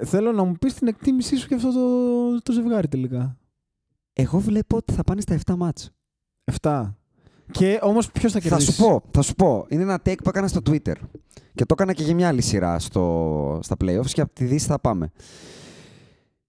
[0.03, 3.37] θέλω να μου πεις την εκτίμησή σου για αυτό το, το ζευγάρι τελικά.
[4.13, 5.91] Εγώ βλέπω ότι θα πάνε στα 7 μάτς.
[6.61, 6.93] 7.
[7.51, 9.65] Και όμως ποιος θα Θα κερδίσει; σου πω, θα σου πω.
[9.69, 10.95] Είναι ένα take που έκανα στο Twitter.
[11.53, 14.65] Και το έκανα και για μια άλλη σειρά στο, στα playoffs και από τη Δύση
[14.65, 15.11] θα πάμε.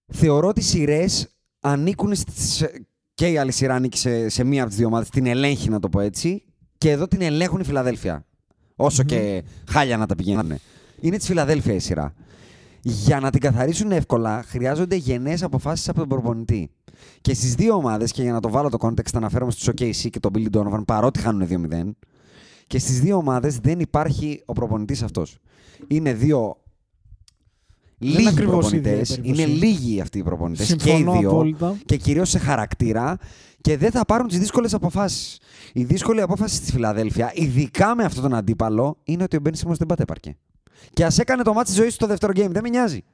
[0.06, 1.28] Θεωρώ ότι οι σειρές
[1.60, 2.64] ανήκουν στις,
[3.14, 5.08] και η άλλη σειρά ανήκει σε, σε μία από τις δύο ομάδες.
[5.08, 6.44] Την ελέγχει, να το πω έτσι.
[6.78, 8.26] Και εδώ την ελέγχουν η Φιλαδέλφια.
[8.76, 10.58] Όσο και χάλια να τα πηγαίνουν.
[11.00, 12.14] Είναι της Φιλαδέλφια η σειρά.
[12.82, 16.70] Για να την καθαρίσουν εύκολα, χρειάζονται γενναίες αποφάσεις από τον προπονητή.
[17.20, 20.20] Και στις δύο ομάδες, και για να το βάλω το context, αναφέρομαι στους OKC και
[20.20, 21.94] τον Billy Donovan, παρότι χάνουν 2-0.
[22.66, 25.38] Και στις δύο ομάδες δεν υπάρχει ο προπονητής αυτός.
[25.88, 26.56] Είναι δύο.
[27.98, 29.14] είναι Λίγοι ακριβώς η ίδια η προπονητέ.
[29.22, 29.42] περίπτωση.
[29.44, 30.66] Είναι λίγοι αυτοί οι προπονητές.
[30.66, 31.30] Και οι Συμφωνώ δύο.
[31.30, 31.76] απόλυτα.
[31.86, 33.16] Και κυρίως σε χαρακτήρα.
[33.60, 35.40] Και δεν θα πάρουν τις δύσκολες αποφάσεις.
[35.72, 39.78] Η δύσκολη απόφαση στη Φιλαδέλφια, ειδικά με αυτόν τον αντίπαλο, είναι ότι ο Μπεν Σίμονς
[39.78, 40.36] δεν πατέπαρκε.
[40.92, 42.50] Και ας έκανε το μάτι τη ζωής του στο δεύτερο game.
[42.50, 43.04] Δεν με νοιάζει.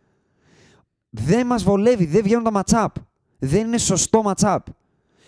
[1.11, 2.04] Δεν μας βολεύει.
[2.06, 2.94] Δεν βγαίνουν τα ματσάπ.
[3.38, 4.66] Δεν είναι σωστό ματσάπ.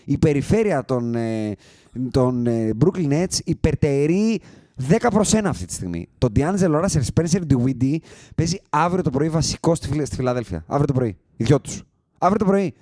[0.05, 1.55] Η περιφέρεια των, ε,
[2.11, 4.41] των ε, Brooklyn Nets υπερτερεί
[4.89, 6.09] 10 προς 1 αυτή τη στιγμή.
[6.19, 7.97] Το D'Angelo Russell Spencer DeWindy
[8.35, 10.65] παίζει αύριο το πρωί βασικό στη, Φιλα- στη Φιλαδέλφια.
[10.67, 11.17] Αύριο το πρωί.
[11.37, 11.83] Οι δυο τους.
[12.19, 12.75] Αύριο το πρωί.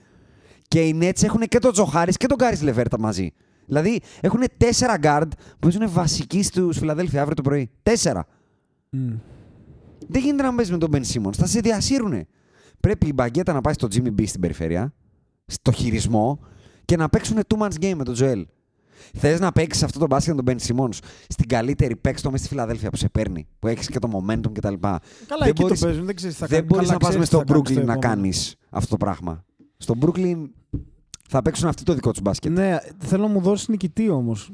[0.69, 3.31] Και οι Nets έχουν και τον Τζοχάρης και τον Κάρις Λεβέρτα μαζί.
[3.67, 7.71] Δηλαδή έχουν τέσσερα guard που παίζουν βασικοί στους Φιλαδέλφια αύριο το πρωί.
[7.83, 8.27] Τέσσερα.
[8.91, 9.13] Μμ.
[10.09, 11.35] Δεν γίνεται να παίζεις με τον Ben Simmons.
[11.37, 12.27] Θα σε διασύρουνε.
[12.81, 14.95] Πρέπει η μπαγκέτα να πάει στο Jimmy B στην περιφέρεια,
[15.47, 16.41] στο χειρισμό
[16.85, 18.43] και να παίξουν two man's game με τον Joel.
[19.15, 20.99] Θες να παίξεις αυτό το μπάσκετ με τον Ben Simmons
[21.29, 24.53] στην καλύτερη παίξη το μέσα στη Φιλαδέλφια που σε παίρνει, που έχεις και το momentum
[24.53, 24.75] κτλ.
[24.81, 25.01] Καλά,
[25.39, 26.05] Δεν εκεί μπορείς- το παίζουν.
[26.07, 26.69] Δεν ξέρεις τι θα Δεν κάνει.
[26.71, 28.15] μπορείς Καλά, να πας ξέρεις μες τι στο θα κάνεις Brooklyn να επόμενο.
[28.15, 29.45] κάνεις αυτό το πράγμα.
[29.77, 30.37] Στο Brooklyn
[31.29, 32.53] θα παίξουν αυτοί το δικό τους μπάσκετ.
[32.53, 34.53] Ναι, θέλω να μου δώσεις νικητή όμως.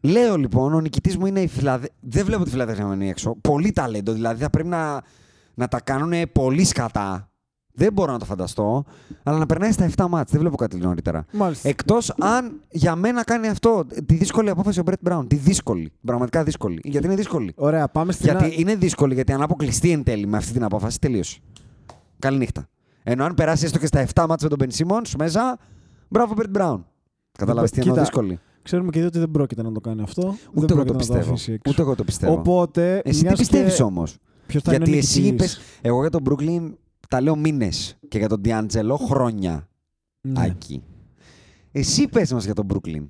[0.00, 1.94] Λέω λοιπόν, ο νικητής μου είναι η Φιλαδέλφια.
[2.00, 3.36] Δεν βλέπω τη Φιλαδέλφια να μένει έξω.
[3.40, 4.12] Πολύ ταλέντο.
[4.12, 5.02] Δηλαδή θα πρέπει να,
[5.54, 7.30] να τα κάνουν πολύ σκατά.
[7.72, 8.84] Δεν μπορώ να το φανταστώ,
[9.22, 10.30] αλλά να περνάει στα 7 μάτς.
[10.30, 11.24] Δεν βλέπω κάτι νωρίτερα.
[11.32, 11.68] Μάλιστα.
[11.68, 15.26] Εκτός αν για μένα κάνει αυτό τη δύσκολη απόφαση ο Μπρέτ Μπράουν.
[15.26, 15.92] Τη δύσκολη.
[16.04, 16.80] Πραγματικά δύσκολη.
[16.84, 17.52] Γιατί είναι δύσκολη.
[17.56, 18.30] Ωραία, πάμε στην.
[18.30, 21.38] Γιατί είναι δύσκολη, γιατί αν αποκλειστεί εν τέλει με αυτή την απόφαση, τελείωσε.
[22.18, 22.68] Καληνύχτα.
[23.02, 25.58] Ενώ αν περάσει έστω και στα 7 μάτς με τον Μπεν Σίμονς μέσα,
[26.08, 26.86] μπράβο Μπρέτ Μπράουν.
[27.38, 28.40] Κατάλαβε τι εννοώ Κοίτα, δύσκολη.
[28.62, 30.22] Ξέρουμε και δύο ότι δεν πρόκειται να το κάνει αυτό.
[30.22, 31.32] δεν Ούτε εγώ πρόκειται το να πιστεύω.
[31.32, 31.70] αφήσει έξω.
[31.72, 32.32] Ούτε εγώ το πιστεύω.
[32.32, 33.00] Οπότε.
[33.04, 35.30] Εσύ τι μιας πιστεύεις και- όμως; Ποιος θα είναι Γιατί ο εσύ είπες.
[35.32, 35.60] νικητής.
[35.80, 36.72] Εγώ για τον Brooklyn
[37.08, 37.98] τα λέω μήνες.
[38.08, 39.68] Και για τον D'Angelo χρόνια.
[40.20, 40.42] Ναι.
[40.44, 40.82] Άκη.
[41.72, 43.08] Εσύ πες μας για τον Brooklyn.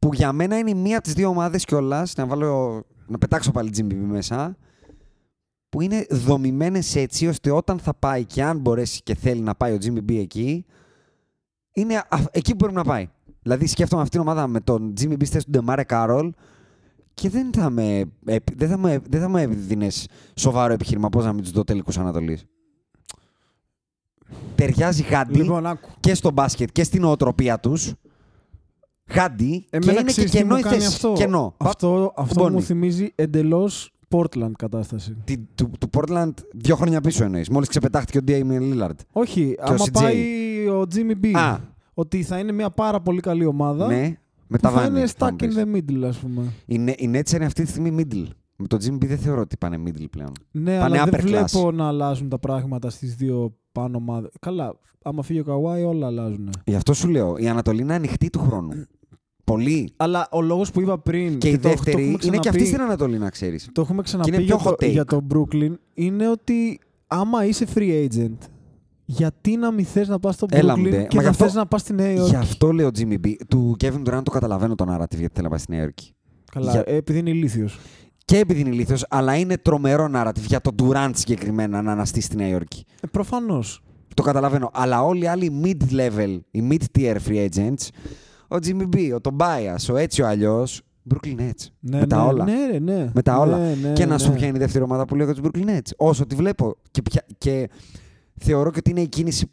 [0.00, 3.50] Που για μένα είναι η μία από τις δύο ομάδες κιόλας, να, βάλω, να πετάξω
[3.50, 4.56] πάλι Jimmy B μέσα,
[5.68, 9.72] που είναι δομημένες έτσι ώστε όταν θα πάει και αν μπορέσει και θέλει να πάει
[9.72, 10.64] ο Jimmy B εκεί,
[11.72, 13.08] είναι α- εκεί που πρέπει να πάει.
[13.42, 16.32] Δηλαδή σκέφτομαι αυτήν την ομάδα με τον Jimmy B στη θέση του Ντεμάρε Κάρολ
[17.14, 21.24] και δεν θα με, επ- δεν θα με, δεν θα με έδινες σοβαρό επιχείρημα πώς
[21.24, 22.44] να μην τους δω τελικούς Ανατολής.
[24.54, 25.88] Ταιριάζει γάντι Λοιπόν, άκου.
[26.00, 27.92] και στο μπάσκετ και στην νοοτροπία τους.
[29.14, 30.86] Γάντι και Εμένα είναι και ξέρεις τι κενό μου η κάνει θέση.
[30.86, 32.54] αυτό; Κενό; Αυτό, αυτό κουμπώνει.
[32.54, 35.16] μου θυμίζει εντελώς Portland κατάσταση.
[35.24, 37.48] Τη- του, του Portland δύο χρόνια πίσω εννοείς.
[37.48, 38.94] Μόλις ξεπετάχτηκε ο Damian Lillard.
[39.12, 39.90] Όχι, ο άμα CJ.
[39.92, 41.30] πάει ο Jimmy B.
[41.38, 41.58] Α.
[42.00, 43.86] Ότι θα είναι μια πάρα πολύ καλή ομάδα.
[43.86, 44.00] Ναι,
[44.46, 45.06] με που τα θα είναι βάνη.
[45.06, 45.56] θα stuck μου in πεις.
[45.58, 46.42] the middle, ας πούμε.
[46.66, 48.26] Οι, Νε- οι Nets είναι αυτή τη στιγμή middle.
[48.56, 50.32] Με το Jimmy B δεν θεωρώ ότι πάνε middle πλέον.
[50.50, 51.26] Ναι, Πάνε αλλά δεν upper class.
[51.26, 54.30] βλέπω να αλλάζουν τα πράγματα στις δύο πάνω ομάδες.
[54.40, 56.50] Καλά, άμα φύγει ο Καουάι, όλα αλλάζουν.
[56.64, 58.84] Γι' αυτό σου λέω, η Ανατολή είναι ανοιχτή του χρόνου.
[59.44, 59.92] Πολύ.
[59.96, 61.38] Αλλά ο λόγος που είπα πριν.
[61.38, 63.68] Και η το- το δεύτερη έχουμε είναι και αυτή ξαναπεί- στην Ανατολή, να ξέρεις.
[63.72, 64.90] Το έχουμε ξαναπεί είναι για, πιο το, hot take.
[64.90, 65.72] για το Brooklyn.
[65.94, 68.36] Είναι ότι άμα είσαι free agent,
[69.10, 70.96] γιατί να μην θες να πας στο Έλα μου, Brooklyn ντε.
[71.02, 73.16] και Μα να γι' αυτό- θες να πας στη Νέα Υόρκη; Γι' αυτό λέω Jimmy
[73.26, 73.34] B.
[73.48, 76.12] Του Kevin Durant το καταλαβαίνω το narrative γιατί θέλει να πάει στη Νέα Υόρκη.
[76.52, 77.78] Καλά, για- ε, επειδή είναι ηλίθιος.
[78.24, 82.36] Και επειδή είναι ηλίθιος, αλλά είναι τρομερό narrative για τον Durant συγκεκριμένα να αναστεί στη
[82.36, 82.84] Νέα Υόρκη.
[83.00, 83.82] Ε, προφανώς.
[84.14, 84.70] Το καταλαβαίνω.
[84.72, 87.88] Αλλά όλοι οι άλλοι mid-level, οι mid-tier free agents,
[88.48, 90.82] ο Jimmy B, ο Tobias, ο έτσι ο αλλιώς,
[91.14, 91.66] Brooklyn Nets.
[91.80, 92.44] Ναι, με τα ναι, όλα.
[92.44, 93.10] Ναι, ρε, ναι.
[93.14, 93.58] Με τα όλα.
[93.58, 94.18] Ναι, ναι, και να ναι.
[94.18, 95.90] σου ποια είναι η δεύτερη ομάδα που λέω για του Brooklyn Nets.
[95.96, 96.76] Όσο τη βλέπω.
[96.90, 97.68] Και, ποια- και
[98.40, 99.50] θεωρώ και ότι είναι η κίνηση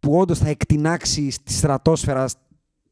[0.00, 2.28] που όντως θα εκτινάξει στη στρατόσφαιρα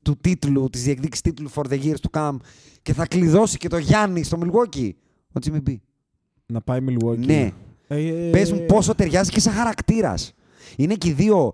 [0.03, 2.37] του τίτλου, της διεκδίκησης τίτλου for the years to come
[2.83, 4.91] και θα κλειδώσει και το Γιάννη στο Milwaukee.
[5.33, 5.75] Ο Jimmy B.
[6.47, 7.19] Να πάει Milwaukee.
[7.19, 7.53] Ναι.
[7.89, 10.33] Ε, ε, Πες μου πόσο ταιριάζει και σαν χαρακτήρας.
[10.77, 11.53] Είναι και οι δύο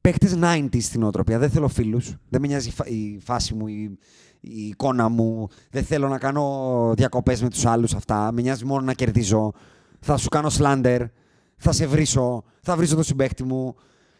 [0.00, 1.38] παίχτε 90s στην οτροπία.
[1.38, 2.14] Δεν θέλω φίλους.
[2.28, 3.98] Δεν με νοιάζει η φα- η φάση μου, η,
[4.40, 5.48] η εικόνα μου.
[5.70, 8.32] Δεν θέλω να κάνω διακοπές με τους άλλους αυτά.
[8.32, 9.52] Με νοιάζει μόνο να κερδίζω.
[10.00, 11.02] Θα σου κάνω σλάντερ.
[11.58, 12.44] Θα σε βρίσω.
[12.62, 13.74] Θα βρίσω το συμπέχτη μου.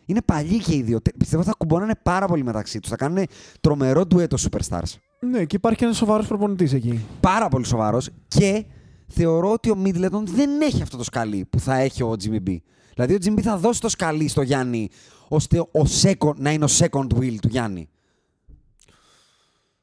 [0.07, 1.01] Είναι παλιοί και οι δύο.
[1.01, 2.91] Τε- Πιστεύω θα κουμπώνανε πάρα πολύ μεταξύ τους.
[2.91, 3.25] Θα κάνουν
[3.61, 4.95] τρομερό ντουέτο superstars.
[5.21, 7.05] Ναι, και υπάρχει και ένας σοβαρός προπονητής εκεί.
[7.21, 8.65] Πάρα πολύ σοβαρός και
[9.09, 12.57] θεωρώ ότι ο Μίτλετον δεν έχει αυτό το σκαλί που θα έχει ο Jimmy B.
[12.95, 14.89] Δηλαδή ο Jimmy B θα δώσει το σκαλί στο Γιάννη
[15.29, 17.89] ώστε ο second, να είναι ο second wheel του Γιάννη.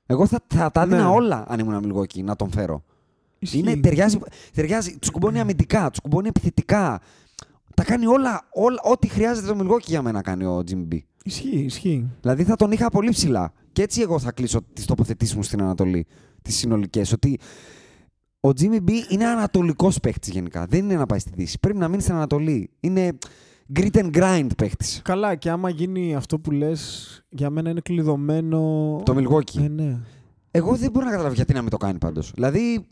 [0.06, 1.08] Εγώ θα, θα τα έδινα Ναι.
[1.10, 2.84] όλα αν ήμουν Milwaukee να τον φέρω.
[3.40, 3.58] Ισχύει.
[3.58, 4.20] Είναι, ταιριάζει,
[4.54, 7.02] ταιριάζει, τους κουμπώνει αμυντικά, τους κουμπώνει επιθετικά.
[7.76, 10.98] Τα κάνει όλα, όλα, ό,τι χρειάζεται το Milwaukee για μένα κάνει ο Jimmy B.
[11.24, 12.10] Ισχύει, ισχύει.
[12.22, 13.54] Δηλαδή θα τον είχα πολύ ψηλά.
[13.72, 16.06] Και έτσι εγώ θα κλείσω τις τοποθετήσεις μου στην Ανατολή,
[16.42, 17.12] τις συνολικές.
[17.12, 17.40] Ότι
[18.40, 20.66] ο Jimmy B είναι ανατολικός παίχτη γενικά.
[20.66, 21.60] Δεν είναι να πάει στη Δύση.
[21.60, 22.70] Πρέπει να μείνει στην Ανατολή.
[22.80, 23.18] Είναι
[23.76, 25.02] grit and grind παίχτη.
[25.02, 28.60] Καλά, και άμα γίνει αυτό που λες, για μένα είναι κλειδωμένο.
[29.06, 29.64] Το Milwaukee.
[29.64, 30.00] Ε, ναι.
[30.52, 32.32] Εγώ δεν μπορώ να καταλάβω γιατί να μην το κάνει πάντως.
[32.34, 32.88] Δηλαδή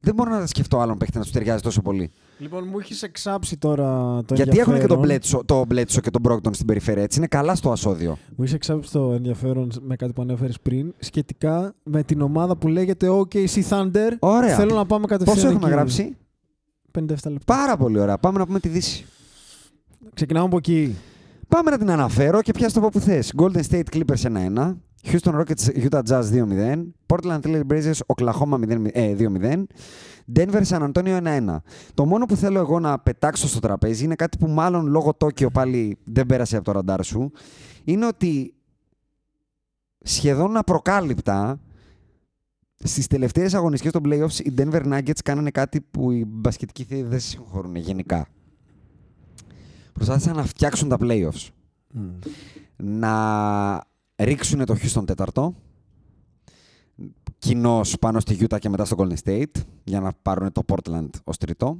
[0.00, 2.10] δεν μπορώ να σκεφτώ άλλον παίχτη να του ταιριάζει τόσο πολύ.
[2.38, 5.42] Λοιπόν, μου έχεις εξάψει τώρα το γιατί έχουν και τον ενδιαφέρον.
[5.42, 7.02] Bledsoe, το Bledsoe και τον Brockton στην περιφέρεια.
[7.02, 8.18] Έτσι είναι καλά στο ασώδιο.
[8.36, 12.68] Μου είσαι εξάψει το ενδιαφέρον με κάτι που ανέφερες πριν σχετικά με την ομάδα που
[12.68, 14.10] λέγεται OKC Thunder.
[14.18, 14.56] Ωραία.
[14.56, 15.36] Θέλω να πάμε κατευθείαν.
[15.36, 15.74] Πόσο έχουμε εκεί.
[15.74, 16.16] γράψει;
[16.98, 17.54] 57 λεπτά.
[17.54, 18.18] Πάρα πολύ ωραία.
[18.18, 19.04] Πάμε να πούμε τη Δύση.
[20.14, 20.96] Ξεκινάμε από εκεί.
[21.48, 23.32] Πάμε να την αναφέρω και πιάσ' το από που θες.
[23.36, 24.76] Golden State Clippers 1-1.
[25.04, 26.92] Houston Rockets Utah Jazz 2-0.
[27.06, 29.66] Portland Trail Blazers Oklahoma 0, ε, 2-0.
[30.34, 31.56] Denver San Antonio 1-1.
[31.94, 35.50] Το μόνο που θέλω εγώ να πετάξω στο τραπέζι είναι κάτι που μάλλον λόγω Τόκιο
[35.50, 37.32] πάλι δεν πέρασε από το ραντάρ σου.
[37.84, 38.54] Είναι ότι
[40.00, 41.60] σχεδόν απροκάλυπτα
[42.84, 47.20] στις τελευταίες αγωνιστικές των playoffs οι Denver Nuggets κάνανε κάτι που οι μπασκετικοί θεοί δεν
[47.20, 48.28] συγχωρούν γενικά.
[49.92, 51.48] Προσπάθησαν να φτιάξουν τα playoffs
[52.76, 53.84] να
[54.16, 55.54] ρίξουν το Houston τέταρτο,
[57.38, 61.36] κοινώ πάνω στη Utah και μετά στο Golden State, για να πάρουν το Portland ως
[61.36, 61.78] τρίτο.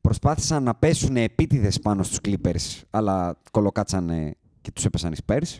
[0.00, 5.58] Προσπάθησαν να πέσουν επίτηδες πάνω στους Clippers, αλλά κολοκάτσανε και τους έπεσαν οι Spurs.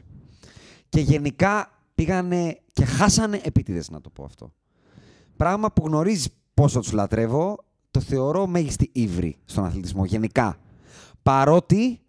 [0.88, 4.52] Και γενικά πήγανε και χάσανε επίτηδες, να το πω αυτό.
[5.36, 7.58] Πράγμα που γνωρίζεις πόσο τους λατρεύω,
[7.90, 10.58] το θεωρώ μέγιστη ύβρι στον αθλητισμό, γενικά.
[11.22, 12.00] Παρότι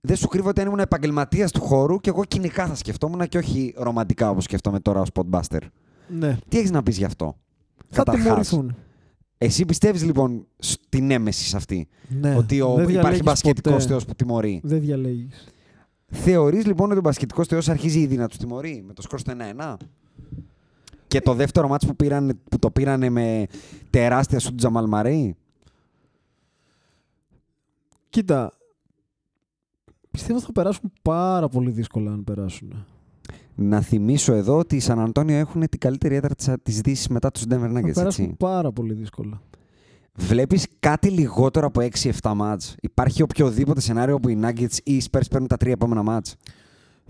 [0.00, 3.38] δεν σου κρύβω ότι αν ήμουν επαγγελματίας του χώρου και εγώ κοινικά θα σκεφτόμουν και
[3.38, 5.60] όχι ρομαντικά όπως σκέφτομαι τώρα ως Podbuster.
[6.10, 6.38] Ναι.
[6.48, 7.36] Τι έχεις να πεις γι' αυτό.
[7.88, 8.76] Θα Καταρχάς; τιμωρηθούν.
[9.38, 11.88] Εσύ πιστεύεις λοιπόν στην έμεση αυτή.
[12.08, 12.34] Ναι.
[12.36, 13.86] ότι ο, Δεν υπάρχει διαλέγεις μπασκετικός ποτέ.
[13.86, 15.48] θεός που τιμωρεί; Δεν διαλέγεις.
[16.06, 19.32] Θεωρείς λοιπόν ότι ο μπασκετικός θεός αρχίζει ήδη να τους τιμωρεί με το σκορ στο
[19.56, 19.76] 1-1.
[21.06, 23.46] Και το δεύτερο μάτς που, πήραν, που το πήρανε με
[23.90, 25.36] τεράστια σου του Τζαμάλ Μαρέι;
[28.10, 28.52] Κοίτα.
[30.10, 32.86] Πιστεύω θα περάσουν πάρα πολύ δύσκολα αν περάσουν.
[33.62, 37.30] Να θυμίσω εδώ ότι οι Σαν Αντώνιο έχουν την καλύτερη έδρα της, της Δύσης μετά
[37.30, 37.92] τους Denver Θα Nuggets.
[37.94, 38.36] περάσουν Έτσι.
[38.38, 39.40] πάρα πολύ δύσκολα.
[40.14, 42.74] Βλέπεις κάτι λιγότερο από 6-7 μάτς.
[42.80, 46.36] Υπάρχει οποιοδήποτε σενάριο όπου οι Nuggets ή οι Spurs παίρνουν τα τρία επόμενα μάτς;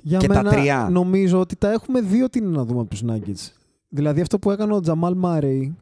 [0.02, 0.88] Για Και τα μένα τρία.
[0.90, 3.52] νομίζω ότι τα έχουμε δει ότι είναι να δούμε από τους Nuggets.
[3.88, 5.76] Δηλαδή αυτό που έκανε ο Τζαμάλ Μάρεϊ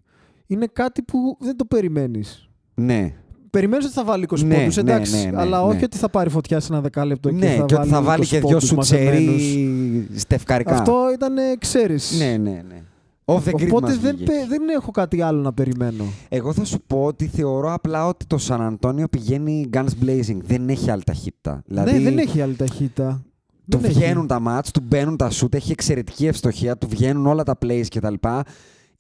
[0.46, 2.48] είναι κάτι που δεν το περιμένεις.
[2.74, 3.14] Ναι.
[3.50, 5.68] Περιμένεις ότι θα βάλει 20 Ναι, πόντους, ναι, εντάξει, ναι, ναι, αλλά ναι.
[5.74, 8.22] όχι ότι θα πάρει φωτιά σε ένα δεκάλεπτο ναι, και θα και ότι θα βάλει
[8.24, 9.36] 20 και δυο πόντους σου μαζεμένους.
[9.36, 10.74] τσερί στευκαρικά.
[10.74, 12.14] Αυτό ήταν, ξέρεις.
[12.18, 12.82] Ναι, ναι, ναι.
[13.24, 14.30] Off the grid Οπότε μας δεν, βγήκε.
[14.30, 16.04] πε- δεν έχω κάτι άλλο να περιμένω.
[16.28, 20.36] Εγώ θα σου πω ότι θεωρώ απλά ότι το Σαν Αντώνιο πηγαίνει guns blazing.
[20.44, 21.62] Δεν έχει άλλη ταχύτητα.
[21.66, 23.22] Δηλαδή, ναι, δεν έχει άλλη ταχύτητα.
[23.70, 23.98] Του Δεν έχει.
[23.98, 27.84] βγαίνουν τα μάτς, του μπαίνουν τα σουτ, έχει εξαιρετική ευστοχία, του βγαίνουν όλα τα plays
[27.90, 28.14] κτλ.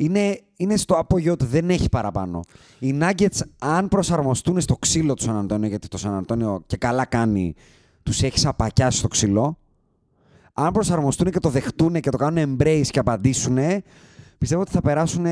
[0.00, 2.40] Είναι, είναι στο απόγειο του, δεν έχει παραπάνω.
[2.78, 7.04] Οι Nuggets, αν προσαρμοστούν στο ξύλο του Σαν Αντώνιο, γιατί το Σαν Αντώνιο και καλά
[7.04, 7.54] κάνει,
[8.02, 9.58] τους έχει σαπακιάσει στο ξύλο.
[10.52, 13.58] Αν προσαρμοστούν και το δεχτούν και το κάνουν embrace και απαντήσουν,
[14.38, 15.26] πιστεύω ότι θα περάσουν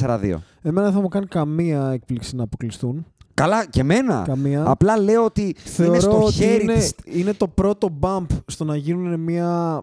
[0.00, 0.34] 4-2.
[0.62, 3.06] Εμένα θα μου κάνει καμία έκπληξη να αποκλειστούν.
[3.34, 4.22] Καλά, και εμένα.
[4.26, 4.64] Καμία.
[4.66, 6.94] Απλά λέω ότι είναι Θεωρώ στο ότι χέρι είναι, της...
[7.04, 9.82] είναι το πρώτο bump στο να γίνουν μια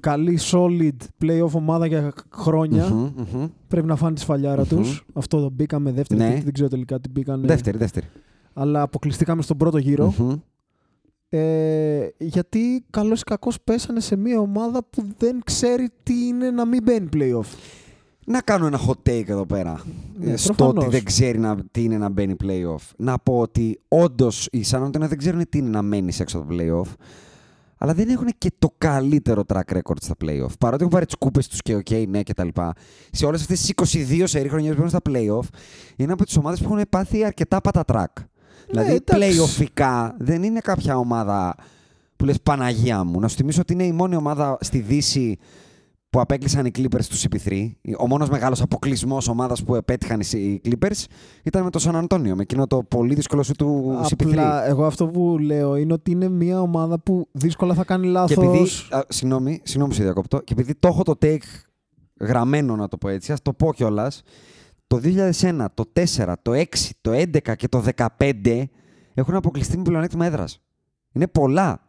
[0.00, 2.88] καλή solid playoff ομάδα για χρόνια.
[2.90, 3.46] Μμμ, μμμ.
[3.68, 4.68] Πρέπει να φάνε τη σφαλιάρα Μμμ.
[4.78, 5.04] τους.
[5.12, 6.28] Αυτό το μπήκαμε δεύτερη, Ναι.
[6.28, 7.46] τρίτη, δεν ξέρω τελικά τι μπήκανε.
[7.46, 8.06] Δεύτερη, δεύτερη.
[8.52, 10.14] Αλλά αποκλειστήκαμε στον πρώτο γύρο.
[10.18, 10.32] Μμμ.
[11.34, 16.64] Ε, γιατί καλώς ή κακώς πέσανε σε μια ομάδα που δεν ξέρει τι είναι να
[16.66, 17.56] μην μπαίνει playoff.
[18.26, 19.80] Να κάνω ένα hot take εδώ πέρα.
[20.18, 20.84] Ναι, ε, στο προφανώς.
[20.84, 22.90] ότι δεν ξέρει να, τι είναι να μπαίνει playoff.
[22.96, 26.54] Να πω ότι όντως οι San Antonio δεν ξέρουν τι είναι να μένει έξω από
[26.54, 26.94] το playoff.
[27.82, 30.58] Αλλά δεν έχουν και το καλύτερο track record στα playoff.
[30.58, 32.48] Παρότι έχουν πάρει τις κούπες τους και OK, ναι κτλ.
[33.10, 35.48] Σε όλες αυτές τις 22 σερή χρονιές που έχουν στα playoff,
[35.96, 38.10] είναι από τις ομάδες που έχουν πάθει αρκετά πατατράκ.
[38.70, 39.38] δηλαδή, Ναι, εντάξει.
[39.40, 41.54] playoffικά δεν είναι κάποια ομάδα
[42.16, 43.20] που λες Παναγία μου.
[43.20, 45.38] Να σου θυμίσω ότι είναι η μόνη ομάδα στη Δύση
[46.12, 47.70] που απέκλεισαν οι Clippers τους CP3.
[47.98, 51.04] Ο μόνος μεγάλος αποκλεισμός ομάδας που επέτυχαν οι Clippers
[51.42, 54.26] ήταν με το San Antonio, με εκείνο το πολύ δύσκολο σου του CP3.
[54.26, 58.10] Απλά εγώ αυτό που λέω είναι ότι είναι μια ομάδα που δύσκολα θα κάνει Και
[58.10, 58.36] λάθος.
[58.44, 58.68] επειδή.
[58.90, 60.40] Α, συγγνώμη, συγγνώμη που σε διακόπτω.
[60.40, 61.38] Και επειδή το έχω το take
[62.20, 64.22] γραμμένο, να το πω έτσι, ας το πω κιόλας.
[64.86, 67.82] Το 2001, το 4, το 6, το 11 και το
[68.18, 68.64] 15
[69.14, 70.60] έχουν αποκλειστεί με πλεονέκτημα έδρας.
[71.12, 71.80] Είναι πολλά.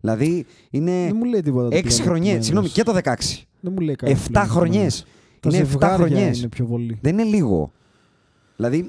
[0.00, 1.68] Δηλαδή είναι Δεν μου λέει τίποτα.
[1.68, 2.24] το 6 πλέον χρονιές.
[2.26, 2.44] εκμένος.
[2.44, 3.46] Συγγνώμη, και το 16.
[3.62, 4.98] Δεν μου λέει κάτι 7 πλέον χρονιές.
[4.98, 5.04] εκμένος.
[5.40, 6.38] Τα Είναι 7 ζευγάρια χρονιές.
[6.38, 6.98] είναι πιο πολύ.
[7.02, 7.72] Δεν είναι λίγο.
[8.56, 8.88] Δηλαδή,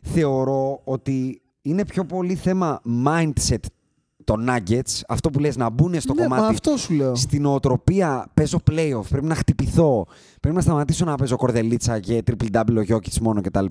[0.00, 3.56] θεωρώ ότι είναι πιο πολύ θέμα mindset
[4.24, 7.14] των Nuggets, αυτό που λες να μπουν στο ναι, κομμάτι μα αυτό σου λέω.
[7.14, 10.06] στην οτροπία παίζω playoff, πρέπει να χτυπηθώ,
[10.40, 13.64] πρέπει να σταματήσω να παίζω κορδελίτσα και triple double ο Jokic μόνο κτλ.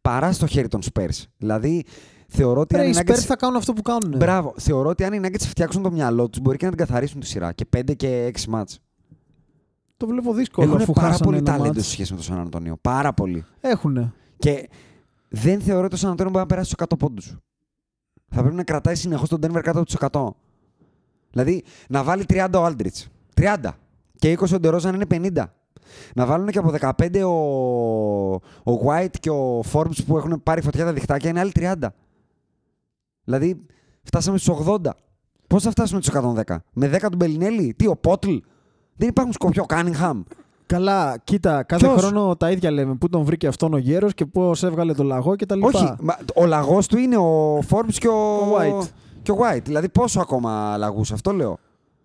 [0.00, 1.22] Παρά στο χέρι των Spurs.
[1.36, 1.84] Δηλαδή,
[2.28, 3.18] θεωρώ ότι Ρε, αν οι οι Spurs Nuggets...
[3.18, 4.16] θα κάνουν αυτό που κάνουν.
[4.16, 4.54] Μπράβο.
[4.56, 7.26] Θεωρώ ότι αν οι Nuggets φτιάξουν το μυαλό τους, μπορεί και να την καθαρίσουν τη
[7.26, 7.52] σειρά.
[7.52, 8.78] Και 5 και 6 μάτς.
[9.96, 11.84] Το βλέπω δύσκολο Έχουν αφού πάρα χάσανε πολύ ένα ταλέντο μάτς.
[11.84, 12.76] σε σχέση με τον Σαν Αντώνιο.
[12.80, 13.44] Πάρα πολύ.
[13.60, 14.12] Έχουνε.
[14.38, 14.68] Και
[15.28, 17.36] δεν θεωρώ ότι ο Σαν Αντώνιο μπορεί να περάσει στους 100 πόντους.
[18.28, 20.28] Θα πρέπει να κρατάει συνεχώς τον Denver κάτω από τους 100.
[21.30, 23.04] Δηλαδή να βάλει 30 ο Aldrich.
[23.34, 23.56] 30.
[24.18, 25.44] Και 20 ο Ντερόζαν είναι 50.
[26.14, 28.34] Να βάλουν και από 15 ο,
[28.72, 31.74] ο White και ο Forbes που έχουν πάρει φωτιά τα διχτάκια είναι άλλοι 30.
[33.24, 33.66] Δηλαδή
[34.02, 34.76] φτάσαμε στους 80.
[35.46, 36.14] Πώς θα φτάσουμε στους
[36.46, 36.56] 110.
[36.72, 38.36] Με 10 του Μπελινέλη; Τι, ο Πότλ;
[38.96, 40.22] Δεν υπάρχουν σκοπιό Κάνιγχαμ.
[40.66, 42.94] Καλά, κοίτα, κάθε Ποιος; χρόνο τα ίδια λέμε.
[42.94, 45.62] Πού τον βρήκε αυτόν ο γέρος και πώς έβγαλε το λαγό κτλ.
[45.62, 48.86] Όχι, μα, ο λαγός του είναι ο Forbes και ο, Ο White.
[49.22, 49.62] Και ο White.
[49.64, 51.58] Δηλαδή πόσο ακόμα λαγούς, αυτό λέω.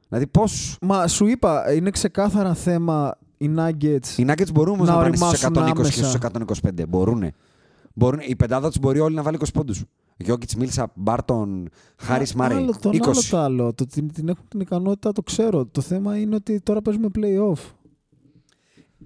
[0.08, 0.78] Δηλαδή πόσους...
[0.82, 4.18] Μα σου είπα, είναι ξεκάθαρα θέμα οι Nuggets.
[4.18, 5.92] Οι Nuggets μπορούν όμως Να να, πάνε στους οριμάσουν 120 και άμεσα.
[5.92, 6.88] στους 125.
[6.88, 7.34] Μπορούνε.
[7.94, 8.24] Μπορούνε.
[8.24, 9.84] Η πεντάδα τους μπορεί όλοι να βάλει 20 πόντους.
[10.22, 12.58] Γιώκητς, Μίλσα, Μπάρτον, Χάρις Μάρεϊ.
[12.58, 13.00] Άλλο το 20.
[13.04, 13.74] άλλο το άλλο.
[13.74, 15.66] Το ότι την έχουν την ικανότητα το ξέρω.
[15.66, 17.60] Το θέμα είναι ότι τώρα παίζουμε playoff.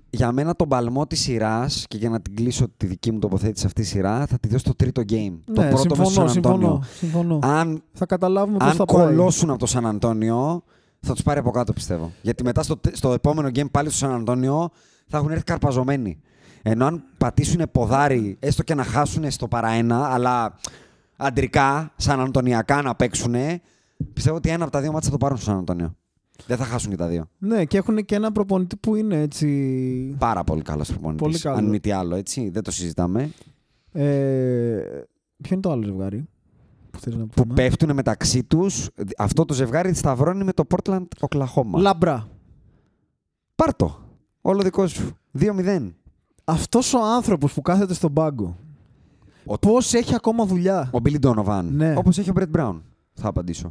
[0.09, 3.59] Για μένα τον παλμό της σειράς και για να την κλείσω τη δική μου τοποθέτηση
[3.59, 5.34] σε αυτή τη σειρά θα τη δώσω στο τρίτο game.
[5.53, 6.84] το ναι, πρώτο με στο συμφωνώ, Σαν Αντώνιο.
[6.97, 7.39] συμφωνώ, συμφωνώ.
[7.59, 9.05] Αν Θα καταλάβουμε πώς αν θα πάει.
[9.05, 10.63] κολώσουν από το Σαν Αντώνιο,
[10.99, 12.11] θα τους πάρει από κάτω πιστεύω.
[12.22, 14.70] Γιατί μετά στο, στο επόμενο game πάλι στο Σαν Αντώνιο
[15.07, 16.20] θα έχουν έρθει καρπαζωμένοι.
[16.61, 20.55] Ενώ αν πατήσουν ποδάρι, έστω και να χάσουν στο παρά ένα, αλλά
[21.16, 23.36] αντρικά, σαν αντωνιακά να παίξουν,
[24.13, 25.95] Πιστεύω ότι ένα από τα δύο μάτια θα το πάρουν στο Σαν Αντώνιο.
[26.47, 27.26] Δεν θα χάσουν και τα δύο.
[27.38, 30.16] Ναι, και έχουν και ένα προπονητή που είναι έτσι.
[30.20, 31.22] Πάρα πολύ καλός προπονητής.
[31.22, 31.59] Πολύ καλός.
[31.59, 32.49] Αν μη τι άλλο, έτσι.
[32.49, 33.32] Δεν το συζητάμε.
[33.91, 34.03] Ε,
[35.41, 36.28] ποιο είναι το άλλο ζευγάρι
[36.91, 38.89] που θέλει να Που πούμε; πέφτουν μεταξύ τους.
[39.18, 41.78] Αυτό το ζευγάρι σταυρώνει με το Portland Oklahoma.
[41.78, 42.28] Λαμπρά.
[43.55, 43.99] Πάρ' το.
[44.41, 45.18] Όλο δικό σου.
[45.39, 45.93] 2-0.
[46.43, 48.57] Αυτός ο άνθρωπος που κάθεται στον πάγκο.
[49.45, 51.63] Ο- Πώς έχει ακόμα δουλειά; Ο Billy Donovan.
[51.71, 51.93] Ναι.
[51.97, 52.81] Όπως έχει ο Brett Brown.
[53.13, 53.69] Θα απαντήσω.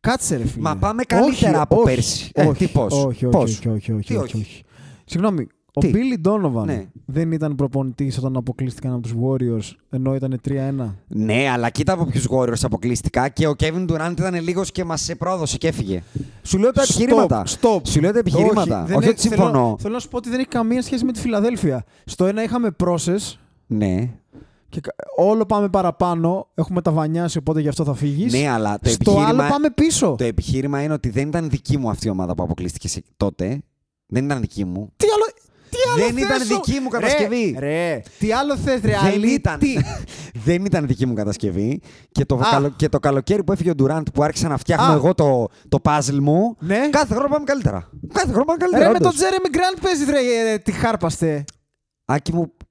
[0.00, 0.62] Κάτσε ρε φίλε.
[0.62, 2.30] Μα πάμε καλύτερα Όχι, από όχι, πέρσι.
[2.34, 4.62] Ε, όχι, τι πώς, Όχι, όχι, πώς; όχι, όχι, όχι, Τι όχι, όχι; όχι.
[5.04, 6.86] Συγγνώμη, ο Τι; Billy Donovan Ναι.
[7.06, 10.94] δεν ήταν προπονητής όταν αποκλείστηκαν από τους Warriors ενώ ήταν 3-1.
[11.06, 15.10] Ναι, αλλά κοίτα από ποιους Warriors αποκλειστικά και ο Kevin Durant ήταν λίγος και μας
[15.18, 16.02] πρόδωσε και έφυγε.
[16.42, 17.44] Σου λέω τα επιχειρήματα.
[17.46, 17.80] Stop.
[17.88, 18.84] Σου λέω τα επιχειρήματα.
[18.84, 19.50] δεν Όχι, έχει- ότι συμφωνώ.
[19.52, 21.84] Θέλω, θέλω να σου πω ότι δεν έχει καμία σχέση με τη Φιλαδέλφια.
[22.04, 23.34] Στο ένα είχαμε process
[23.66, 24.10] Ναι.
[24.70, 26.48] Και κα- όλο πάμε παραπάνω.
[26.54, 28.32] Έχουμε τα βανιάσει, οπότε γι' αυτό θα φύγεις.
[28.32, 30.14] ναι, αλλά το Στο επιχείρημα, άλλο πάμε πίσω.
[30.18, 33.62] το επιχείρημα είναι ότι δεν ήταν δική μου αυτή η ομάδα που αποκλείστηκε σε- τότε.
[34.06, 34.92] Δεν ήταν δική μου.
[34.96, 35.24] Τι άλλο,
[35.70, 37.56] τι άλλο Δεν θες ήταν σου; δική μου κατασκευή.
[37.58, 39.32] Ρε, ρε, τι άλλο θες ρε, Δεν αλήτη.
[39.32, 39.58] ήταν,
[40.46, 41.80] δεν ήταν δική μου κατασκευή.
[42.12, 42.48] Και το, Α.
[42.50, 44.94] καλο- και το καλοκαίρι που έφυγε ο Ντουράντ που άρχισα να φτιάχνω Α.
[44.94, 46.56] εγώ το, το puzzle μου.
[46.58, 46.88] Ναι.
[46.90, 47.90] Κάθε χρόνο πάμε καλύτερα.
[48.12, 48.84] Κάθε χρόνο πάμε καλύτερα.
[48.84, 49.06] Ρε με όντως.
[49.08, 51.44] τον Τζέρεμι Γκραντ παίζεις ρε, ε, τι χάρπαστε.
[52.04, 52.64] Άκη μου, ε,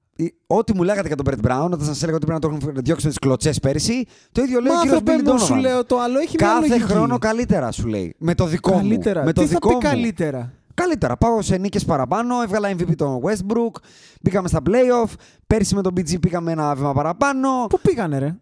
[0.46, 2.82] ό,τι μου λέγατε για τον Brett Brown, όταν σας έλεγα ότι πρέπει να το έχουν
[2.82, 5.54] διώξει με τις κλωτσές πέρυσι, το ίδιο λέει ο Μα κύριος άνθρωπε Billy μου σου
[5.54, 5.60] Donovan.
[5.60, 6.86] λέω το άλλο έχει μια Κάθε λογική.
[6.92, 8.14] χρόνο καλύτερα σου λέει.
[8.18, 9.20] Με το δικό Καλύτερα.
[9.20, 9.26] μου.
[9.26, 9.90] Με το τι δικό θα πει μου.
[9.90, 11.16] καλύτερα; Καλύτερα.
[11.16, 12.42] Πάω σε νίκες παραπάνω.
[12.42, 13.80] Έβγαλα MVP τον Westbrook.
[14.20, 15.12] Μπήκαμε στα playoff.
[15.46, 17.48] Πέρσι με τον BG πήγαμε ένα βήμα παραπάνω.
[17.68, 18.36] Πού πήγανε ρε;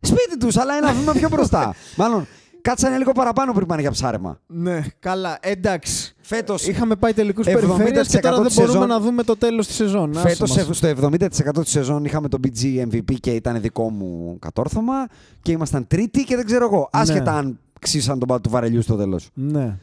[0.00, 1.74] Σπίτι τους, αλλά ένα βήμα πιο μπροστά.
[1.96, 2.26] Μάλλον
[2.62, 4.40] κάτσανε λίγο παραπάνω πριν πάνε για ψάρεμα.
[4.46, 6.14] Ναι, καλά, εντάξει.
[6.20, 6.66] Φέτος.
[6.66, 9.66] Είχαμε πάει τελικούς 70% περιφέρειες και τώρα δεν της μπορούμε σεζόν- να δούμε το τέλος
[9.66, 10.16] της σεζόν.
[10.16, 10.76] Άσε Φέτος μας.
[10.76, 15.06] στο 70% της σεζόν είχαμε τον BG MVP και ήταν δικό μου κατόρθωμα
[15.42, 16.88] και ήμασταν τρίτη και δεν ξέρω εγώ.
[16.92, 17.38] Άσχετα Ναι.
[17.38, 19.30] αν ξύσαν τον πάτο του βαρελιούς στο τέλος.
[19.34, 19.78] Ναι.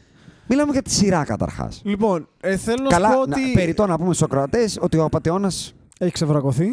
[0.48, 1.80] Μιλάμε για τη σειρά καταρχάς.
[1.84, 4.96] Λοιπόν, ε, θέλω να Καλά, σου πω να, ότι περιττό να πούμε στους ακροατές ότι
[4.96, 5.50] ο απαταιώνα
[5.98, 6.66] έχει ξεβρακωθεί.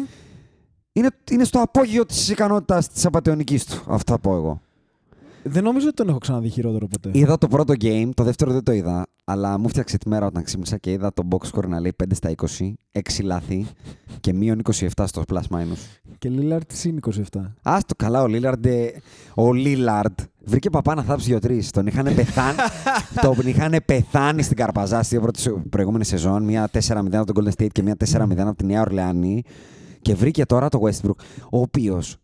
[0.92, 3.82] είναι, είναι στο απόγειο της ικανότητας της απαταιωνική του.
[3.86, 4.60] Αυτό θα πω εγώ.
[5.48, 7.10] Δεν νομίζω ότι τον έχω ξαναδεί χειρότερο ποτέ.
[7.12, 10.42] Είδα το πρώτο game, το δεύτερο δεν το είδα, αλλά μου φτιάξε τη μέρα όταν
[10.42, 13.66] ξύπνησα και είδα το box score να λέει 5 στα 20, 6 λάθη
[14.20, 15.78] και μείον 27 στο plus minus.
[16.18, 16.98] Και Λίλαρτ συν
[17.32, 17.40] 27.
[17.62, 18.66] Α το καλά, ο Λίλαρντ.
[18.66, 18.92] ε,
[19.34, 21.70] Ο Λίλαρντ βρήκε παπά να θάψει δύο-τρεις.
[21.70, 22.56] Τον είχαν πεθάνει,
[23.22, 25.20] τον είχαν πεθάνει στην Καρπαζά στη
[25.70, 26.42] προηγούμενη σεζόν.
[26.44, 26.78] Μία 4-0
[27.12, 29.42] από τον Golden State και μία 4-0 από τη Νέα Ορλεάνη.
[30.02, 31.16] Και βρήκε τώρα το Westbrook,
[31.50, 32.16] ο οποίος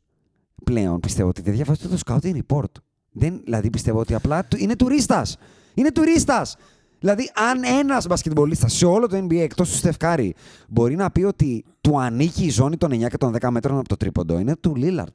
[0.65, 2.71] πλέον πιστεύω ότι δεν διαβάζει το scouting report.
[3.17, 5.37] Δεν, δηλαδή πιστεύω ότι απλά του- είναι τουρίστας.
[5.75, 6.57] Είναι τουρίστας.
[6.99, 10.35] Δηλαδή, αν ένας μπασκετμπολίστας σε όλο το NBA εκτός του Στεφκάρη
[10.69, 13.89] μπορεί να πει ότι του ανήκει η ζώνη των 9 και των 10 μέτρων από
[13.89, 15.15] το τρίποντο, είναι του Λίλαρτ.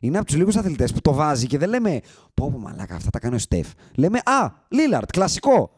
[0.00, 2.00] Είναι από τους λίγους αθλητές που το βάζει και δεν λέμε
[2.34, 3.68] Πω, πω μαλάκα, αυτά τα κάνει ο Στεφ.
[3.94, 5.70] Λέμε Α, Λίλαρτ, κλασικό.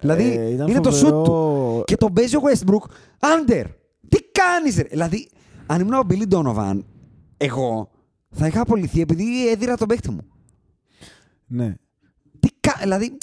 [0.00, 1.16] Δηλαδή, Ε, ήταν είναι το φοβερό.
[1.16, 1.82] σουτ του.
[1.86, 3.64] Και τον παίζει ο Westbrook, under.
[4.08, 4.82] Τι κάνεις, ρε.
[4.90, 5.28] Δηλαδή,
[5.66, 6.78] αν ήμουν ο Billy Donovan,
[7.36, 7.90] εγώ
[8.30, 10.20] θα είχα απολυθεί επειδή έδιρα τον παίχτη μου.
[11.52, 11.74] Ναι.
[12.40, 12.74] Τι κα...
[12.80, 13.18] Δηλαδή,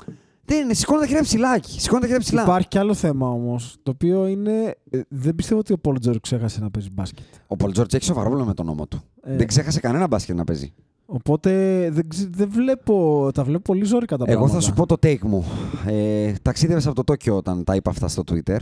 [0.46, 0.74] δεν είναι.
[0.74, 1.56] Σηκώνω τα χέρια ψηλά.
[1.56, 1.82] εκεί.
[1.82, 2.42] Σηκώνω τα χέρια ψηλά.
[2.42, 4.76] Υπάρχει κι άλλο θέμα όμως, το οποίο είναι.
[4.90, 7.26] ε, Δεν πιστεύω ότι ο Πολ Τζόρ ξέχασε να παίζει μπάσκετ.
[7.48, 9.02] Ο Πολ Τζόρτζ έχει σοβαρό πρόβλημα με τον νόμο του.
[9.24, 9.36] Ε.
[9.36, 10.74] Δεν ξέχασε κανένα μπάσκετ να παίζει.
[11.06, 11.52] Οπότε
[11.92, 13.28] δεν, ξε- δεν βλέπω.
[13.34, 14.60] Τα βλέπω πολύ ζόρικα τα Εγώ πράγματα.
[14.60, 15.46] θα σου πω το take μου.
[15.88, 18.58] Ε, ταξίδευσα από το Τόκιο όταν τα είπα αυτά στο Twitter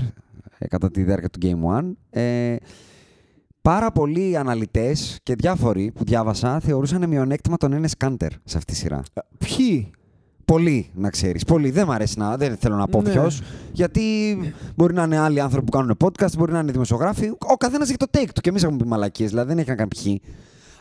[0.57, 1.91] ε, κατά τη διάρκεια του Game One.
[2.09, 2.55] Ε,
[3.67, 8.77] πάρα πολλοί αναλυτές και διάφοροι που διάβασα θεωρούσαν μειονέκτημα τον Ένες Κάντερ σε αυτή τη
[8.79, 9.01] σειρά.
[9.37, 9.91] Ποιοι;
[10.45, 11.43] Πολλοί, να ξέρεις.
[11.43, 11.71] Πολλοί.
[11.71, 12.37] Δεν μ' αρέσει να.
[12.37, 13.09] Δεν θέλω να πω Ναι.
[13.09, 13.41] ποιος.
[13.71, 14.37] Γιατί
[14.75, 17.29] μπορεί να είναι άλλοι άνθρωποι που κάνουν podcast, μπορεί να είναι δημοσιογράφοι.
[17.29, 18.41] Ο καθένας έχει το take του.
[18.41, 20.21] Και εμείς έχουμε πει μαλακίες, δηλαδή δεν έχει να κάνει ποιοι.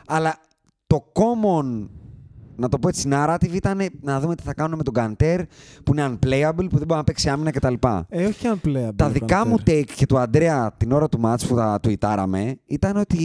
[0.06, 0.36] Αλλά
[0.86, 1.88] το common,
[2.56, 5.40] να το πω έτσι, narrative ήταν να δούμε τι θα κάνουμε με τον Καντέρ
[5.84, 7.74] που είναι unplayable, που δεν μπορεί να παίξει άμυνα κτλ.
[8.08, 8.90] Ε, όχι και αν play.
[8.96, 12.96] Τα δικά μου take και του Αντρέα την ώρα του match που τα tweetάραμε ήταν
[12.96, 13.16] ότι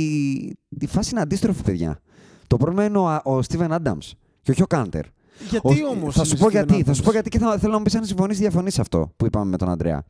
[0.79, 1.99] η φάση είναι αντίστροφη, παιδιά.
[2.47, 4.09] Το πρόβλημα είναι ο, ο Steven Adams
[4.41, 5.05] και όχι ο Κάντερ.
[5.49, 6.15] Γιατί Ο- όμως.
[6.15, 6.83] Θα σου πω γιατί.
[6.83, 8.81] Θα σου πω γιατί και θα, θέλω να μου πεις αν συμφωνείς ή διαφωνείς σε
[8.81, 10.03] αυτό που είπαμε με τον Αντρέα.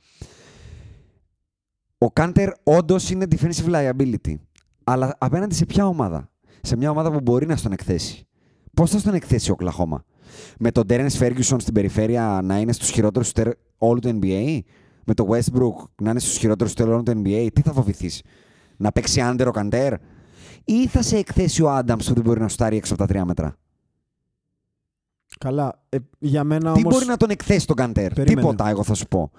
[1.97, 4.35] Ο Κάντερ όντως είναι defensive liability.
[4.83, 6.29] Αλλά απέναντι σε ποια ομάδα;
[6.61, 8.27] Σε μια ομάδα που μπορεί να στον εκθέσει.
[8.73, 10.03] Πώς θα στον εκθέσει ο Οκλαχώμα;
[10.59, 14.59] Με τον Terence Ferguson στην περιφέρεια να είναι στους χειρότερους σουτέρ όλου του NBA.
[15.05, 17.47] Με τον Westbrook να είναι στους χειρότερους σουτέρ όλου του NBA.
[17.53, 18.21] Τι θα φοβηθείς;
[18.77, 19.93] Να παίξει άντερ ο Καντέρ.
[20.65, 23.25] Ή θα σε εκθέσει ο Άνταμ που δεν μπορεί να σουτάρει έξω από τα τρία
[23.25, 23.55] μέτρα;
[25.39, 25.83] Καλά.
[25.89, 28.13] Ε, για μένα Τι όμως μπορεί να τον εκθέσει τον Καντέρ.
[28.13, 28.41] Περίμενε.
[28.41, 29.31] Τίποτα, εγώ θα σου πω.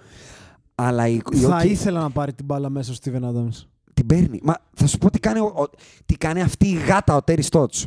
[0.75, 3.67] Αλλά η, η Θα Όκη ήθελα να πάρει την μπάλα μέσα στο Steven Adams.
[3.95, 4.41] την παίρνει.
[4.43, 5.71] Μα θα σου πω τι κάνει, ο- ο-
[6.07, 7.87] τι κάνει αυτή η γάτα ο Τέρι Στότς.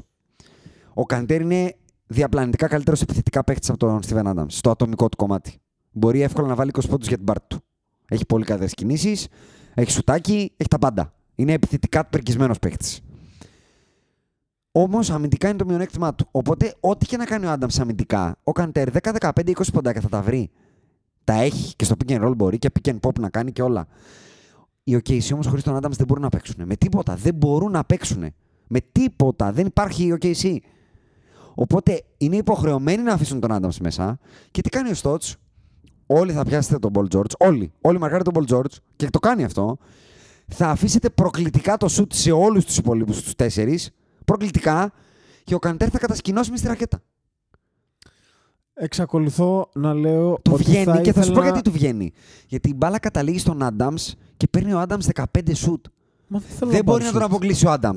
[0.98, 1.76] Ο Καντέρ είναι
[2.08, 5.60] διαπλανητικά καλύτερος επιθετικά παίχτη από τον Steven Adams στο ατομικό του κομμάτι.
[5.92, 7.60] Μπορεί εύκολα να βάλει 20 πόντους για την πάρτη του.
[8.08, 9.28] Έχει πολύ καλές κινήσεις,
[9.74, 11.14] έχει σουτάκι, έχει τα πάντα.
[11.36, 13.00] Είναι επιθετικά περκισμένο παίχτη.
[14.72, 16.28] Όμως αμυντικά είναι το μειονέκτημά του.
[16.32, 20.10] Οπότε, ό,τι και να κάνει ο Άνταμ αμυντικά, ο Καντέρ 10, 15, 20 ποντάκια θα
[20.10, 20.50] τα βρει.
[21.24, 23.62] Τα έχει και στο pick and roll μπορεί και pick and pop να κάνει και
[23.62, 23.88] όλα.
[24.84, 26.56] Οι OKC όμως χωρίς τον Άνταμ δεν μπορούν να παίξουν.
[26.66, 27.16] Με τίποτα.
[27.16, 28.34] Δεν μπορούν να παίξουν.
[28.68, 29.52] Με τίποτα.
[29.52, 30.58] Δεν υπάρχει η OKC.
[31.56, 34.20] Οπότε είναι υποχρεωμένοι να αφήσουν τον Άνταμ μέσα.
[34.52, 35.24] Και τι κάνει ο Στότ.
[36.08, 37.32] Όλοι θα πιάσετε τον Paul George.
[37.40, 37.72] Όλοι.
[37.82, 39.78] Όλοι μαρκάρετε τον Paul George και το κάνει αυτό.
[40.48, 43.90] Θα αφήσετε προκλητικά το σουτ σε όλους τους υπόλοιπους τους τέσσερις.
[44.26, 44.92] Προκλητικά.
[45.44, 47.02] Και ο Καντέρ θα κατασκηνώσει μες στη ρακέτα.
[48.74, 52.12] Εξακολουθώ να λέω Του ότι βγαίνει θα και θα σου πω ήθελα- γιατί του βγαίνει.
[52.48, 53.94] Γιατί η μπάλα καταλήγει στον Άνταμς
[54.38, 55.86] και παίρνει ο Άνταμς 15 σουτ.
[56.28, 57.32] Μα δεν θέλω Δεν να μπορεί πάρει να τον σουτ.
[57.32, 57.96] αποκλείσει ο Άνταμς.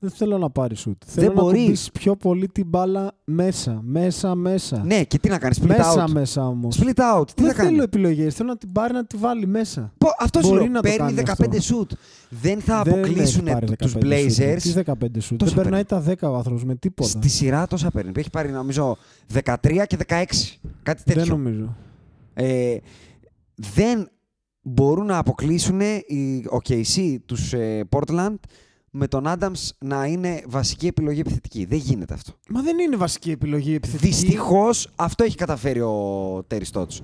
[0.00, 1.02] Δεν θέλω να πάρει σουτ.
[1.06, 1.60] Θέλω να μπορείς.
[1.60, 3.80] ακουμπήσεις πιο πολύ την μπάλα μέσα.
[3.82, 4.82] Μέσα, μέσα.
[4.84, 6.10] Ναι, και τι να κάνεις, split μέσα, out.
[6.10, 6.80] μέσα όμως.
[6.80, 8.34] Split out, τι Δεν θα κάνεις; θέλω επιλογές.
[8.34, 9.92] Θέλω να την πάρει να τη βάλει μέσα.
[10.18, 11.60] Αυτό σου Μπορεί λέω, να το παίρνει κάνει 15 αυτό.
[11.60, 11.92] σουτ.
[12.28, 14.02] Δεν θα Δεν αποκλείσουν έχει πάρει τους 15 σουτ.
[14.04, 14.58] Blazers.
[14.62, 17.08] Τι 15 σουτ; Τόσα Δεν περνάει τα 10 ο άνθρωπο με τίποτα.
[17.08, 18.12] Στη σειρά τόσα παίρνει.
[18.16, 18.96] Έχει πάρει νομίζω
[19.44, 20.24] 13 και 16.
[20.82, 21.22] Κάτι τέτοιο.
[21.22, 21.76] Δεν νομίζω.
[22.34, 22.76] Ε,
[23.54, 24.08] δεν
[24.62, 28.34] μπορούν να αποκλείσουν οι OKC τους ε, Portland
[28.90, 31.64] με τον Adams να είναι βασική επιλογή επιθετική.
[31.64, 32.32] Δεν γίνεται αυτό.
[32.48, 34.06] Μα δεν είναι βασική επιλογή επιθετική.
[34.08, 37.02] Δυστυχώς αυτό έχει καταφέρει ο Τέρι Στότς.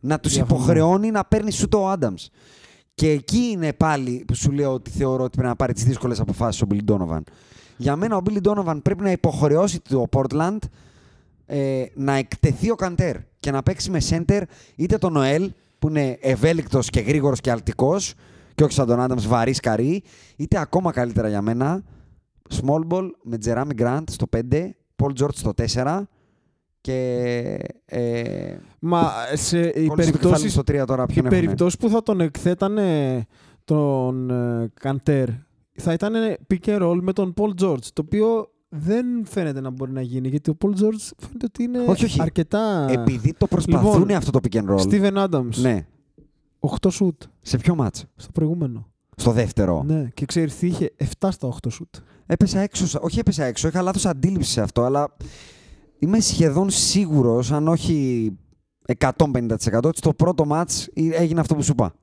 [0.00, 0.60] Να τους Διαφωνώ.
[0.62, 2.26] υποχρεώνει να παίρνει σου το Adams.
[2.94, 6.20] Και εκεί είναι πάλι που σου λέω ότι θεωρώ ότι πρέπει να πάρει τις δύσκολες
[6.20, 7.20] αποφάσεις ο Billy Donovan.
[7.76, 10.58] Για μένα ο Billy Donovan πρέπει να υποχρεώσει το Portland
[11.46, 14.42] ε, να εκτεθεί ο Καντέρ και να παίξει με center
[14.76, 18.14] είτε τον Νοέλ που είναι ευέλικτος και γρήγορος και αλτικός
[18.56, 20.02] και όχι σαν τον Adams βαρύ καρύ,
[20.36, 21.82] είτε ακόμα καλύτερα για μένα
[22.50, 24.40] small ball με Jeremy Grant στο 5,
[24.96, 26.02] Paul George στο 4
[26.80, 27.58] και.
[27.84, 31.78] Ε, Μα σε οι Collins στο κεφάλι περιπτώσεις, στο 3 τώρα οι ποιον έχουνε; περιπτώσεις
[31.78, 33.24] που θα τον εκθέτανε
[33.64, 35.28] τον ε, Καντέρ
[35.72, 36.12] θα ήταν
[36.50, 40.28] pick and roll με τον Paul George το οποίο δεν φαίνεται να μπορεί να γίνει
[40.28, 42.22] γιατί ο Paul George φαίνεται ότι είναι Όχι, όχι.
[42.22, 44.80] αρκετά Επειδή το προσπαθούν Λοιπόν, αυτό το pick and roll.
[44.90, 45.86] Steven Adams Ναι.
[46.80, 48.86] 8 shoot Σε ποιο μάτς; στο προηγούμενο
[49.16, 49.82] Στο δεύτερο.
[49.86, 50.08] ναι.
[50.14, 52.86] και ξέρεις τι είχε; 7 στα 8 shoot Έπεσα έξω.
[52.86, 53.68] σα- Όχι έπεσα έξω.
[53.68, 55.08] Είχα λάθος αντίληψη σε αυτό, αλλά
[55.98, 58.30] είμαι σχεδόν σίγουρος, αν όχι
[58.98, 61.94] 150% ότι στο πρώτο μάτς έγινε αυτό που σου είπα.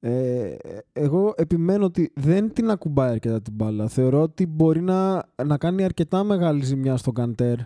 [0.00, 0.54] Ε,
[0.92, 3.88] εγώ επιμένω ότι δεν την ακουμπάει αρκετά την μπάλα.
[3.88, 7.56] Θεωρώ ότι μπορεί να, να κάνει αρκετά μεγάλη ζημιά στον Καντέρ.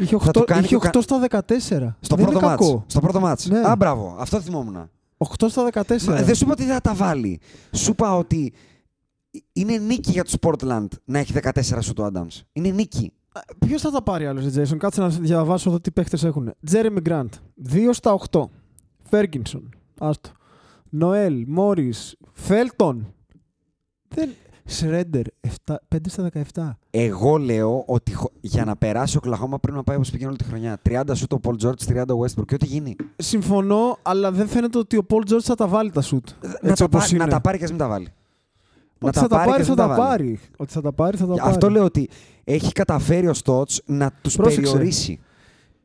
[0.00, 1.96] Είχε 8, Θα το κάνει είχε και ο Κα- 8 στα 14.
[2.00, 2.66] Στο δεν πρώτο είναι μάτς.
[2.66, 2.84] κακό.
[2.86, 3.48] Στο πρώτο μάτς.
[3.48, 3.58] Ναι.
[3.58, 4.16] Α, μπράβο.
[4.18, 4.90] Αυτό θυμόμουν.
[5.18, 6.02] 8 στα 14.
[6.02, 7.40] Μα, Δεν σου είπα ότι δεν θα τα βάλει.
[7.72, 8.52] Σου είπα ότι
[9.52, 12.42] είναι νίκη για τους Portland να έχει 14 σου το Adams.
[12.52, 13.12] Είναι νίκη.
[13.58, 14.76] Ποιος θα τα πάρει άλλος, Jason.
[14.76, 16.54] Κάτσε να διαβάσω εδώ τι παίχτες έχουν.
[16.64, 17.32] Τζέρεμι Γκραντ.
[17.72, 18.40] 2 στα 8.
[19.02, 19.68] Φέργκινσον.
[19.98, 20.30] Άστο.
[20.88, 21.44] Νοέλ.
[21.46, 21.92] Μόρι.
[22.32, 23.14] Φέλτον.
[24.08, 24.30] Δεν...
[24.66, 25.22] Σρέντερ.
[25.88, 26.76] 5 στα 17.
[26.90, 30.38] Εγώ λέω ότι χω- για να περάσει ο Κλαχώμα πρέπει να πάει όπως πήγαινε όλη
[30.38, 30.78] τη χρονιά.
[30.88, 32.96] 30 σου το Paul George, 30 ο Westbrook και ό,τι γίνει.
[33.16, 36.28] Συμφωνώ, αλλά δεν φαίνεται ότι ο Πολ Τζόρτ θα τα βάλει τα σουτ.
[36.42, 37.32] να, Έτσι τα όπως πάρει, να είναι.
[37.32, 38.08] τα πάρει και ας μην τα βάλει.
[39.00, 40.00] Ότι θα τα πάρει, και θα ας μην τα βάλει.
[40.00, 40.40] πάρει.
[40.56, 41.50] Ότι θα τα πάρει, θα τα πάρει.
[41.50, 42.08] Αυτό λέω ότι
[42.44, 44.60] έχει καταφέρει ο Στότς να τους Πρόσεξε.
[44.72, 45.20] περιορίσει.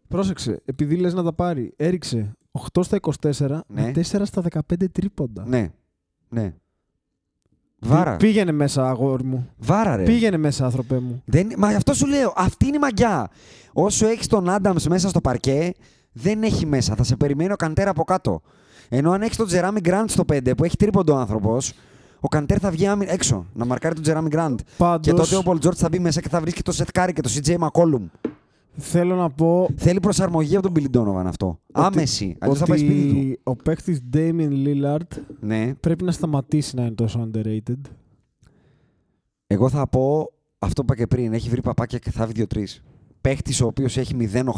[0.08, 3.82] Πρόσεξε, επειδή λες να τα πάρει, έριξε 8 στα 24 Ναι.
[3.82, 5.44] με 4 στα 15 τρίποντα.
[5.48, 5.70] Ναι.
[6.30, 6.54] Ναι.
[7.82, 8.12] Βάρα.
[8.12, 9.50] Πή- Πήγαινε μέσα, αγόρι μου.
[9.58, 10.04] Βάρα ρε.
[10.04, 11.22] Πήγαινε μέσα, άνθρωπέ μου.
[11.26, 11.48] Δεν...
[11.58, 12.34] Μα αυτό σου λέω.
[12.36, 13.30] Αυτή είναι η μαγιά.
[13.74, 15.74] Όσο έχεις τον Άνταμς μέσα στο παρκέ,
[16.12, 16.96] δεν έχει μέσα.
[16.96, 18.42] Θα σε περιμένει ο Καντέρ από κάτω.
[18.90, 21.74] Ενώ αν έχεις τον Jerami Grant στο 5 που έχει τρίποντο άνθρωπος,
[22.20, 24.60] ο Καντέρ θα βγει άμυ- έξω να μαρκάρει τον Jerami Grant.
[24.78, 26.88] Πάντως, Και τότε ο Paul George θα μπει μέσα και θα βρει και το Seth
[26.92, 28.30] Curry και το CJ McCollum.
[28.78, 31.60] Θέλω να πω Θέλει προσαρμογή από τον Billy Donovan αυτό.
[31.72, 32.36] Άμεση.
[32.40, 33.10] Αλλιώς θα πάει σπίτι του.
[33.18, 35.74] ότι ο παίκτης Damian Lillard Ναι.
[35.80, 37.80] πρέπει να σταματήσει να είναι τόσο underrated.
[39.48, 41.34] Εγώ θα πω αυτό που είπα και πριν.
[41.34, 42.64] Έχει βρει παπάκια και θα βγει 2-3.
[43.22, 44.16] Παίχτη ο οποίος έχει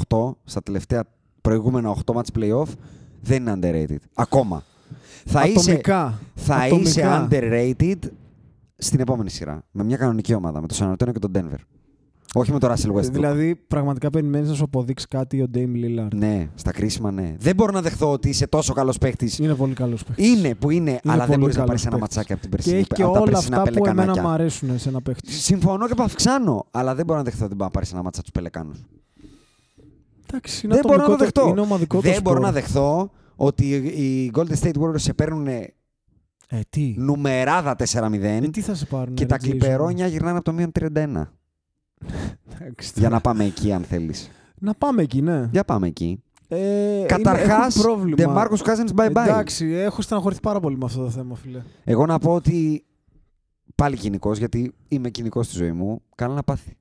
[0.10, 1.04] 0-8 στα τελευταία
[1.42, 2.68] προηγούμενα 8 match playoff
[3.22, 3.98] δεν είναι underrated.
[4.14, 4.64] Ακόμα.
[5.26, 6.20] Θα είσαι, Ατομικά.
[6.36, 6.90] θα Ατομικά.
[6.90, 8.10] είσαι underrated
[8.76, 9.64] στην επόμενη σειρά.
[9.72, 10.62] Με μια κανονική ομάδα.
[10.62, 11.58] Με το San Antonio και τον Denver.
[12.36, 13.12] Όχι με τον Russell Westbrook.
[13.12, 16.14] Δηλαδή, πραγματικά περιμένεις να σου αποδείξει κάτι ο Dame Lillard.
[16.16, 17.36] Ναι, στα κρίσιμα ναι.
[17.40, 19.44] Δεν μπορώ να δεχθώ ότι είσαι τόσο καλός παίχτη.
[19.44, 20.28] Είναι πολύ καλός παίκτης.
[20.28, 22.16] Είναι που είναι, αλλά δεν πολύ μπορείς να καλός πάρεις ένα παίκτης.
[22.18, 22.78] ματσάκι από την Και περσινή.
[22.78, 24.22] έχει και από τα όλα περσινά αυτά που εμένα πελεκανάκια.
[24.22, 25.32] μου αρέσουν σε ένα παίχτη.
[25.32, 28.32] Συμφωνώ και παυξάνω, αλλά δεν μπορώ να δεχθώ ότι μπορεί να πάρεις ένα μάτσα τους
[28.32, 28.84] Πελεκάνους.
[30.28, 31.48] Εντάξει, είναι Δεν μπορώ να το ατομικό δεχτώ.
[31.50, 32.48] Είναι ομαδικό το δεν μπορώ σπορ.
[32.48, 35.72] να δεχθώ ότι οι Golden State Warriors σε παίρνουν Ε,
[36.70, 39.14] τι; νουμεράδα 4-0 Ε, τι θα σε πάρουν.
[39.16, 41.24] και ρε, τα Jason; κλιπερόνια γυρνάνε από το μείον 31.
[42.54, 44.30] Εντάξει, Για να πάμε εκεί, αν θέλεις.
[44.60, 45.50] να πάμε εκεί, ναι.
[45.52, 46.24] Για πάμε εκεί.
[46.48, 48.48] Ε, Καταρχάς, είναι- έχω πρόβλημα.
[48.48, 49.22] DeMarcus Cousins bye bye.
[49.28, 51.62] Εντάξει, έχω στεναχωρηθεί πάρα πολύ με αυτό το θέμα, φίλε.
[51.84, 52.86] Εγώ να πω ότι
[53.76, 56.78] πάλι κοινικός, γιατί είμαι κοινικός στη ζωή μου, κάνω να πάθει.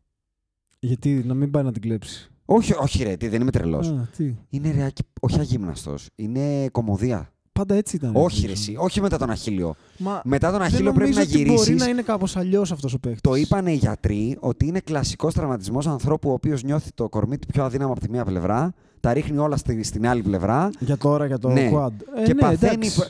[0.78, 2.30] Γιατί να μην πάει να την κλέψει.
[2.44, 3.88] Όχι, όχι, ρε, τι, δεν είμαι τρελός.
[3.88, 4.34] Α, τι.
[4.48, 4.86] Είναι ρε,
[5.20, 6.08] όχι αγύμναστος.
[6.14, 7.32] Είναι κομμωδία.
[7.52, 8.10] Πάντα έτσι ήταν.
[8.14, 8.62] όχι, ρε, νομίζω.
[8.62, 9.74] εσύ, όχι μετά τον Αχίλιο.
[9.98, 11.76] Μα Μετά τον δεν Αχίλιο πρέπει νομίζω να ότι Μπορεί γυρίσεις.
[11.84, 13.20] να είναι κάπως αλλιώς αυτός ο παίκτης.
[13.20, 17.46] Το είπαν οι γιατροί ότι είναι κλασικός τραυματισμός ανθρώπου ο οποίος νιώθει το κορμί του
[17.46, 21.26] πιο αδύναμο από τη μία πλευρά, τα ρίχνει όλα στη, στην άλλη πλευρά Για τώρα,
[21.26, 21.70] για το Ναι.
[21.74, 21.90] quad.
[22.16, 22.72] Ε, και ναι, παθαίνει.
[22.72, 23.02] εντάξει.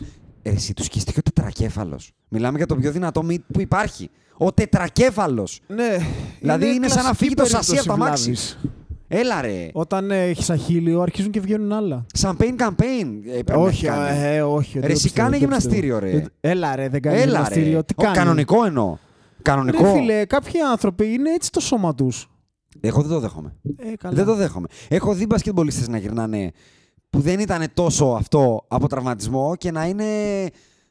[0.43, 2.13] Ε, εσύ του σκίστηκε ο τετρακέφαλος.
[2.29, 4.11] Μιλάμε για το πιο δυνατό μύτη που υπάρχει.
[4.37, 5.61] Ο τετρακέφαλος.
[5.67, 5.97] Ναι.
[6.41, 8.35] Δηλαδή είναι σαν να κλασική φύγει το σασί περίπτωση από το αμάξι.
[9.13, 9.31] Βλάβης.
[9.31, 9.69] Έλα ρε.
[9.73, 12.07] Όταν έχεις αχίλιο, αρχίζουν και βγαίνουν άλλα.
[12.15, 13.07] Σαμπέιν campaign.
[13.27, 14.19] Ε, πρέπει να όχι, έχει κάνει.
[14.27, 14.73] ε, όχι.
[14.75, 16.19] Ρε, δεν το εσύ πιστεύω, κάνε δεν το γυμναστήριο, πιστεύω.
[16.19, 16.25] ρε.
[16.41, 17.73] Ε, Έλα, ρε, δεν κάνει Έλα γυμναστήριο.
[17.77, 17.83] ρε.
[17.83, 18.97] Τι Ο, κάνεις; κανονικό εννοώ.
[19.43, 19.83] Κανονικό.
[19.85, 22.31] Ρε, φίλε, κάποιοι άνθρωποι είναι έτσι το σώμα τους.
[22.81, 23.57] Εγώ δεν το δέχομαι.
[23.77, 24.15] Ε, καλά.
[24.15, 24.67] Δεν το δέχομαι.
[24.89, 26.51] Έχω δει μπασκετμπολίστες να γυρνάνε
[27.11, 30.05] που δεν ήταν τόσο αυτό από τραυματισμό και να είναι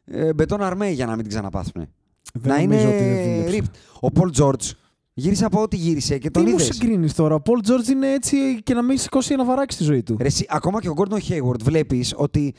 [0.06, 1.88] ε, μπετόν αρμέ για να μην την ξαναπάθουν.
[2.34, 3.58] Δεν να νομίζω είναι ότι δεν δούλεψε.
[3.62, 3.76] ripped.
[4.00, 4.72] Ο Πολ Τζόρτζ
[5.14, 6.76] γύρισε από ό,τι γύρισε και τον Τι μου είδες.
[6.76, 9.84] συγκρίνεις τώρα; Ο Πολ Τζόρτζ είναι έτσι και να μην έχει σηκώσει ένα βαράκι στη
[9.84, 10.18] ζωή του.
[10.50, 12.54] ακόμα και ο Gordon Hayward βλέπεις ότι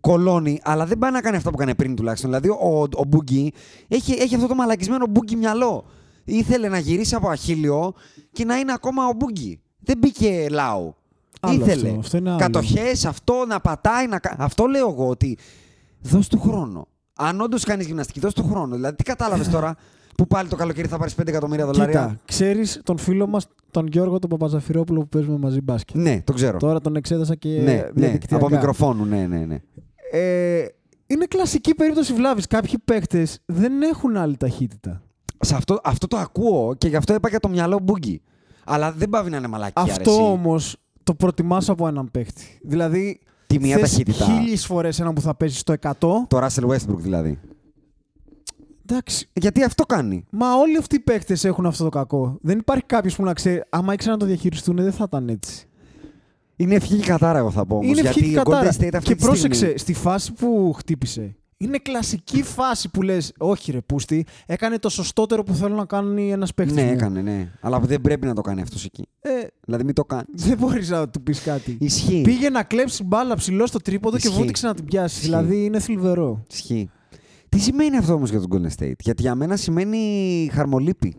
[0.00, 2.30] κολώνει, αλλά δεν πάει να κάνει αυτά που έκανε πριν τουλάχιστον.
[2.30, 3.52] Δηλαδή ο, ο Μπούγκι
[3.88, 5.84] έχει, έχει αυτό το μαλακισμένο Μπούγκι μυαλό.
[6.24, 7.92] Ήθελε να γυρίσει από αχίλιο
[8.32, 9.60] και να είναι ακόμα ο Μπούγκι.
[9.80, 10.94] Δεν μπήκε λαού.
[11.40, 11.88] Άλλο Ήθελε.
[11.88, 12.38] αυτό, αυτό είναι άλλο.
[12.38, 14.06] Κατοχές, αυτό να πατάει.
[14.06, 14.18] Να...
[14.18, 15.38] κα- Αυτό λέω εγώ ότι
[16.00, 16.88] δώσ' του χρόνο.
[17.14, 18.74] Αν όντως κάνεις γυμναστική, δώσ' του χρόνο.
[18.74, 19.76] Δηλαδή, τι κατάλαβες τώρα;
[20.18, 23.86] που πάλι το καλοκαίρι θα πάρεις 5 εκατομμύρια δολάρια; Κοίτα, ξέρεις τον φίλο μας, τον
[23.86, 26.58] Γιώργο τον Παπαζαφυρόπουλο που παίζουμε μαζί μπάσκετ; Ναι, το ξέρω.
[26.58, 28.44] Τώρα τον εξέτασα και ναι, ναι, διαδικτυακά.
[28.44, 29.58] από μικροφόνου, ναι, ναι, ναι.
[30.12, 30.64] Ε,
[31.06, 32.46] είναι κλασική περίπτωση βλάβης.
[32.46, 35.02] Κάποιοι παίκτες δεν έχουν άλλη ταχύτητα.
[35.40, 38.22] Σε αυτό, αυτό το ακούω και γι' αυτό είπα και το μυαλό μπούγκι.
[38.64, 39.84] Αλλά δεν πάβει να είναι μαλακία.
[39.84, 40.00] ρε, εσύ.
[40.00, 42.58] Αυτό όμως το προτιμάς από έναν παίκτη.
[42.62, 43.20] Δηλαδή.
[43.46, 44.24] Τη μία θες ταχύτητα.
[44.24, 45.92] χίλιες φορές έναν που θα παίζει στο 100.
[46.28, 47.38] Το Russell Westbrook δηλαδή.
[48.90, 49.28] Εντάξει.
[49.32, 50.24] Γιατί αυτό κάνει.
[50.30, 52.38] Μα όλοι αυτοί οι παίκτες έχουν αυτό το κακό.
[52.42, 53.62] Δεν υπάρχει κάποιος που να ξέρει.
[53.68, 55.66] Άμα ήξεραν να το διαχειριστούν, δεν θα ήταν έτσι.
[56.56, 57.74] Είναι ευχή και κατάρα, εγώ θα πω.
[57.76, 58.70] Όμως, είναι γιατί ευχή ο κατάρα.
[58.70, 61.36] Golden State αυτή Και τη πρόσεξε, στιγμή- στη φάση που χτύπησε.
[61.60, 66.30] Είναι κλασική φάση που λες: Όχι, ρε Πούστη, έκανε το σωστότερο που θέλω να κάνει
[66.32, 66.74] ένας παίκτης.
[66.76, 67.50] Ναι, έκανε, ναι.
[67.60, 69.08] Αλλά δεν πρέπει να το κάνει αυτός εκεί.
[69.20, 69.30] Ε,
[69.64, 70.24] Δηλαδή, μην το κάνει.
[70.32, 71.76] δεν μπορείς να του πεις κάτι.
[71.80, 72.20] Ισχύει.
[72.24, 74.38] Πήγε να κλέψει μπάλα ψηλό στο τρίποδο και Ισχύει.
[74.40, 75.14] βούτυξε να την πιάσει.
[75.14, 75.26] Ισχύει.
[75.28, 76.42] Δηλαδή είναι θλιβερό.
[76.50, 76.90] Ισχύει.
[77.48, 81.16] Τι σημαίνει αυτό όμως για τον Golden State; Γιατί για μένα σημαίνει χαρμολύπη.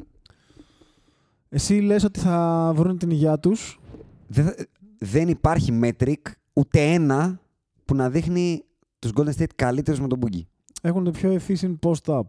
[1.50, 3.80] Εσύ λες ότι θα βρουν την υγεία τους.
[4.28, 4.56] Δεν, θα-
[5.00, 6.22] δεν υπάρχει metric
[6.54, 7.40] ούτε ένα
[7.86, 8.64] που να δείχνει
[9.00, 10.42] τους Golden State καλύτερους με τον Boogie.
[10.82, 12.22] Έχουν το πιο efficient post-up.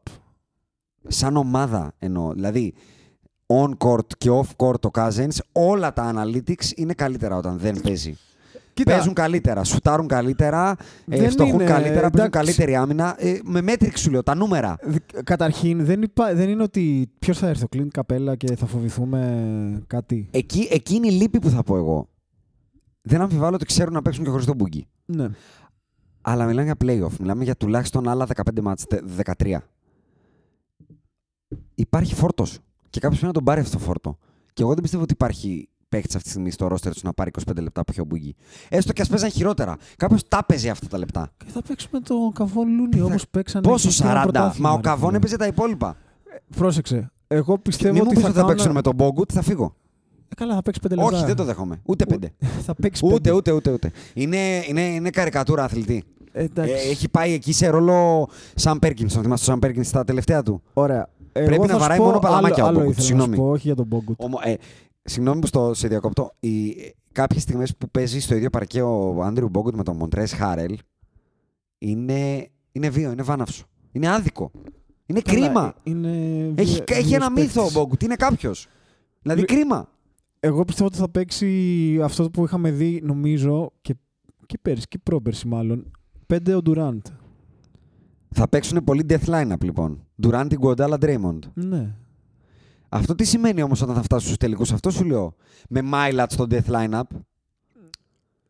[1.08, 2.32] Σαν ομάδα εννοώ.
[2.32, 2.74] Δηλαδή,
[3.46, 8.16] on-court και off-court ο Cousins, όλα τα analytics είναι καλύτερα όταν δεν παίζει.
[8.74, 10.76] Κοίτα, Παίζουν καλύτερα, σουτάρουν καλύτερα,
[11.08, 12.30] ε, Δεν φτωχούν είναι, καλύτερα, παίζουν εντάξει.
[12.30, 13.14] καλύτερη άμυνα.
[13.18, 14.76] Ε, με metric σου λέω, τα νούμερα.
[14.82, 16.34] δ- Καταρχήν, δεν, υπά...
[16.34, 20.28] δεν είναι ότι ποιος θα έρθει, ο Clint Καπέλα και θα φοβηθούμε κάτι.
[20.30, 22.08] Εκεί, εκείνη η λύπη που θα πω εγώ.
[23.02, 24.82] Δεν αμφιβάλλω ότι ξέρουν να παίξουν και χωρίς τον Boogie.
[25.04, 25.28] Ναι.
[26.20, 27.16] Αλλά μιλάμε για playoff.
[27.20, 29.02] Μιλάμε για τουλάχιστον άλλα 15 μάτς, τε-
[29.42, 29.58] 13.
[31.74, 32.58] Υπάρχει φόρτος.
[32.90, 34.18] Και κάποιος πρέπει να τον πάρει αυτό το φόρτο.
[34.52, 37.30] Και εγώ δεν πιστεύω ότι υπάρχει παίκτη αυτή τη στιγμή στο ρόστερ τους να πάρει
[37.50, 38.34] 25 λεπτά που έχει ο Μπούγκη.
[38.68, 39.76] Έστω και ας παίζαν χειρότερα.
[39.96, 41.30] Κάποιος τα παίζει αυτά τα λεπτά.
[41.36, 43.68] Και θα παίξουμε το Καβόν Λούνι θα- όπως παίξανε.
[43.68, 44.22] Πόσο και πήραν 40.
[44.22, 45.16] πρωτάθλημα, Μα ο ρε Καβόν φίλε.
[45.16, 45.96] έπαιζε τα υπόλοιπα.
[46.56, 47.10] Πρόσεξε.
[47.28, 49.42] Εγώ πιστεύω Μην μου ότι πεις θα, ότι θα κάνουν- παίξουν με τον Μπόγκουτ, θα
[49.42, 49.74] φύγω.
[50.28, 51.16] Ε, καλά, θα παίξει πέντε λεπτά.
[51.16, 51.80] Όχι, δεν το δέχομαι.
[51.84, 52.32] Ούτε πέντε.
[52.62, 53.30] θα παίξει Ούτε, πέντε.
[53.32, 53.70] ούτε, ούτε.
[53.72, 53.90] ούτε.
[54.14, 54.36] Είναι,
[54.68, 56.04] είναι, είναι καρικατούρα αθλητή.
[56.32, 56.72] Ε, εντάξει.
[56.72, 59.12] Ε, έχει πάει εκεί σε ρόλο Σαν Πέρκινς.
[59.12, 61.08] Τον θυμάσαι τον Σαν Πέρκινς στα τελευταία του; Ωραία.
[61.32, 63.22] Πρέπει Εγώ να θα σου βαράει πω μόνο παλαμάκια ο άλλο, άλλο Μπόγκουτ, ήθελα να
[63.22, 63.48] σου συγγνώμη.
[63.48, 64.22] πω, όχι για τον Μπόγκουτ.
[64.22, 64.54] Ομο, ε,
[65.02, 66.30] συγγνώμη που στο, σε διακόπτω.
[66.40, 66.74] Οι,
[67.12, 70.78] κάποιες στιγμές που παίζει στο ίδιο παρκέ ο Άντριου Μπόγκουτ με τον Μοντρές Χάρελ
[71.78, 73.64] είναι, είναι βίο, είναι βάναυσο.
[73.92, 74.50] Είναι άδικο.
[75.06, 75.74] Είναι Καλά, κρίμα.
[75.84, 76.08] ε, Είναι
[76.56, 77.72] Έχει, βία- έχει βίαιος ένα μύθο ο παίκτης.
[77.78, 78.02] Μπόγκουτ.
[78.02, 78.66] Είναι κάποιος.
[79.22, 79.88] Δηλαδή Λε- κρίμα.
[80.40, 83.94] Εγώ πιστεύω ότι θα παίξει αυτό που είχαμε δει, νομίζω, και,
[84.46, 85.90] και πέρυσι και πρόπερσι μάλλον.
[86.26, 87.00] Πέντε ο Ντουράντ.
[88.34, 90.06] Θα παίξουν πολύ death line-up λοιπόν.
[90.22, 91.38] Durant, Iguodala, Draymond.
[91.54, 91.94] Ναι.
[92.92, 95.34] Αυτό τι σημαίνει όμως όταν θα φτάσουν στους τελικούς; Αυτό σου λέω.
[95.68, 97.02] Με Milat στο death line-up.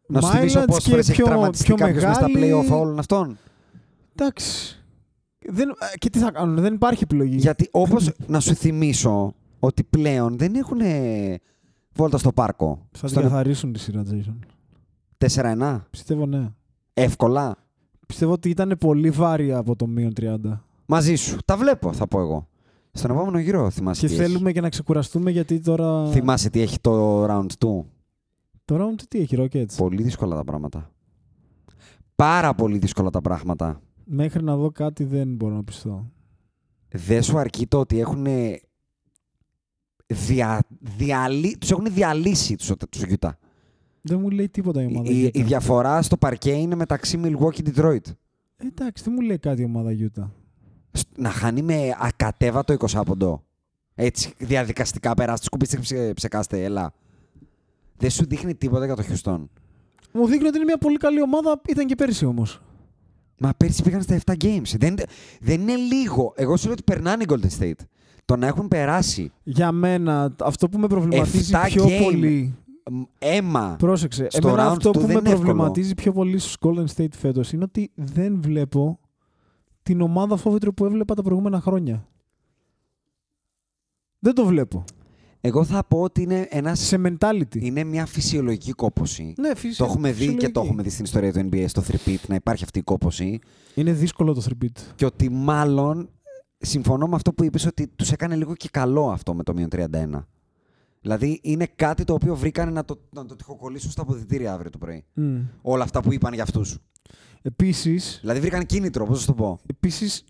[0.06, 2.52] Να σου θυμίσω Milotic πόσες και φορές έχει πιο- τραυματιστεί πιο κάποιος μες στα μεγάλη.
[2.68, 3.38] play-off όλων αυτών.
[4.14, 4.74] Εντάξει.
[5.48, 7.36] Δεν, ε, και τι θα κάνουν, δεν υπάρχει επιλογή.
[7.36, 10.80] Γιατί όπως να σου θυμίσω ότι πλέον δεν έχουν
[11.94, 12.86] βόλτα στο πάρκο.
[12.92, 14.36] Θα Στο διαθαρρύσουν τη σειρά, Jason.
[15.18, 15.86] 4-1.
[15.90, 16.48] Πιστεύω ναι.
[16.94, 17.56] Εύκολα.
[18.06, 20.36] Πιστεύω ότι ήταν πολύ βάρη από το μείον 30.
[20.86, 21.36] Μαζί σου.
[21.44, 22.48] Τα βλέπω, θα πω εγώ.
[22.92, 24.22] Στον επόμενο γύρο θυμάσαι Και τι έχει.
[24.22, 26.10] θέλουμε και να ξεκουραστούμε γιατί τώρα.
[26.10, 27.84] Θυμάσαι τι έχει το round 2.
[28.64, 30.90] Το round τι έχει, Rockets; Πολύ δύσκολα τα πράγματα.
[32.14, 33.80] Πάρα πολύ δύσκολα τα πράγματα.
[34.04, 36.10] Μέχρι να δω κάτι δεν μπορώ να πιστώ.
[36.88, 38.26] Δεν σου αρκεί το ότι έχουν
[40.06, 40.62] δια,
[40.96, 43.30] διαλύ, τους έχουν διαλύσει τους, τους Utah.
[44.02, 45.10] Δεν μου λέει τίποτα η ομάδα.
[45.10, 45.36] Η, Utah.
[45.36, 48.06] η διαφορά στο παρκέ είναι μεταξύ Milwaukee και Detroit.
[48.56, 50.28] Ε, Εντάξει, δεν μου λέει κάτι η ομάδα Utah.
[50.92, 53.42] Σ- Να χάνει με ακατέβατο 20 ποντό.
[53.94, 55.42] Έτσι, διαδικαστικά περάσει.
[55.44, 56.92] Σκουπίστε και ψε- ψεκάστε, έλα.
[57.96, 59.44] Δεν σου δείχνει τίποτα για το Houston.
[60.12, 61.60] Μου δείχνει ότι είναι μια πολύ καλή ομάδα.
[61.68, 62.60] Ήταν και πέρσι όμως.
[63.38, 64.74] Μα πέρσι πήγαν στα 7 games.
[64.78, 64.94] Δεν,
[65.40, 66.32] δεν είναι λίγο.
[66.36, 67.84] Εγώ σου λέω ότι περνάνε οι Golden State.
[68.24, 72.02] Το να έχουν περάσει Για μένα, αυτό που με προβληματίζει Εφτά πιο game.
[72.02, 72.54] πολύ.
[72.90, 73.76] μ, αίμα.
[73.78, 74.26] Πρόσεξε.
[74.30, 75.46] Στο Εμένα round αυτό του που δεν με είναι εύκολο.
[75.46, 78.99] προβληματίζει πιο πολύ στους Golden State φέτος είναι ότι δεν βλέπω
[79.82, 82.08] την ομάδα φόβητρο που έβλεπα τα προηγούμενα χρόνια.
[84.18, 84.84] Δεν το βλέπω.
[85.40, 87.56] Εγώ θα πω ότι είναι, ένας, Σε mentality.
[87.60, 89.34] είναι μια φυσιολογική κόπωση.
[89.38, 89.84] Ναι, φυσικά.
[89.84, 92.64] Το έχουμε δει και το έχουμε δει στην ιστορία του NBA στο 3 να υπάρχει
[92.64, 93.38] αυτή η κόπωση.
[93.74, 96.08] Είναι δύσκολο το 3 Και ότι μάλλον
[96.58, 99.68] συμφωνώ με αυτό που είπες ότι τους έκανε λίγο και καλό αυτό με το μείον
[99.72, 100.24] 31.
[101.00, 104.78] Δηλαδή είναι κάτι το οποίο βρήκανε να το, να το τυχοκολλήσουν στα αποδητήρια αύριο το
[104.78, 105.04] πρωί.
[105.62, 106.78] Όλα αυτά που είπαν για αυτούς.
[107.42, 109.58] Επίσης, Δηλαδή βρήκαν κίνητρο, πώς να σου το πω.
[109.66, 110.24] επίσης,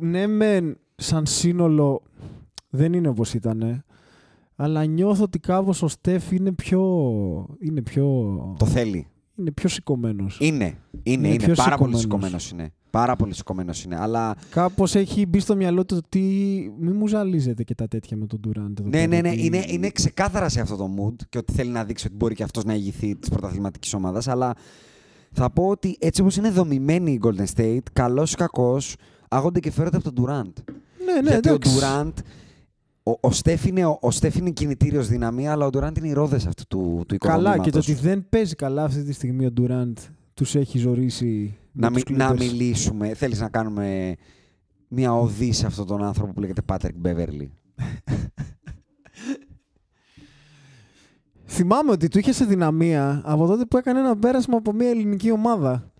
[0.00, 2.02] ναι μεν σαν σύνολο
[2.70, 3.84] δεν είναι όπως ήταν,
[4.56, 6.80] αλλά νιώθω ότι κάπως ο Στεφ είναι πιο,
[7.60, 8.06] είναι πιο,
[8.58, 9.06] Το θέλει.
[9.34, 10.38] είναι πιο σηκωμένος.
[10.40, 10.64] Είναι.
[10.64, 11.36] Είναι, Είναι είναι.
[11.44, 12.00] πιο Πάρα πολύ σηκωμένος.
[12.42, 12.72] σηκωμένος είναι.
[12.90, 13.96] Πάρα πολύ σηκωμένος είναι.
[14.00, 16.20] Αλλά Κάπως έχει μπει στο μυαλό του ότι
[16.78, 18.80] μη μου ζαλίζετε και τα τέτοια με τον Durant.
[18.80, 19.28] εδώ ναι, πέρα, ναι, ναι.
[19.28, 22.34] ότι- Είναι, είναι ξεκάθαρα σε αυτό το mood και ότι θέλει να δείξει ότι μπορεί
[22.34, 24.28] και αυτός να ηγηθεί της πρωταθληματικής ομάδας.
[24.28, 24.54] Αλλά
[25.34, 28.96] θα πω ότι έτσι όπως είναι δομημένη η Golden State, καλός ή κακός,
[29.28, 30.52] άγονται και φέρονται από τον Durant.
[31.04, 31.76] Ναι, ναι, Γιατί εντάξει.
[31.76, 32.12] ο Durant.
[33.02, 36.12] Ο, ο, Στεφ είναι, ο, ο Στεφ είναι κινητήριος δύναμη, αλλά ο Durant είναι οι
[36.12, 37.88] ρόδες αυτού του, του Καλά, και το οικοδομήματος.
[37.88, 39.92] ότι δεν παίζει καλά αυτή τη στιγμή ο Durant
[40.34, 41.56] τους έχει ζωρίσει.
[41.72, 42.38] να, με μι- τους να Clippers.
[42.38, 43.14] μιλήσουμε.
[43.14, 44.14] Θέλεις να κάνουμε
[44.88, 47.48] μια οδή σε αυτόν τον άνθρωπο που λέγεται Patrick Beverly;
[51.46, 55.30] Θυμάμαι ότι του είχε σε δυναμία από τότε που έκανε ένα πέρασμα από μια ελληνική
[55.30, 55.92] ομάδα.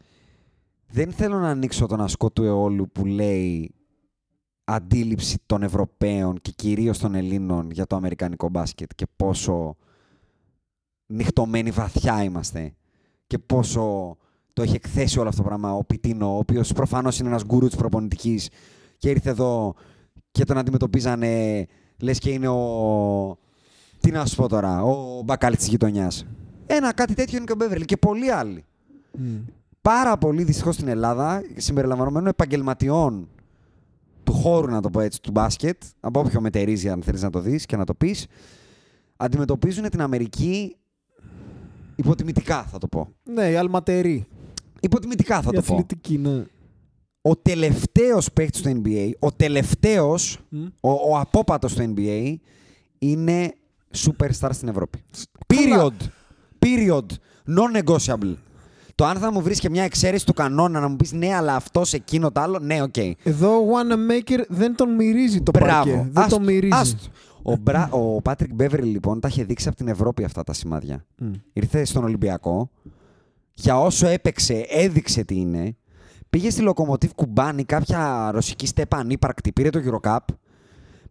[0.87, 3.75] Δεν θέλω να ανοίξω τον ασκό του αιώλου που λέει
[4.65, 9.77] αντίληψη των Ευρωπαίων και κυρίως των Ελλήνων για το αμερικανικό μπάσκετ και πόσο
[11.07, 12.75] νυχτωμένοι βαθιά είμαστε
[13.27, 14.17] και πόσο
[14.53, 17.67] το έχει εκθέσει όλο αυτό το πράγμα ο Πιτίνο, ο οποίος προφανώς είναι ένας γκουρού
[17.67, 18.49] της προπονητικής
[18.99, 19.75] και ήρθε εδώ
[20.31, 21.67] και τον αντιμετωπίζανε
[22.01, 23.39] λες και είναι ο...
[24.05, 26.27] Τι να σου πω τώρα, ο μπακάλι της γειτονιάς.
[26.67, 28.65] Ένα κάτι τέτοιο είναι και ο Μπέβερλι και πολλοί άλλοι
[29.85, 33.29] πάρα πολύ δυστυχώς στην Ελλάδα, συμπεριλαμβανομένων επαγγελματιών
[34.23, 37.41] του χώρου, να το πω έτσι, του μπάσκετ, από όποιο μετερίζει, αν θέλεις να το
[37.41, 38.27] δεις και να το πεις,
[39.17, 40.77] αντιμετωπίζουν την Αμερική
[41.97, 43.09] υποτιμητικά, θα το πω.
[43.23, 44.27] Ναι, η Αλματερή.
[44.81, 45.73] Υποτιμητικά, θα η το πω.
[45.73, 46.45] αθλητική, ναι.
[47.23, 50.65] Ο τελευταίος παίκτης του NBA, ο τελευταίος, Μμ.
[50.81, 52.35] ο, ο απόπατος του NBA,
[52.99, 53.55] είναι
[53.95, 55.05] superstar στην Ευρώπη.
[55.47, 55.91] Καλά.
[55.91, 56.07] Period.
[56.59, 57.07] Period.
[57.57, 58.35] Non-negotiable.
[58.95, 61.55] Το αν θα μου βρεις και μια εξαίρεση του κανόνα να μου πεις ναι, αλλά
[61.55, 62.97] αυτός εκείνο το άλλο, ναι, οκ.
[63.23, 65.69] Εδώ ο Wanamaker δεν τον μυρίζει το παρκέ.
[65.69, 66.09] Μπράβο.
[66.11, 66.73] Δεν Άστο, τον μυρίζει.
[66.75, 66.99] άστο.
[67.43, 67.89] Ο, Μπρα...
[67.91, 71.05] ο Patrick Beverly λοιπόν τα είχε δείξει από την Ευρώπη αυτά τα σημάδια.
[71.19, 71.31] Μμ.
[71.53, 72.71] Ήρθε στον Ολυμπιακό.
[73.55, 75.77] Για όσο έπαιξε, έδειξε τι είναι.
[76.31, 80.19] Πήγε στη Λοκομοτίβ Κουμπάνη, κάποια ρωσική στέπα ανύπαρκτη, πήρε το Eurocup.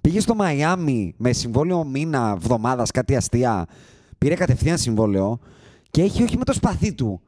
[0.04, 3.66] Πήγε στο Μαϊάμι με συμβόλαιο μήνα, εβδομάδας, κάτι αστεία.
[4.18, 5.40] Πήρε κατευθείαν συμβόλαιο.
[5.92, 7.22] Και έχει όχι με το σπαθί του,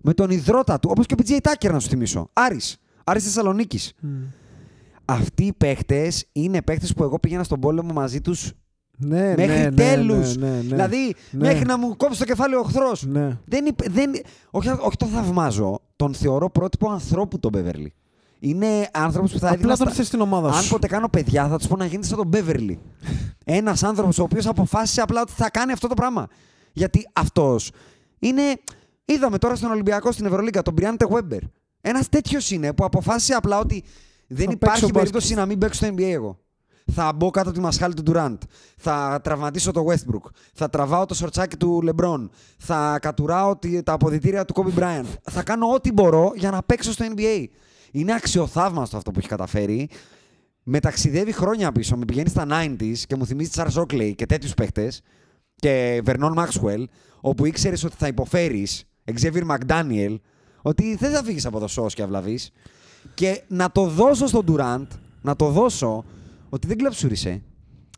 [0.00, 2.28] με τον υδρότα του, όπως και ο PJ Tucker να σου θυμίσω.
[2.32, 2.76] Άρης.
[3.04, 3.92] Άρης Θεσσαλονίκης.
[4.00, 4.08] Μμ.
[5.04, 8.52] Αυτοί οι παίχτες είναι παίχτες που εγώ πήγαινα στον πόλεμο μαζί τους
[8.96, 10.36] Ναι, μέχρι ναι, ναι, τέλους.
[10.36, 10.60] Ναι, ναι, ναι.
[10.60, 11.46] Δηλαδή, Ναι.
[11.48, 13.06] μέχρι να μου κόψει το κεφάλι ο εχθρός.
[13.06, 13.38] Ναι.
[13.44, 14.10] Δεν, είπε- δεν,
[14.50, 15.80] όχι, όχι το θαυμάζω.
[15.96, 17.92] Τον θεωρώ πρότυπο ανθρώπου τον Μπέβερλι.
[18.40, 19.62] Είναι άνθρωπος που θα έδινα.
[19.62, 20.68] Απλά τον στα- θες στην ομάδα Αν σου.
[20.70, 22.78] ποτέ κάνω παιδιά, θα τους πω να γίνετε σαν τον Μπέβερλι.
[23.44, 26.26] Ένας άνθρωπος ο οποίος αποφάσισε απλά ότι θα κάνει αυτό το πράγμα.
[26.72, 27.70] Γιατί αυτός
[28.18, 28.42] είναι.
[29.04, 31.40] Είδαμε τώρα στον Ολυμπιακό στην Ευρωλίγκα τον Μπριάντε Βέμπερ.
[31.80, 33.84] Ένας τέτοιος είναι που αποφάσισε απλά ότι
[34.26, 36.38] δεν Θα υπάρχει παίξω περίπτωση να μην παίξω στο NBA εγώ.
[36.92, 38.38] Θα μπω κάτω από τη μασχάλη του Durant.
[38.76, 40.30] Θα τραυματίσω το Westbrook.
[40.54, 42.28] Θα τραβάω το σορτσάκι του LeBron.
[42.58, 45.04] Θα κατουράω τη- τα αποδητήρια του Kobe Bryant.
[45.30, 47.44] Θα κάνω ό,τι μπορώ για να παίξω στο NBA.
[47.90, 49.88] Είναι αξιοθαύμαστο αυτό που έχει καταφέρει.
[50.62, 51.96] Με ταξιδεύει χρόνια πίσω.
[51.96, 55.02] Με πηγαίνει στα 90s και μου θυμίζει Τσάρ Oakley και τέτοιους παίχτες.
[55.56, 56.84] Και Vernon Maxwell,
[57.20, 58.84] όπου ήξερες ότι θα υποφέρεις.
[59.20, 60.16] Xavier McDaniel,
[60.62, 62.38] ότι δεν θα φύγεις από το σώο και αυλαβεί.
[63.14, 64.86] Και να το δώσω στον Durant,
[65.22, 66.04] να το δώσω
[66.48, 67.42] ότι δεν κλαψούρισε.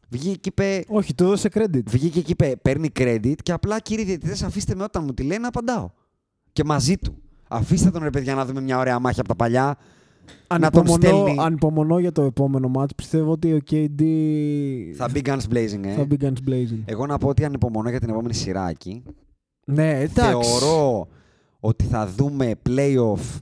[0.09, 1.83] Βγήκε και είπε, Όχι, του έδωσε credit.
[1.87, 5.39] βγήκε και είπε, παίρνει credit και απλά κύριε διαιτητές αφήστε με όταν μου τη λέει
[5.39, 5.91] να απαντάω.
[6.53, 7.22] Και μαζί του.
[7.53, 9.65] Αφήστε τον ρε παιδιά να δούμε μια ωραία μάχη από τα παλιά.
[10.59, 11.37] να τον Ανυπομονώ, στέλνει.
[11.41, 12.95] ανυπομονώ για το επόμενο μάτς.
[12.95, 14.03] Πιστεύω ότι ο KD
[14.97, 15.93] Θα μπει guns blazing, ε.
[15.93, 16.83] θα μπει guns blazing.
[16.85, 19.03] Εγώ να πω ότι ανυπομονώ για την επόμενη σειρά εκεί.
[19.65, 20.51] Ναι, εντάξει.
[20.51, 21.09] Θεωρώ
[21.61, 23.39] ότι θα δούμε playoff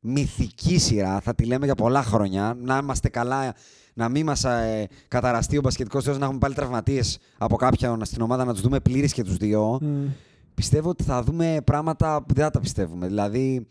[0.00, 1.20] μυθική σειρά.
[1.20, 2.56] Θα τη λέμε για πολλά χρόνια.
[2.62, 3.54] Να είμαστε καλά,
[3.94, 8.22] να μην μας ε, καταραστεί ο μπασκετικός θεός, να έχουμε πάλι τραυματίες από κάποιον στην
[8.22, 9.78] ομάδα, να τους δούμε πλήρεις και τους δύο.
[9.82, 10.06] Μμ.
[10.54, 13.06] Πιστεύω ότι θα δούμε πράγματα που δεν θα τα πιστεύουμε.
[13.06, 13.66] Δηλαδή,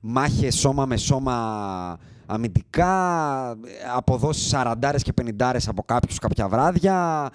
[0.00, 3.50] μάχες σώμα με σώμα αμυντικά,
[3.96, 7.30] αποδόσεις 40 και 50 από κάποιους κάποια βράδια,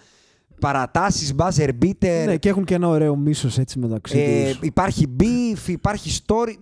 [0.60, 2.24] παρατάσεις, buzzer beater.
[2.26, 4.60] Ναι, και έχουν και ένα ωραίο μίσος έτσι μεταξύ Ε, τους.
[4.62, 6.54] υπάρχει beef, υπάρχει story.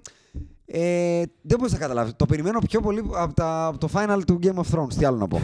[0.70, 2.14] Ε, δεν μπορείς να καταλάβεις.
[2.16, 4.94] Το περιμένω πιο πολύ από, τα, από το final του Game of Thrones.
[4.98, 5.42] Τι άλλο να πω.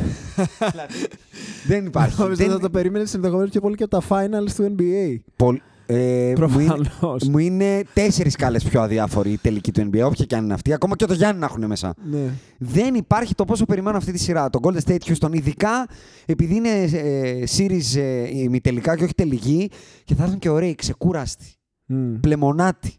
[0.71, 0.93] δηλαδή,
[1.67, 2.19] δεν υπάρχει.
[2.21, 5.15] Νόμιζα δεν, ότι θα το περίμενε ενδεχομένως πιο πολύ και από τα finals του NBA.
[5.35, 7.23] Πολ- ε, μου, είναι, Προφανώς.
[7.23, 10.73] μου είναι τέσσερις σκάλες πιο αδιάφοροι η τελική του NBA, όποια και αν είναι αυτή.
[10.73, 11.93] Ακόμα και το Γιάννη να έχουν μέσα.
[12.11, 12.29] Ναι.
[12.57, 14.49] Δεν υπάρχει το πόσο περιμένω αυτή τη σειρά.
[14.49, 15.87] Το Golden State Houston, ειδικά
[16.25, 19.69] επειδή είναι ε, series ε, ημιτελικά και όχι τελική
[20.03, 21.45] και θα έρθουν και ωραίοι, ξεκούραστοι.
[21.85, 22.15] Μμ.
[22.19, 22.93] πλεμονάτι.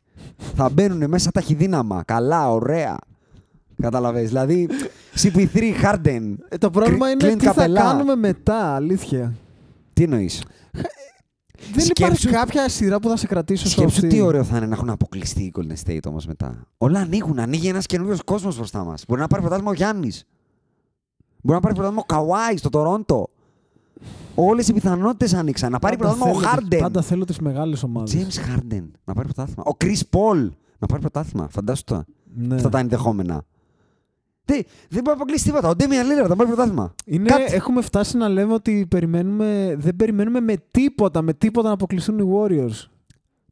[0.54, 2.02] θα μπαίνουν μέσα ταχυδύναμα.
[2.06, 2.96] Καλά, ωραία.
[3.82, 4.28] Καταλαβες.
[4.28, 4.68] Δηλαδή,
[5.22, 6.34] CP3, Harden.
[6.48, 7.74] Ε, το πρόβλημα Κλ- είναι Clint τι θα Capella.
[7.74, 9.34] κάνουμε μετά, αλήθεια.
[9.92, 10.42] Τι εννοείς;
[11.58, 14.08] Δεν υπάρχει Σκέψου- κάποια σειρά που θα σε κρατήσω στο Σκέψου αυτή.
[14.08, 16.66] τι ωραίο θα είναι να έχουν αποκλειστεί οι Golden State όμως μετά.
[16.78, 17.38] Όλα ανοίγουν.
[17.38, 19.04] Ανοίγει ένας καινούριος κόσμος μπροστά μας.
[19.08, 20.24] Μπορεί να πάρει πρωτάθλημα ο Γιάννης.
[21.42, 23.28] Μπορεί να πάρει πρωτάθλημα ο Καουάι στο Τορόντο.
[24.34, 25.70] Όλες οι πιθανότητες ανοίξαν.
[25.72, 26.80] Να πάρει Πάντα πρωτάθλημα ο θέλω τις- Harden.
[26.82, 28.14] Πάντα θέλω τις μεγάλες ομάδες.
[28.14, 29.62] James Harden να πάρει πρωτάθλημα.
[29.66, 30.48] Ο Chris Paul
[30.78, 31.48] να πάρει πρωτάθλημα.
[31.50, 32.04] Φαντάσου το.
[32.36, 32.54] Ναι.
[32.54, 33.44] Αυτά τα ενδεχόμενα.
[34.44, 35.68] Τι, δεν μπορεί να αποκλείσει τίποτα.
[35.68, 36.94] Ο Ντέμια Λίλερ θα πάρει πρωτάθλημα.
[37.04, 37.54] Είναι, Κάτι.
[37.54, 42.22] έχουμε φτάσει να λέμε ότι περιμένουμε, δεν περιμένουμε με τίποτα, με τίποτα να αποκλειστούν οι
[42.34, 42.88] Warriors.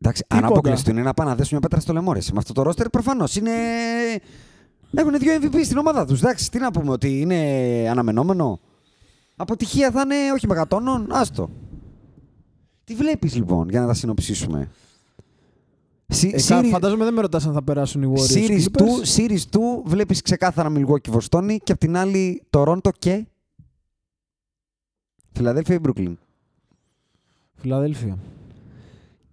[0.00, 0.46] Εντάξει, αν Τίποτα.
[0.58, 2.12] αποκλειστούν είναι να πάνε να δέσουν μια πέτρα στο λαιμό.
[2.12, 2.18] ρε.
[2.32, 3.50] Με αυτό το ρόστερ προφανώς είναι.
[4.94, 6.22] Έχουν δύο MVP στην ομάδα τους.
[6.22, 7.36] Εντάξει, τι να πούμε, ότι είναι
[7.90, 8.60] αναμενόμενο.
[9.36, 11.50] Αποτυχία θα είναι όχι μεγατόνων, άστο.
[12.84, 14.68] Τι βλέπεις λοιπόν, για να τα συνοψίσουμε;
[16.08, 18.34] Σι- Ε, κα- series- Φαντάζομαι δεν με ρωτάς αν θα περάσουν οι Warriors.
[18.36, 18.82] Series Clippers.
[18.82, 23.26] 2, series 2 βλέπεις ξεκάθαρα Milwaukee Βοστόνη και απ' την άλλη Toronto και
[25.32, 26.14] Φιλαδέλφια ή Brooklyn;
[27.54, 28.18] Φιλαδέλφια.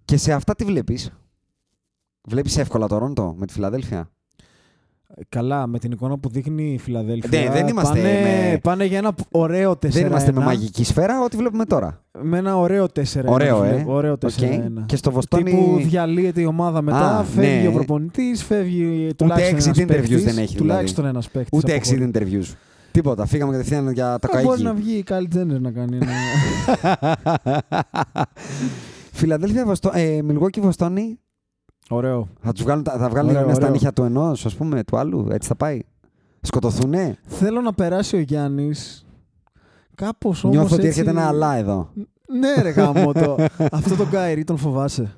[0.04, 1.10] Και σε αυτά τι βλέπεις;
[2.22, 4.10] Βλέπεις εύκολα Toronto με τη Φιλαδέλφια;
[5.16, 7.40] Ε, Καλά, με την εικόνα που δείχνει η Φιλαδέλφια.
[7.40, 8.12] Ναι, δεν είμαστε πάνε,
[8.50, 12.02] με- πάνε για ένα ωραίο 4 Δεν είμαστε με μαγική σφαίρα, ό,τι βλέπουμε τώρα.
[12.22, 13.84] Με ένα ωραίο 4 Ωραίο, ε.
[13.86, 14.86] Ωραίο 4 Οκ.
[14.86, 17.68] Και στο Βοστόνη Τύπου διαλύεται η ομάδα μετά, Α, φεύγει ναι.
[17.68, 21.58] ο προπονητής, φεύγει τουλάχιστον exit ένας interviews παίκτης, δεν έχει, Τουλάχιστον ένας παίκτης.
[21.58, 22.54] ούτε exit interviews.
[22.92, 23.26] Τίποτα.
[23.26, 24.82] Φύγαμε κατευθείαν για το Ε, Μπορεί να καΐκι.
[24.82, 26.06] βγει η Kylie Jenner να κάνει ένα.
[29.12, 29.90] Φιλαδέλφια, Βοστό...
[29.94, 31.18] ε, Milwaukee Βοστόνη.
[31.92, 32.28] Ωραίο.
[32.40, 33.74] Θα, τους βγάλουν, τα- θα βγάλουν Ωραίο, μια στα ωραίο.
[33.74, 35.26] νύχια του ενός, ας πούμε, του άλλου.
[35.30, 35.80] Έτσι θα πάει.
[36.40, 37.18] Σκοτωθούνε.
[37.26, 39.06] Θέλω να περάσει ο Γιάννης.
[39.94, 40.56] Κάπως όμως.
[40.56, 41.88] Νιώθω ότι έρχεται ένα αλλά εδώ.
[42.38, 43.36] Ναι, ρε γάμο το.
[43.72, 45.14] Αυτό τον Κάιρι τον φοβάσαι.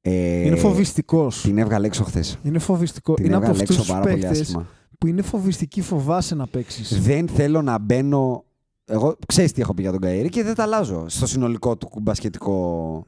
[0.00, 1.40] Ε, Είναι φοβιστικός.
[1.40, 2.38] Την έβγαλε έξω χθες.
[2.42, 3.14] Είναι φοβιστικό.
[3.14, 4.66] Την είναι από έβγαλε αυτούς έξω τους πάρα πολύ παίκτες άσχημα.
[4.98, 7.02] που είναι φοβιστικοί, φοβάσαι να παίξεις.
[7.02, 8.44] Δεν θέλω να μπαίνω.
[8.84, 11.88] Εγώ ξέρεις τι έχω πει για τον Καήρη και δεν τα αλλάζω στο συνολικό του
[12.02, 13.04] μπασκετικό.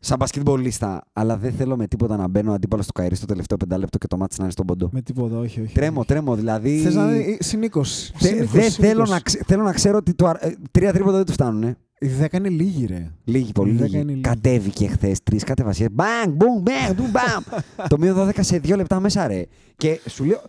[0.00, 1.02] Σαν μπασκετμπολίστα.
[1.12, 4.16] Αλλά δεν θέλω με τίποτα να μπαίνω αντίπαλο στο Καήρη στο τελευταίο πεντάλεπτο και το
[4.16, 4.88] μάτι να είναι στον ποντό.
[4.92, 5.60] Με τίποτα, όχι.
[5.60, 5.74] όχι.
[5.74, 6.34] Τρέμω, τρέμω.
[6.36, 6.78] Δηλαδή.
[6.78, 8.12] Θες να είναι συνήκωση.
[8.16, 11.26] Θε- Δεν θέλω να, ξε- θέλω να ξέρω ότι το, αρ- ε, τρία τρίποτα δεν
[11.26, 11.62] του φτάνουν.
[11.62, 11.76] Ε.
[11.98, 13.10] Η 10 είναι λίγη, ρε.
[13.24, 13.98] Λίγοι, πολύ Η δέκα λίγοι.
[14.00, 14.20] είναι λίγη.
[14.22, 15.88] Κατέβηκε χθες τρεις κατεβασίες.
[15.92, 17.60] Μπαμ, μπουμ, μπαμ, μπουμ, μπαμ.
[17.88, 19.42] το μείον 12 σε δύο λεπτά μέσα, ρε.
[19.76, 20.40] Και σου λέω.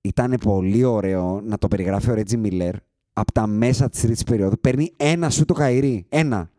[0.00, 2.74] Ήταν πολύ ωραίο να το περιγράφει ο Ρέτζι Μίλλερ
[3.12, 4.60] από τα μέσα της τρίτης περίοδου.
[4.60, 6.06] Παίρνει ένα σου το καηρί.
[6.08, 6.50] Ένα.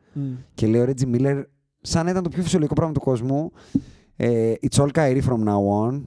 [0.53, 1.43] Και λέει ο Ρέτζι Μίλλερ,
[1.81, 3.51] σαν να ήταν το πιο φυσιολογικό πράγμα του κόσμου.
[4.15, 6.01] ε, It's all Kyrie from now on.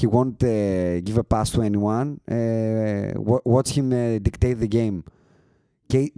[0.00, 2.14] He won't uh, give a pass to anyone.
[2.24, 4.98] Ε, wa- watch him uh, dictate the game.
[5.86, 6.12] Και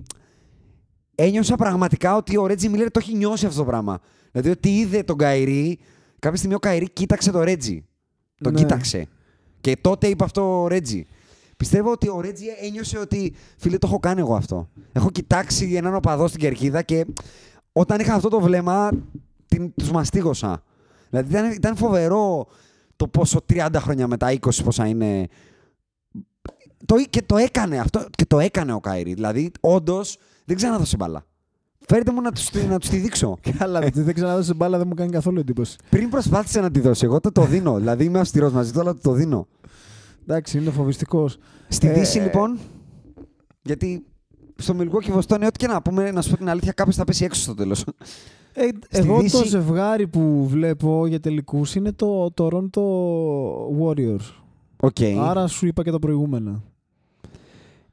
[1.15, 3.99] ένιωσα πραγματικά ότι ο Ρέτζι Μίλλερ το έχει νιώσει αυτό το πράγμα.
[4.33, 5.79] Δηλαδή ότι είδε τον Καϊρή,
[6.19, 7.85] κάποια στιγμή ο Καϊρή κοίταξε τον Ρέτζι.
[8.41, 8.59] Τον Ναι.
[8.59, 9.07] κοίταξε.
[9.61, 11.07] Και τότε είπε αυτό ο Ρέτζι.
[11.57, 14.69] Πιστεύω ότι ο Ρέτζι ένιωσε ότι φίλε το έχω κάνει εγώ αυτό.
[14.93, 17.07] Έχω κοιτάξει έναν οπαδό στην κερκίδα και
[17.73, 18.91] όταν είχα αυτό το βλέμμα
[19.49, 20.63] την, τους μαστίγωσα.
[21.11, 22.47] Δηλαδή ήταν, ήταν φοβερό
[22.97, 25.29] το πόσο 30 χρόνια μετά, 20 πόσα είναι,
[26.87, 29.15] το, και το έκανε αυτό και το έκανε ο Κάιρι.
[29.15, 31.25] Δηλαδή, όντως δεν ξαναδώσε μπάλα.
[31.89, 33.39] Φέρτε μου να τους να τους τη δείξω.
[33.59, 35.77] Καλά, γιατί δεν ξαναδώσε μπάλα, δεν μου κάνει καθόλου εντύπωση.
[35.91, 37.77] Πριν προσπάθησε να τη δώσει, εγώ το, το δίνω.
[37.77, 39.47] δηλαδή είμαι αυστηρός μαζί του, αλλά του το δίνω.
[40.29, 41.39] Εντάξει, είναι φοβιστικός.
[41.69, 42.59] Στη Ε, Δύση, ε, λοιπόν.
[43.63, 44.05] Γιατί
[44.57, 47.25] στο Milwaukee Βοστόνη, ό,τι και να πούμε, να σου πω την αλήθεια, κάποιος θα πέσει
[47.25, 47.85] έξω στο τέλος.
[48.53, 52.81] Ε, εγώ Δύση- το ζευγάρι που βλέπω για τελικούς είναι το Toronto
[53.83, 54.33] Warriors.
[54.81, 54.97] OK.
[55.21, 56.63] Άρα σου είπα και τα προηγούμενα.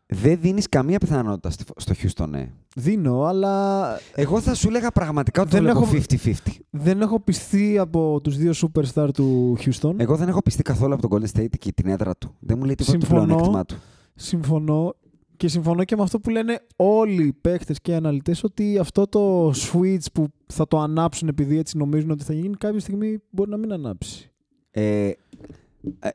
[0.06, 2.46] Δεν δίνεις καμία πιθανότητα στη- στο Houston, ε.
[2.76, 3.84] Δίνω, αλλά
[4.16, 6.34] Εγώ θα σου έλεγα πραγματικά ότι το Δεν βλέπω έχω- 50-50.
[6.70, 9.94] δεν έχω πιστεί από τους δύο superstar του Houston.
[9.98, 12.36] Εγώ δεν έχω πιστεί καθόλου από τον Golden State και την έδρα του.
[12.40, 13.26] Δεν μου λέει τίποτα το Συμφωνώ.
[13.26, 13.76] πλεονέκτημά του.
[14.16, 14.96] Συμφωνώ
[15.38, 19.08] και συμφωνώ και με αυτό που λένε όλοι οι παίκτες και οι αναλυτές ότι αυτό
[19.08, 23.50] το switch που θα το ανάψουν επειδή έτσι νομίζουν ότι θα γίνει κάποια στιγμή μπορεί
[23.50, 24.32] να μην ανάψει.
[24.72, 25.14] Ε, ε,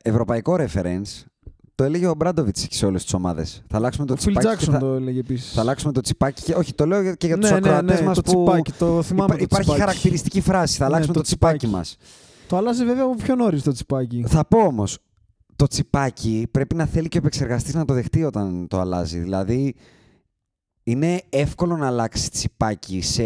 [0.01, 1.23] ευρωπαϊκό reference
[1.79, 3.63] το έλεγε ο Μπράντοβιτς σε όλες τις ομάδες.
[3.67, 4.57] Θα αλλάξουμε το Ο Phil τσιπάκι.
[4.57, 5.51] και Jackson θα, το έλεγε επίσης.
[5.51, 6.41] θα αλλάξουμε το τσιπάκι.
[6.43, 8.29] Και, όχι, το λέω και για τους ναι, ναι, ακροατές ναι, μας το που.
[8.43, 9.79] τσιπάκι, το θυμάμαι υπά- το υπάρχει τσιπάκι.
[9.79, 10.77] χαρακτηριστική φράση.
[10.77, 11.75] Θα Ναι, αλλάξουμε το το τσιπάκι τσιπάκι.
[11.77, 11.97] μας.
[12.47, 14.23] Το άλλαζε βέβαια από πιο νωρίς το τσιπάκι.
[14.27, 14.97] Θα πω όμως,
[15.55, 19.19] το τσιπάκι πρέπει να θέλει και ο επεξεργαστής να το δεχτεί όταν το αλλάζει.
[19.19, 19.75] Δηλαδή,
[20.83, 23.23] είναι εύκολο να αλλάξει τσιπάκι σε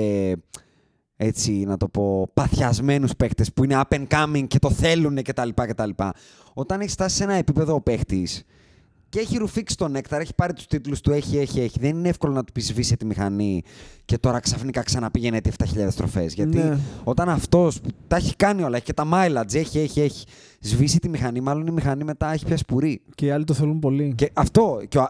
[1.16, 5.50] έτσι να το πω, παθιασμένους παίκτες που είναι up and coming και το θέλουν κτλ.
[5.56, 5.90] κτλ.
[6.54, 8.44] Όταν έχεις φτάσει σε ένα επίπεδο ο παίχτης
[9.10, 11.80] και έχει ρουφήξει τον νέκταρ, έχει πάρει τους τίτλους του, έχει, έχει, έχει.
[11.80, 13.62] Δεν είναι εύκολο να του πεις σβήσε τη μηχανή
[14.06, 16.34] και τώρα ξαφνικά ξαναπήγαινε 7.000 στροφές.
[16.34, 16.78] Γιατί Ναι.
[17.04, 20.26] όταν αυτός που τα έχει κάνει όλα, έχει και τα mileage, έχει, έχει, έχει,
[20.60, 23.02] σβήσει τη μηχανή, μάλλον η μηχανή μετά έχει πιάσει πουρί.
[23.16, 24.14] Και οι άλλοι το θέλουν πολύ.
[24.18, 24.82] Και αυτό.
[24.88, 25.10] Και ο,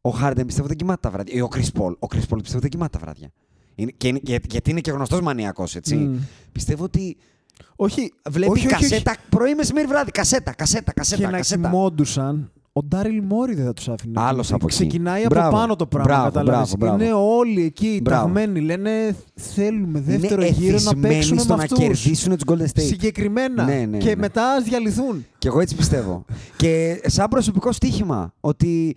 [0.00, 1.34] ο Χάρντεν πιστεύω δεν κοιμάται τα βράδια.
[1.34, 1.94] Ή ο Κρι Πολ.
[1.98, 3.30] Ο Κρι Πολ πιστεύω δεν κοιμάται τα βράδια.
[3.74, 5.96] Είναι, και είναι, για- γιατί είναι και γνωστός μανιακός, έτσι.
[5.96, 6.18] Μμ.
[6.52, 7.16] Πιστεύω ότι
[7.76, 8.88] Όχι, βλέπει όχι, όχι, όχι.
[8.88, 10.10] κασέτα πρωί, μεσημέρι, βράδυ.
[10.10, 11.22] Κασέτα, κασέτα, κασέτα.
[11.22, 11.68] και να κασέτα.
[11.68, 14.12] κοιμόντουσαν, ο Ντάριλ Μόρι δεν θα τους άφηνε.
[14.20, 14.54] να Άλλος κοιμηθεί.
[14.54, 14.76] από εκεί.
[14.76, 16.08] Ξεκινάει Μπράβο, από πάνω το πράγμα.
[16.14, 16.76] μπράβο, κατάλαβες.
[16.76, 17.04] μπράβο, μπράβο.
[17.04, 18.22] Είναι όλοι εκεί Μπράβο.
[18.24, 18.60] ταγμένοι.
[18.60, 21.78] Λένε θέλουμε δεύτερο είναι γύρο να εθισμένοι παίξουμε στο με να αυτούς.
[21.78, 22.82] κερδίσουν τους Golden State.
[22.86, 23.64] Συγκεκριμένα.
[23.64, 24.16] Ναι, ναι, και ναι.
[24.16, 25.26] μετά ας διαλυθούν.
[25.38, 26.24] Και εγώ έτσι πιστεύω.
[26.56, 28.96] και σαν προσωπικό στοίχημα, ότι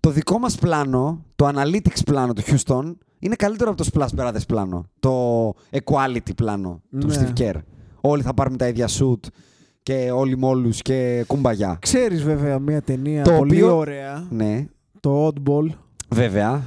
[0.00, 4.46] το δικό μας πλάνο, το analytics πλάνο του Houston, είναι καλύτερο από το splash brothers
[4.46, 4.84] πλάνο.
[5.00, 7.32] Το equality πλάνο του Ναι.
[7.34, 7.54] Steve Kerr.
[8.04, 9.20] Όλοι θα πάρουμε τα ίδια shoot
[9.82, 11.78] και όλοι με όλους και κουμπαγιά.
[11.80, 14.26] Ξέρεις βέβαια μια ταινία Το πολύ οποίο- ωραία.
[14.30, 14.66] Ναι,
[15.00, 15.66] Το Oddball.
[16.08, 16.62] βέβαια.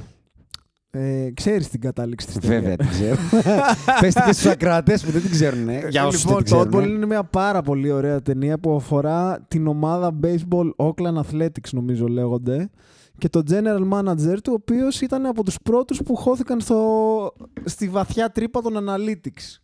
[0.90, 2.60] Ε, ξέρεις την κατάληξη της ταινίας.
[2.60, 3.16] Βέβαια την ξέρω.
[4.00, 5.68] Πες την και στους ακροατές που δεν την ξέρουν.
[5.68, 5.86] ε.
[5.90, 6.84] Για όσους λοιπόν, δεν το την ξέρουν.
[6.90, 12.06] Oddball είναι μια πάρα πολύ ωραία ταινία που αφορά την ομάδα baseball Oakland Athletics νομίζω
[12.06, 12.70] λέγονται
[13.18, 17.32] και το general manager του ο οποίος ήταν από τους πρώτους που χώθηκαν στο,
[17.64, 19.58] στη βαθιά τρύπα των analytics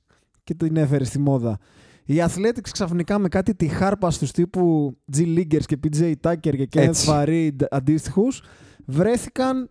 [0.44, 1.58] και την έφερε στη μόδα.
[2.04, 5.20] Οι Athletics ξαφνικά με κάτι τη χάρπα στους τύπου G.
[5.20, 7.08] Leaguers και PJ Tucker και Kenneth Έτσι.
[7.12, 8.42] Farid αντίστοιχους
[8.86, 9.70] βρέθηκαν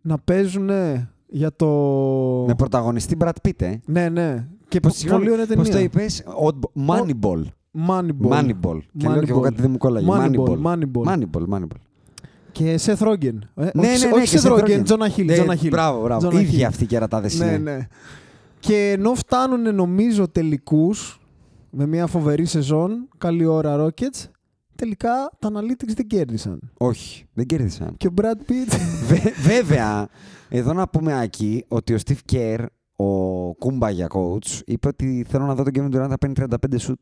[0.00, 0.70] να παίζουν
[1.26, 1.66] για το...
[2.46, 3.74] Με πρωταγωνιστή Brad Pitt, ε.
[3.86, 4.46] Ναι, ναι.
[4.68, 5.62] Και Πώς- πο- πολύ ωραία ταινία.
[5.62, 7.42] Πώς το είπες, Oddball- Moneyball.
[7.88, 8.30] Moneyball.
[8.30, 8.78] Moneyball.
[8.96, 9.42] Και λέω και εγώ Moneyball.
[9.42, 10.06] κάτι δεν μου κόλλαγε.
[10.10, 10.72] Moneyball, Moneyball.
[10.72, 11.06] Moneyball.
[11.06, 11.80] Moneyball, Moneyball.
[12.52, 13.38] Και Seth Rogen.
[13.54, 14.82] Ε, Ναι, όχι, ναι, ναι, όχι και Seth Seth Rogen, Rogen.
[14.86, 15.24] Jonah Hill.
[15.24, 15.68] Ναι, Jonah Hill.
[15.70, 16.28] Μπράβο, μπράβο.
[16.28, 16.62] Jonah Ίδιοι Hill.
[16.62, 17.56] αυτοί οι κερατάδες Ναι, είναι.
[17.58, 17.86] ναι.
[18.60, 21.20] Και ενώ φτάνουν νομίζω τελικούς
[21.70, 24.24] με μια φοβερή σεζόν, καλή ώρα Rockets,
[24.74, 26.72] τελικά τα Analytics δεν κέρδισαν.
[26.78, 27.96] Όχι, δεν κέρδισαν.
[27.96, 28.76] Και ο Brad Pitt...
[29.06, 30.08] Βε- βέβαια,
[30.48, 32.64] εδώ να πούμε Άκη ότι ο Steve Kerr,
[32.96, 33.06] ο
[33.54, 36.94] Κούμπαγια coach, είπε ότι θέλω να δω τον Kevin Durant να παίρνει 35 shoot.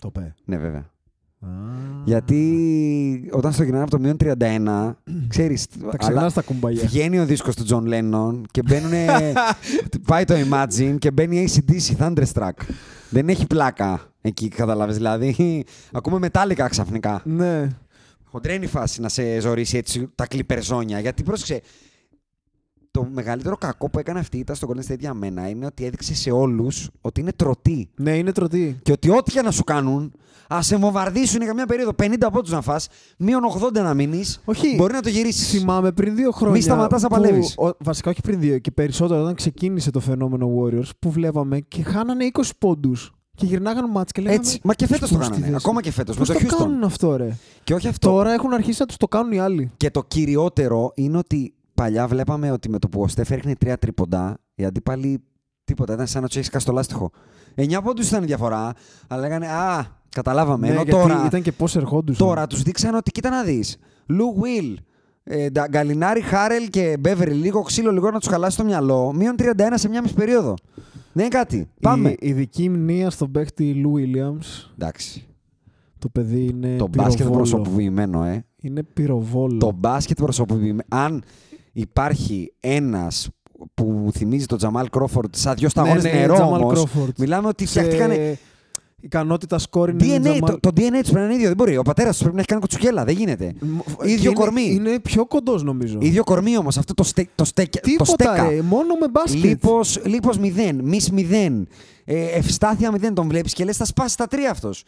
[0.00, 0.34] το πέ.
[0.44, 0.90] Ναι, βέβαια.
[2.04, 4.94] Γιατί όταν στο γυρνάνε από το μείον 31,
[5.28, 6.82] ξέρεις, Τα αλλά ξεχνάς τα κουμπαγιά.
[6.86, 8.90] βγαίνει ο δίσκος του John Lennon και μπαίνουν.
[10.06, 12.52] πάει το Imagine και μπαίνει ACDC, Thunderstruck.
[13.10, 14.96] Δεν έχει πλάκα εκεί, καταλάβεις.
[14.96, 17.22] Δηλαδή, ακούμε Metallica ξαφνικά.
[17.24, 17.68] Ναι.
[18.24, 21.00] Χοντρένει φάση να σε ζωρίσει έτσι τα κλιπερζόνια.
[21.00, 21.60] Γιατί πρόσεξε,
[22.92, 26.14] το μεγαλύτερο κακό που έκανε αυτή ήταν στο Golden State για μένα είναι ότι έδειξε
[26.14, 27.88] σε όλους ότι είναι τρωτή.
[27.96, 28.78] Ναι, είναι τρωτή.
[28.82, 30.12] Και ότι ό,τι και να σου κάνουν,
[30.48, 32.88] ας σε βομβαρδίσουν για μια περίοδο 50 από του να φας,
[33.18, 34.40] μείον 80 να μείνεις.
[34.44, 34.74] Όχι.
[34.76, 35.48] Μπορεί να το γυρίσεις.
[35.48, 36.56] Θυμάμαι πριν δύο χρόνια.
[36.56, 37.54] Μη σταματάς να που- παλεύεις.
[37.58, 41.82] ο- βασικά, όχι πριν δύο, και περισσότερο όταν ξεκίνησε το φαινόμενο Warriors που βλέπαμε και
[41.82, 43.12] χάνανε 20 πόντους.
[43.34, 44.40] Και γυρνάγαν μάτς και λέγανε.
[44.40, 44.60] Έτσι.
[44.64, 45.42] Μα και φέτος το «Πώς κάνανε.
[45.44, 45.62] τη θέση».
[45.64, 46.16] Ακόμα και φέτος.
[46.18, 46.58] Με Πώς το το Houston.
[46.58, 48.08] κάνουν αυτό, ρε; Και όχι αυτό.
[48.10, 49.70] Τώρα έχουν αρχίσει να τους το κάνουν οι άλλοι.
[49.76, 53.78] Και το κυριότερο είναι ότι παλιά βλέπαμε ότι με το που ο Στέφ έριχνε τρία
[53.78, 55.22] τρίποντα, οι αντίπαλοι
[55.64, 55.92] τίποτα.
[55.92, 57.10] Ήταν σαν να τους έχεις σκάσει το λάστιχο.
[57.56, 58.72] 9 πόντους ήταν η διαφορά,
[59.08, 60.66] αλλά λέγανε Α, καταλάβαμε.
[60.66, 62.26] Ναι, Ενώ γιατί τώρα, ήταν και πώς ερχόντουσαν.
[62.26, 63.76] τώρα τους δείξαν ότι κοίτα να δεις.
[64.06, 64.78] Λου Βιλ,
[65.24, 69.12] ε, Ντα- Γκαλινάρη, Χάρελ και Μπέβερι, λίγο ξύλο, λίγο να τους χαλάσει το μυαλό.
[69.12, 70.54] Μείον 31 σε μια μισή περίοδο.
[71.12, 71.68] Δεν είναι κάτι.
[71.80, 72.08] Πάμε.
[72.10, 74.70] Η ειδική μνήμα στον παίχτη Λου Williams.
[74.78, 75.26] Εντάξει.
[75.98, 76.76] Το παιδί είναι.
[76.76, 77.36] Το μπάσκετ πυροβόλο.
[77.38, 78.44] προσωποποιημένο, ε.
[78.56, 79.58] Είναι πυροβόλο.
[79.58, 80.82] Το μπάσκετ προσωποποιημένο.
[80.88, 81.22] Αν
[81.72, 83.28] υπάρχει ένας
[83.74, 87.08] που θυμίζει τον Τζαμάλ Κρόφορντ σαν δυο σταγόνες Ναι, ναι, νερό Jamal όμως, Crawford.
[87.18, 88.36] μιλάμε ότι Σε- φτιάχτηκαν.
[89.00, 90.40] ικανότητα scoring είναι DNA, Τζαμάλ.
[90.40, 91.46] το, το DNA τους πρέπει να είναι ίδιο.
[91.46, 91.76] Δεν μπορεί.
[91.76, 93.04] Ο πατέρας τους πρέπει να έχει κάνει κοτσουκέλα.
[93.04, 93.52] Δεν γίνεται.
[93.60, 94.62] Μ- ίδιο είναι- κορμί.
[94.70, 95.98] Είναι πιο κοντός νομίζω.
[96.00, 96.78] ίδιο κορμί όμως.
[96.78, 98.48] Αυτό το, στε, το, στέκ, το Τίποτα στέκα.
[98.48, 99.44] ρε, μόνο με μπάσκετ.
[99.44, 101.66] Λίπος, λίπος μηδέν, μης μηδέν,
[102.04, 104.84] ε, ευστάθεια μηδέν τον βλέπεις και λες θα σπάσει τα τρία αυτός.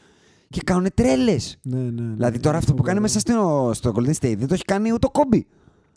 [0.50, 1.58] Και κάνουν τρέλες.
[1.62, 2.14] Ναι, ναι, ναι.
[2.14, 3.14] δηλαδή τώρα αυτό που κάνει Φοβερό.
[3.14, 5.46] μέσα στο, στο Golden State δεν το έχει κάνει ούτε ο Κόμπι.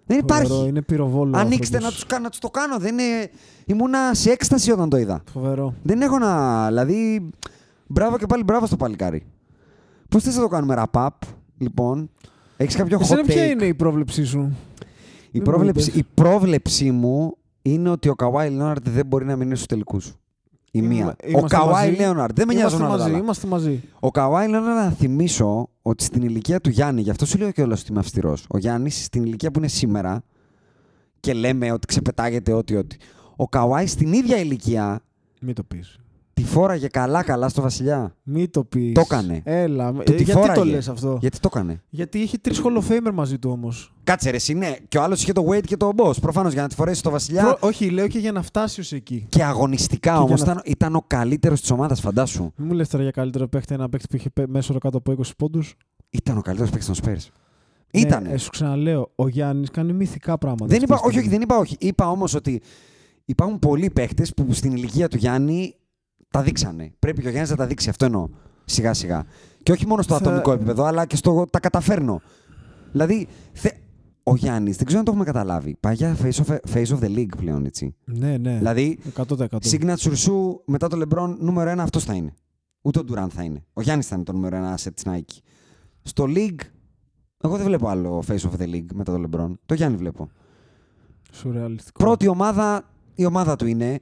[0.08, 0.68] Δεν Φοβερό, υπάρχει.
[0.68, 1.38] Είναι πυροβόλο.
[1.38, 1.94] ο Ανοίξτε να άνθρωπος.
[1.96, 2.78] τους, κα- να τους το κάνω.
[2.78, 3.30] Δεν είναι...
[3.66, 5.24] Ήμουνα σε έκσταση όταν το είδα.
[5.32, 5.74] Φοβερό.
[5.84, 6.66] Δεν έχω να...
[6.68, 7.30] Δηλαδή,
[7.88, 9.26] μπράβο και πάλι μπράβο στο παλικάρι.
[10.10, 11.08] Πώς θες να το κάνουμε wrap-up,
[11.58, 12.10] λοιπόν;
[12.58, 13.52] Έχεις κάποιο Εσένα hot ποια take?
[13.52, 14.56] είναι η πρόβλεψή σου;
[15.32, 19.36] Η Δεν πρόβλεψη, μου η πρόβλεψή μου είναι ότι ο Καουάι Λέοναρντ δεν μπορεί να
[19.36, 20.08] μείνει στους τελικούς.
[20.08, 20.14] Η
[20.72, 21.06] Είμα- μία.
[21.24, 22.02] Ο είμαστε Καουάι μαζί.
[22.02, 22.36] Λέοναρντ.
[22.38, 23.24] Δεν με νοιάζουν Είμαστε όλα τα μαζί, άλλα.
[23.24, 23.84] είμαστε μαζί.
[24.00, 27.82] Ο Καουάι Λέοναρντ, να θυμίσω ότι στην ηλικία του Γιάννη, γι' αυτό σου λέω κιόλας
[27.82, 28.46] ότι είμαι αυστηρός.
[28.50, 30.24] Ο Γιάννης στην ηλικία που είναι σήμερα
[31.20, 32.98] και λέμε ότι ξεπετάγεται ό,τι ό,τι.
[33.36, 35.02] Ο Καουάι στην ίδια ηλικία
[35.42, 36.00] Μην το πεις.
[36.38, 38.16] Τη φόραγε καλά-καλά στο Βασιλιά.
[38.24, 38.94] Μην το πεις.
[38.94, 39.42] Το έκανε.
[39.44, 39.92] Έλα.
[39.94, 40.72] Του ε, τη γιατί το φόραγε.
[40.72, 41.82] λες αυτό; Γιατί το έκανε.
[41.90, 43.94] Γιατί είχε τρεις Hall of Famer μαζί του όμως.
[44.04, 44.76] Κάτσε ρε, εσύ, ναι.
[44.88, 46.22] Και ο άλλος είχε το Wade και το Boss.
[46.22, 47.44] Προφανώς για να τη φορέσει στο Βασιλιά.
[47.44, 49.26] Προ- Όχι, λέω και για να φτάσει ως εκεί.
[49.30, 52.52] Και αγωνιστικά Και όμως για να- ήταν, ήταν ο καλύτερος της ομάδας, φαντάσου.
[52.56, 55.12] Μην μου λες τώρα για καλύτερο παίχτη ένα παίχτη που είχε πέ- μέσο κάτω από
[55.12, 55.76] 20 πόντους.
[56.10, 57.28] Ήταν ο καλύτερος παίκτης των Spurs.
[57.94, 58.30] Ναι, Ήτανε.
[58.30, 60.66] ε, σου ξαναλέω, ο Γιάννης κάνει μυθικά πράγματα.
[60.66, 61.30] δεν αυτή είπα, τη όχι, όχι, στιγμή.
[61.30, 61.76] δεν είπα όχι.
[61.80, 62.62] Είπα όμως ότι
[63.26, 65.76] υπάρχουν πολλοί παίκτες που στην ηλικία του Γιάννη
[66.30, 66.92] τα δείξανε.
[67.00, 67.90] Πρέπει και ο Γιάννης να τα δείξει.
[67.90, 68.28] Αυτό εννοώ.
[68.66, 69.24] Σιγά σιγά.
[69.64, 72.22] Και όχι μόνο στο Θα- ατομικό επίπεδο, αλλά και στο τα καταφέρνω.
[72.92, 73.70] Δηλαδή, θε...
[74.24, 75.78] ο Γιάννης, δεν ξέρω αν το έχουμε καταλάβει.
[75.80, 77.96] Πάει για face of, face of the league πλέον, έτσι.
[78.06, 78.58] Ναι, ναι.
[78.58, 79.46] Δηλαδή, 100%.
[79.72, 82.34] signature σου μετά το LeBron νούμερο ένα αυτός θα είναι.
[82.82, 83.66] Ούτε ο Durant θα είναι.
[83.74, 85.38] Ο Γιάννης θα είναι το νούμερο ένα asset της Nike.
[86.02, 86.60] Στο league,
[87.44, 89.52] εγώ δεν βλέπω άλλο face of the league μετά το LeBron.
[89.66, 90.30] Το Γιάννη βλέπω.
[91.32, 92.04] Σουρεαλιστικό.
[92.04, 92.84] Πρώτη ομάδα,
[93.16, 94.00] η ομάδα του είναι.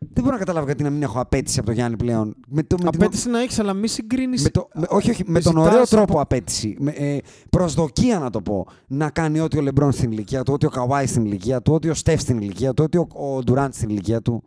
[0.00, 2.34] Δεν μπορώ να καταλάβω γιατί να μην έχω απέτηση από το Γιάννη πλέον.
[2.48, 4.42] Με το, με την- Απέτηση να έχεις, αλλά μη συγκρίνεις.
[4.42, 6.76] με το, με, όχι, όχι, με τον Ζητάς ωραίο από- τρόπο απέτηση.
[6.78, 7.18] Με, ε,
[7.50, 8.66] προσδοκία να το πω.
[8.86, 11.88] Να κάνει ό,τι ο Λεμπρόν στην ηλικία του, ό,τι ο Καουάι στην ηλικία του, ό,τι
[11.88, 13.06] ο Στεφ στην ηλικία του, ό,τι ο,
[13.36, 14.42] ο Ντουράντ στην ηλικία του.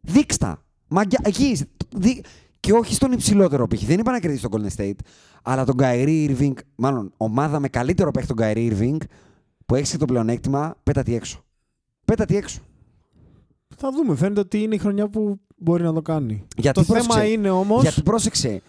[0.00, 0.62] Δείξτα.
[0.88, 1.60] Μαγκιά, εκεί.
[1.96, 2.22] Δει,
[2.60, 3.84] και όχι στον υψηλότερο πύχη.
[3.86, 4.92] Δεν είπα να κερδίσει τον Golden State,
[5.42, 8.96] αλλά τον Kyrie Irving, μάλλον ομάδα με καλύτερο παίχτη τον Kyrie Irving,
[9.66, 11.44] που έχεις και το πλεονέκτημα, πέτατη έξω.
[12.04, 12.60] Πέτατη έξω.
[13.80, 14.14] Θα δούμε.
[14.16, 16.46] Φαίνεται ότι είναι η χρονιά που μπορεί να το κάνει.
[16.56, 17.80] Γιατί το θέμα πρόσεξε, είναι όμω.
[17.80, 18.62] Γιατί πρόσεξε.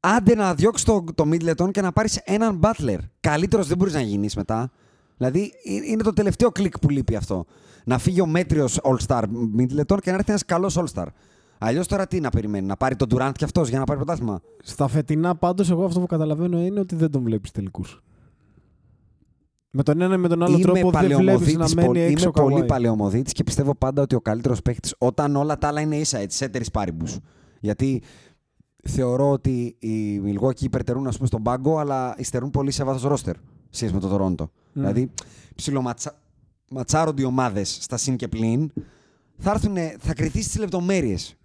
[0.00, 2.98] Άντε να διώξεις το, το Middleton και να πάρεις έναν Butler.
[3.20, 4.70] Καλύτερος δεν μπορείς να γίνεις μετά.
[5.16, 7.44] Δηλαδή ε- είναι το τελευταίο κλικ που λείπει αυτό.
[7.84, 9.22] Να φύγει ο μέτριος All-Star
[9.58, 11.06] Middleton και να έρθει ένας καλός All-Star.
[11.58, 14.40] Αλλιώς τώρα τι να περιμένει, να πάρει τον Durant κι αυτός για να πάρει πρωτάθλημα;
[14.62, 18.02] Στα φετινά πάντως, εγώ αυτό που καταλαβαίνω είναι ότι δεν τον βλέπεις τελικούς.
[19.70, 22.24] Με τον ένα ή με τον άλλο τρόπο δεν βλέπεις παλαιομοδίτης να μένει πολύ- έξω
[22.24, 22.66] Είμαι πολύ Καουάι.
[22.66, 26.44] παλαιομοδίτης και πιστεύω πάντα ότι ο καλύτερος παίκτης όταν όλα τα άλλα είναι ίσα έτσι,
[26.44, 27.06] έτερης πάριμπου.
[27.60, 28.02] Γιατί
[28.84, 33.34] θεωρώ ότι οι Milwaukee υπερτερούν ας πούμε, στον πάγκο, αλλά υστερούν πολύ σε βάθος ρόστερ
[33.70, 34.48] σχέση με το Toronto.
[34.72, 35.10] Δηλαδή,
[35.54, 38.70] ψιλοματσάρονται οι ομάδες στα συν και πλήν,
[39.38, 41.36] θα, έρθουνε- θα κρυθείς στις λεπτομέρειες.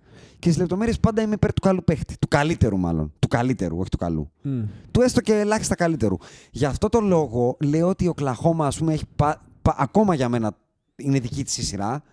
[0.43, 2.15] Και στις λεπτομέρειες πάντα είμαι υπέρ του καλού παίχτη.
[2.19, 3.13] Του καλύτερου, μάλλον.
[3.19, 4.61] Του καλύτερου, όχι του καλού Μμ.
[4.91, 6.17] του έστω και ελάχιστα καλύτερου.
[6.51, 10.29] Γι' αυτό το λόγο λέω ότι ο Κλαχώμα, ας πούμε, έχει πα- πα- ακόμα για
[10.29, 10.57] μένα
[10.95, 12.03] είναι δική της η σειρά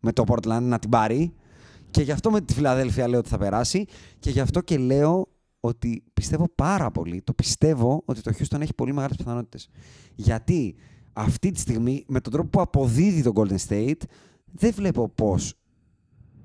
[0.00, 1.34] με το Portland να την πάρει.
[1.90, 3.84] Και γι' αυτό με τη Φιλαδέλφια λέω ότι θα περάσει.
[4.18, 5.28] Και γι' αυτό και λέω
[5.60, 9.68] ότι πιστεύω πάρα πολύ, το πιστεύω ότι το Houston έχει πολύ μεγάλες πιθανότητες.
[10.14, 10.74] Γιατί
[11.12, 14.02] αυτή τη στιγμή, με τον τρόπο που αποδίδει τον Golden State,
[14.52, 15.54] δεν βλέπω πώς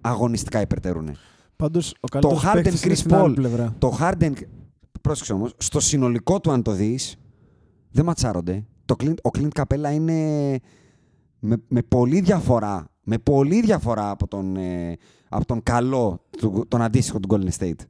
[0.02, 1.16] αγωνιστικά υπερτερούν.
[1.64, 3.36] Πάντως, ο καλύτερος Harden παίκτης είναι Chris στην άλλη Paul.
[3.36, 3.76] πλευρά.
[3.78, 4.32] Το Harden,
[5.02, 7.16] πρόσεξε όμως, στο συνολικό του αν το δεις,
[7.92, 8.66] δεν ματσάρονται.
[8.86, 10.16] Το Clint, ο Clint Καπέλα είναι
[11.40, 14.96] με, με πολύ διαφορά, με πολύ διαφορά από τον, ε,
[15.30, 17.82] από τον καλό, του, τον αντίστοιχο του Golden State.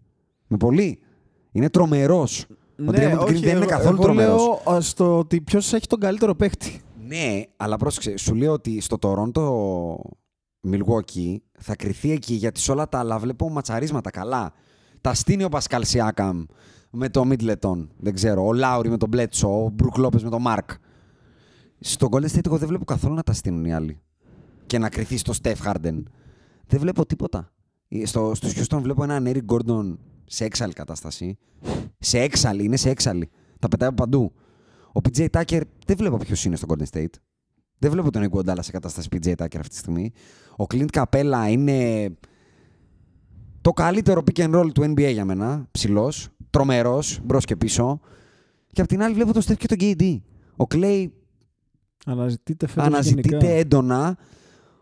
[0.48, 1.00] Με πολύ.
[1.52, 2.46] Είναι τρομερός.
[2.80, 4.41] ο Draymond Green δεν είναι καθόλου εγώ τρομερός.
[4.66, 6.82] λέω α, στο ότι ποιος έχει τον καλύτερο παίκτη.
[7.08, 9.41] Ναι, αλλά πρόσεξε, σου λέω ότι στο Toronto
[10.68, 14.53] Milwaukee θα κρυθεί εκεί γιατί σε όλα τα άλλα βλέπω ματσαρίσματα καλά.
[15.02, 16.44] Τα στείνει ο Πασκάλ Σιάκαμ
[16.91, 20.41] με το Middleton, δεν ξέρω, ο Λάουρι με τον Μπλέτσο, ο Μπρουκ Λόπες με τον
[20.41, 20.69] Μάρκ.
[21.80, 23.99] Στο Golden State εγώ δεν βλέπω καθόλου να τα στείλουν οι άλλοι
[24.65, 26.03] και να κρυθεί στο Steph Harden.
[26.68, 27.53] Δεν βλέπω τίποτα.
[27.88, 31.38] Ε, Στο, στους Houston βλέπω έναν Eric Gordon σε έξαλλη κατάσταση.
[31.99, 33.30] Σε έξαλλη, είναι σε έξαλλη.
[33.60, 34.34] Τα πετάει από παντού.
[34.94, 37.14] Ο PJ Tucker δεν βλέπω ποιος είναι στο Golden State.
[37.80, 40.11] Δεν βλέπω τον Iguodala σε κατάσταση PJ Tucker αυτή τη στιγμή.
[40.57, 42.10] Ο Clint Capella είναι
[43.61, 45.68] το καλύτερο pick and roll του NBA για μένα.
[45.72, 47.99] Ψηλός, τρομερός, μπρος και πίσω.
[48.72, 50.18] Και απ' την άλλη βλέπω τον Steph και τον KD.
[50.57, 51.07] Ο Clay
[52.06, 53.53] Αναζητείται φέτος αναζητείται γενικά.
[53.53, 54.18] έντονα.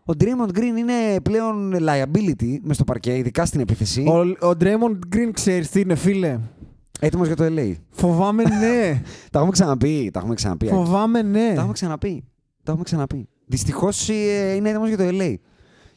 [0.04, 4.04] Ο Draymond Green είναι πλέον liability μες στο παρκέ, ειδικά στην επίθεση.
[4.08, 6.40] Ο, ο Draymond Green ξέρεις τι είναι, φίλε;
[7.00, 7.72] Έτοιμος για το LA.
[7.90, 9.02] Φοβάμαι ναι.
[9.32, 10.10] Τα έχουμε ξαναπεί.
[10.12, 10.66] Τα έχουμε ξαναπεί.
[10.66, 10.74] Άκη.
[10.74, 11.46] Φοβάμαι ναι.
[11.54, 12.24] Τα έχουμε ξαναπεί.
[12.68, 13.28] Τα έχουμε ξαναπεί.
[13.46, 15.34] Δυστυχώς είναι έτοιμος για το LA.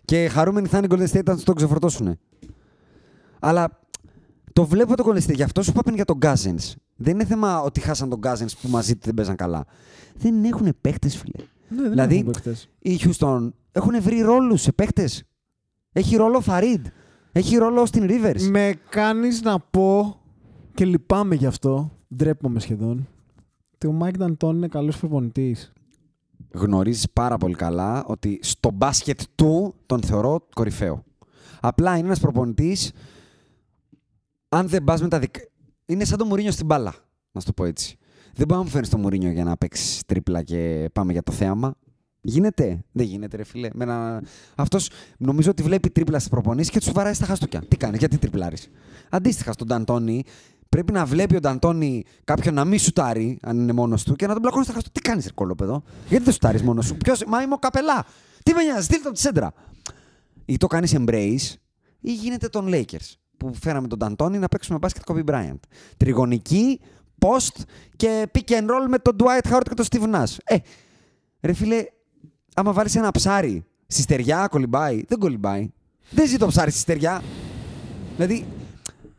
[0.05, 2.19] Και χαρούμενοι θα είναι οι Golden State αν το ξεφορτώσουν.
[3.39, 3.79] Αλλά
[4.53, 5.35] το βλέπω το Golden State.
[5.35, 6.73] Γι' αυτό σου είπα πριν για τον Cousins.
[6.95, 9.65] Δεν είναι θέμα ότι χάσαν τον Cousins που μαζί του δεν παίζαν καλά.
[10.15, 11.45] Δεν έχουν παίχτες, φίλε.
[11.69, 12.69] Ναι, δεν δηλαδή, έχουν παίκτες.
[12.79, 15.09] Οι Houston έχουν βρει ρόλους σε παίχτες.
[15.91, 16.85] Έχει ρόλο ο Faried.
[17.31, 18.41] Έχει ρόλο Austin Rivers.
[18.49, 20.19] Με κάνεις να πω
[20.73, 23.07] και λυπάμαι γι' αυτό, ντρέπομαι σχεδόν,
[23.73, 25.73] ότι ο Mike D'Antoni είναι καλός προπονητής.
[26.53, 31.03] Γνωρίζεις πάρα πολύ καλά ότι στο μπάσκετ του τον θεωρώ κορυφαίο.
[31.59, 32.91] Απλά είναι ένας προπονητής.
[34.49, 35.41] Αν δεν πας με τα δικά.
[35.85, 36.93] Είναι σαν το Μουρίνιο στην μπάλα.
[37.31, 37.97] Να σου το πω έτσι.
[38.33, 41.31] Δεν μπορεί να μου φέρεις το Μουρίνιο για να παίξεις τρίπλα και πάμε για το
[41.31, 41.75] θέαμα.
[42.21, 42.83] Γίνεται.
[42.91, 43.69] Δεν γίνεται, ρε φίλε.
[43.73, 44.23] Με ένα...
[44.55, 47.61] Αυτός νομίζω ότι βλέπει τρίπλα στις προπονήσεις και του βαράει στα χαστούκια.
[47.67, 48.69] Τι κάνεις, γιατί τριπλάρεις;
[49.09, 50.23] Αντίστοιχα στον Νταντόνι,
[50.71, 54.33] πρέπει να βλέπει ο Νταντόνι κάποιον να μην σουτάρει, αν είναι μόνος του, και να
[54.33, 55.01] τον πλακώνει στα χαστούκια.
[55.01, 55.83] Τι κάνεις, ρε κολόπεδο.
[56.07, 57.23] Γιατί δεν σουτάρεις μόνος σου; Ποιος...
[57.27, 58.05] Μα είμαι ο καπελά.
[58.43, 59.53] Τι με νοιάζει, στείλτε από τη σέντρα.
[60.45, 61.55] Ή το κάνεις embrace,
[61.99, 63.13] ή γίνεται τον Lakers.
[63.37, 65.59] Που φέραμε τον Νταντόνι να παίξουμε μπάσκετ Kobe Bryant.
[65.97, 66.79] Τριγωνική,
[67.19, 67.61] post
[67.95, 70.37] και pick and roll με τον Dwight Howard και τον Steve Nash.
[70.43, 70.55] Ε,
[71.41, 71.85] ρε φίλε,
[72.53, 75.03] άμα βάλεις ένα ψάρι στη στεριά, κολυμπάει.
[75.07, 75.71] Δεν κολυμπάει.
[76.09, 77.21] Δεν ζει το ψάρι στη στεριά.
[78.15, 78.45] Δηλαδή,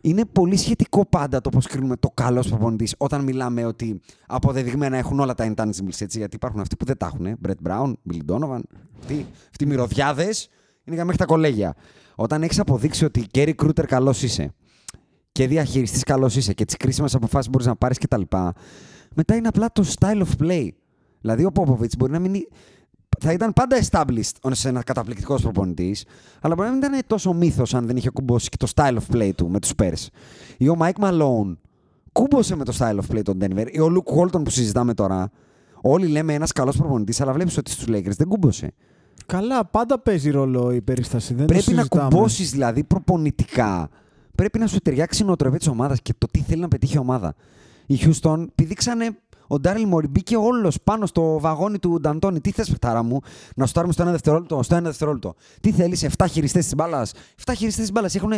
[0.04, 5.20] είναι πολύ σχετικό πάντα το πώς κρίνουμε το καλό προπονητής όταν μιλάμε ότι αποδεδειγμένα έχουν
[5.20, 6.18] όλα τα intangibles έτσι.
[6.18, 7.38] Γιατί υπάρχουν αυτοί που δεν τα έχουν.
[7.46, 8.60] Brett Brown, Billy Donovan.
[8.98, 10.48] Αυτοί, αυτοί οι μυρωδιάδες
[10.84, 11.74] είναι για μέχρι τα κολέγια.
[12.14, 14.54] Όταν έχεις αποδείξει ότι Gary Kruter καλός είσαι
[15.32, 18.22] και διαχειριστής καλός είσαι και τις κρίσιμες αποφάσεις μπορείς να πάρεις κτλ.
[19.14, 20.68] Μετά είναι απλά το style of play.
[21.20, 22.34] Δηλαδή ο Popovich μπορεί να μην.
[23.20, 26.04] Θα ήταν πάντα established ως ένα καταπληκτικός προπονητής,
[26.40, 29.16] αλλά μπορεί να μην ήταν τόσο μύθος αν δεν είχε κουμπώσει και το style of
[29.16, 30.06] play του με τους Spurs.
[30.56, 31.56] Ή ο Mike Malone
[32.12, 33.66] κούμπωσε με το style of play τον Denver.
[33.70, 35.30] Ή ο Luke Walton που συζητάμε τώρα.
[35.80, 38.72] Όλοι λέμε ένας καλός προπονητής, αλλά βλέπεις ότι στους Lakers δεν κούμπωσε.
[39.26, 41.34] Καλά, πάντα παίζει ρόλο η περίσταση.
[41.34, 42.10] Δεν το Πρέπει να συζητάμε.
[42.10, 43.88] κουμπώσεις δηλαδή προπονητικά.
[44.34, 46.98] Πρέπει να σου ταιριάξει η νοοτροπία της ομάδας και το τι θέλει να πετύχει η
[46.98, 47.34] ομάδα.
[47.86, 49.16] Οι Houston πηδήξανε.
[49.46, 52.40] Ο Ντάριλ Μόρι μπήκε όλος πάνω στο βαγόνι του Νταντώνη.
[52.40, 53.20] Τι θες, παιχτάρα μου,
[53.56, 54.62] να στάρουμε στο ένα δευτερόλεπτο.
[54.62, 55.34] Στο ένα δευτερόλεπτο.
[55.60, 57.12] Τι θέλεις, 7 χειριστές της μπάλας.
[57.44, 58.14] 7 χειριστές της μπάλας.
[58.14, 58.32] Έχουν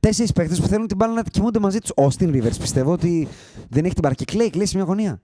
[0.00, 1.90] 4 παίχτε που θέλουν την μπάλα να κοιμούνται μαζί τους.
[1.96, 3.28] Ο Austin Rivers πιστεύω ότι
[3.68, 4.14] δεν έχει την μπάλα.
[4.14, 5.20] Και κλαίει, κλαίει σε μια γωνία.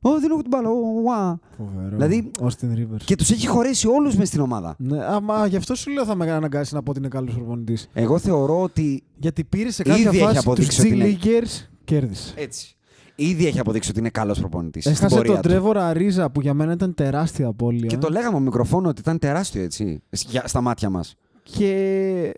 [0.00, 0.68] Ω, δεν έχω την μπάλα.
[0.68, 0.74] Ω,
[1.04, 1.38] ουα.
[1.56, 1.96] Φοβερό.
[1.96, 3.02] Δηλαδή- Austin Rivers.
[3.04, 4.74] Και τους έχει χωρέσει όλους μες στην ομάδα.
[4.78, 7.88] Ναι, άμα, γι' αυτό σου λέω θα με αναγκάσει να πω ότι είναι καλός προπονητής.
[7.92, 11.66] Εγώ θεωρώ ότι Γιατί πήρε σε Ήδη κάποια έχει φάση τους αποδείξει ότι είναι- G-Leaguers,
[11.84, 12.34] κέρδισε.
[12.36, 12.75] έτσι.
[13.16, 14.86] Ήδη έχει αποδείξει ότι είναι καλός προπονητής.
[14.86, 17.86] Έχασε τον Τρέβορ Αρίζα που για μένα ήταν τεράστια απώλεια.
[17.86, 20.02] Και το λέγαμε ο μικροφόνο ότι ήταν τεράστιο έτσι.
[20.10, 21.14] για- Στα μάτια μας.
[21.42, 22.32] Και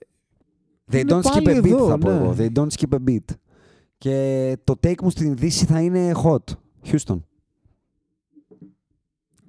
[0.90, 2.16] They Είναι don't skip πάλι a beat, εδώ, θα πω ναι.
[2.16, 2.34] εγώ.
[2.38, 3.34] They don't skip a beat.
[3.98, 6.54] Και το take μου στην Δύση θα είναι hot.
[6.90, 7.18] Houston.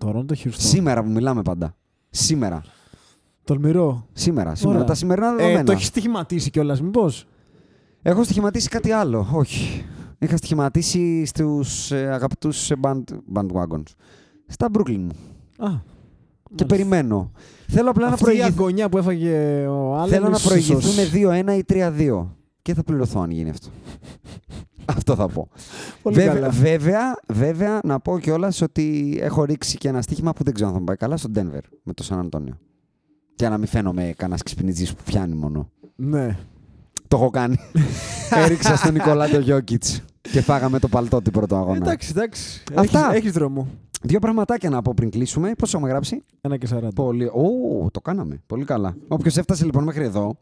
[0.06, 0.50] Toronto Houston.
[0.58, 1.76] Σήμερα που μιλάμε πάντα.
[2.10, 2.64] Σήμερα.
[3.44, 4.08] Τολμηρό.
[4.14, 4.56] Σήμερα.
[4.56, 4.76] σήμερα.
[4.76, 4.88] Ωραία.
[4.90, 5.64] Τα σημερινά Ε, δεδομένα.
[5.64, 7.26] το έχεις στοιχηματίσει κιόλας, μήπως;
[8.02, 9.28] Έχω στοιχηματίσει κάτι άλλο.
[9.32, 9.86] Όχι.
[10.20, 13.84] Είχα στοιχηματίσει στους ε, αγαπητούς ε, band, bandwagons.
[14.48, 15.16] Στα Brooklyn μου.
[15.68, 15.70] Α.
[16.56, 17.32] Και περιμένω.
[17.68, 18.54] Θέλω απλά να Αυτή η προηγηθούν.
[18.60, 20.10] αγωνιά που έφαγε ο Άλεν.
[20.10, 21.12] Θέλω να ίσως προηγηθούν σώσει.
[21.48, 22.26] 2-1 ή 3-2.
[22.62, 23.68] Και θα πληρωθώ αν γίνει αυτό.
[24.98, 25.48] αυτό θα πω.
[26.02, 26.50] Πολύ βέβαια, καλά.
[26.50, 30.74] βέβαια, βέβαια, να πω κιόλας ότι έχω ρίξει και ένα στοίχημα που δεν ξέρω αν
[30.74, 32.58] θα μου πάει καλά στο Denver με το Σαν Αντώνιο.
[33.36, 35.70] Για να μην φαίνομαι κανένας ξυπνητζή που πιάνει μόνο.
[35.96, 36.38] Ναι.
[37.10, 37.58] Το έχω κάνει.
[38.44, 41.76] Έριξα στον Νικολάτο Γιώκητς και φάγαμε το παλτό την πρώτο αγώνα.
[41.76, 42.64] Εντάξει, εντάξει.
[42.76, 43.00] Αυτά.
[43.00, 43.68] Έχεις, έχεις δρόμο.
[44.02, 45.52] Δύο πραγματάκια να πω πριν κλείσουμε.
[45.58, 46.88] Πώ έχουμε γράψει; Ένα και 40.
[46.96, 47.26] Πολύ.
[47.26, 48.42] Ω, το κάναμε.
[48.46, 48.96] Πολύ καλά.
[49.08, 50.38] Όποιος έφτασε λοιπόν μέχρι εδώ,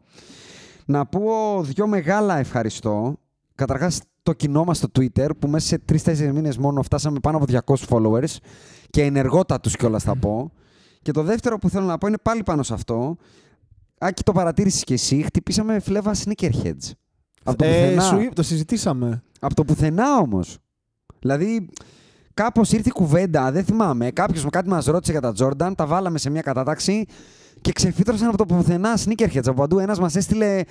[0.86, 1.20] να πω
[1.62, 3.16] δύο μεγάλα ευχαριστώ.
[3.54, 7.46] Καταρχάς το κοινό μας στο Twitter που μέσα σε τρει-τέσσερι μήνες μόνο φτάσαμε πάνω από
[7.66, 8.36] 200 followers
[8.90, 10.52] και ενεργότατους κιόλας θα πω.
[11.02, 13.16] Και το δεύτερο που θέλω να πω είναι πάλι πάνω σε αυτό.
[13.98, 15.22] Άκη, το παρατήρησες κι εσύ.
[15.22, 16.90] Χτυπήσαμε φλέβα sneakerheads.
[17.42, 18.02] Από το Ε, πουθενά.
[18.02, 19.22] σου είπα, το συζητήσαμε.
[19.40, 20.58] Από το πουθενά όμως.
[21.20, 21.68] Δηλαδή,
[22.34, 24.10] κάπως ήρθε η κουβέντα, δεν θυμάμαι.
[24.10, 27.06] Κάποιος με κάτι μας ρώτησε για τα Jordan, τα βάλαμε σε μια κατάταξη
[27.60, 29.78] και ξεφύτρωσαν από το πουθενά sneakerheads από παντού.
[29.78, 30.62] Ένας μας έστειλε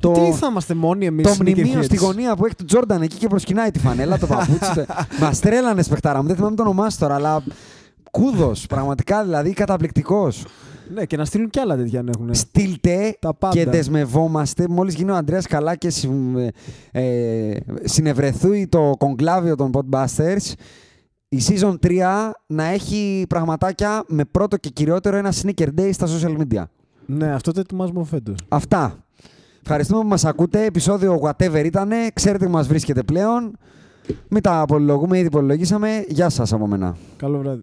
[0.00, 1.26] το, Τι θα είμαστε μόνοι εμείς.
[1.26, 4.84] το μνημείο στη γωνία που έχει του Jordan εκεί και προσκυνάει τη φανέλα, το παπούτσι.
[5.20, 7.42] μας τρέλανε σπεχτάρα μου, δεν θυμάμαι το όνομά σου τώρα, αλλά.
[8.10, 10.44] Κούδος, πραγματικά δηλαδή καταπληκτικός.
[10.94, 12.34] Ναι, και να στείλουν κι άλλα τέτοια αν έχουν.
[12.34, 13.54] Στείλτε Τα πάντα.
[13.54, 14.64] και δεσμευόμαστε.
[14.68, 16.38] Μόλις γίνει ο Αντρέα καλά και συμ-
[16.92, 17.52] ε,
[17.84, 20.52] συνευρεθούει το κογκλάβιο των Podbusters,
[21.28, 26.36] η Season 3 να έχει πραγματάκια με πρώτο και κυριότερο ένα sneaker day στα social
[26.38, 26.62] media.
[27.06, 28.36] Ναι, αυτό το ετοιμάζουμε φέτος.
[28.48, 29.04] Αυτά.
[29.62, 30.64] Ευχαριστούμε που μας ακούτε.
[30.64, 31.90] Επισόδιο whatever ήταν.
[32.12, 33.56] Ξέρετε που μας βρίσκετε πλέον.
[34.28, 36.04] Μην τα απολογούμε, ήδη υπολογίσαμε.
[36.08, 36.96] Γεια σας από μένα.
[37.16, 37.62] Καλό βράδυ.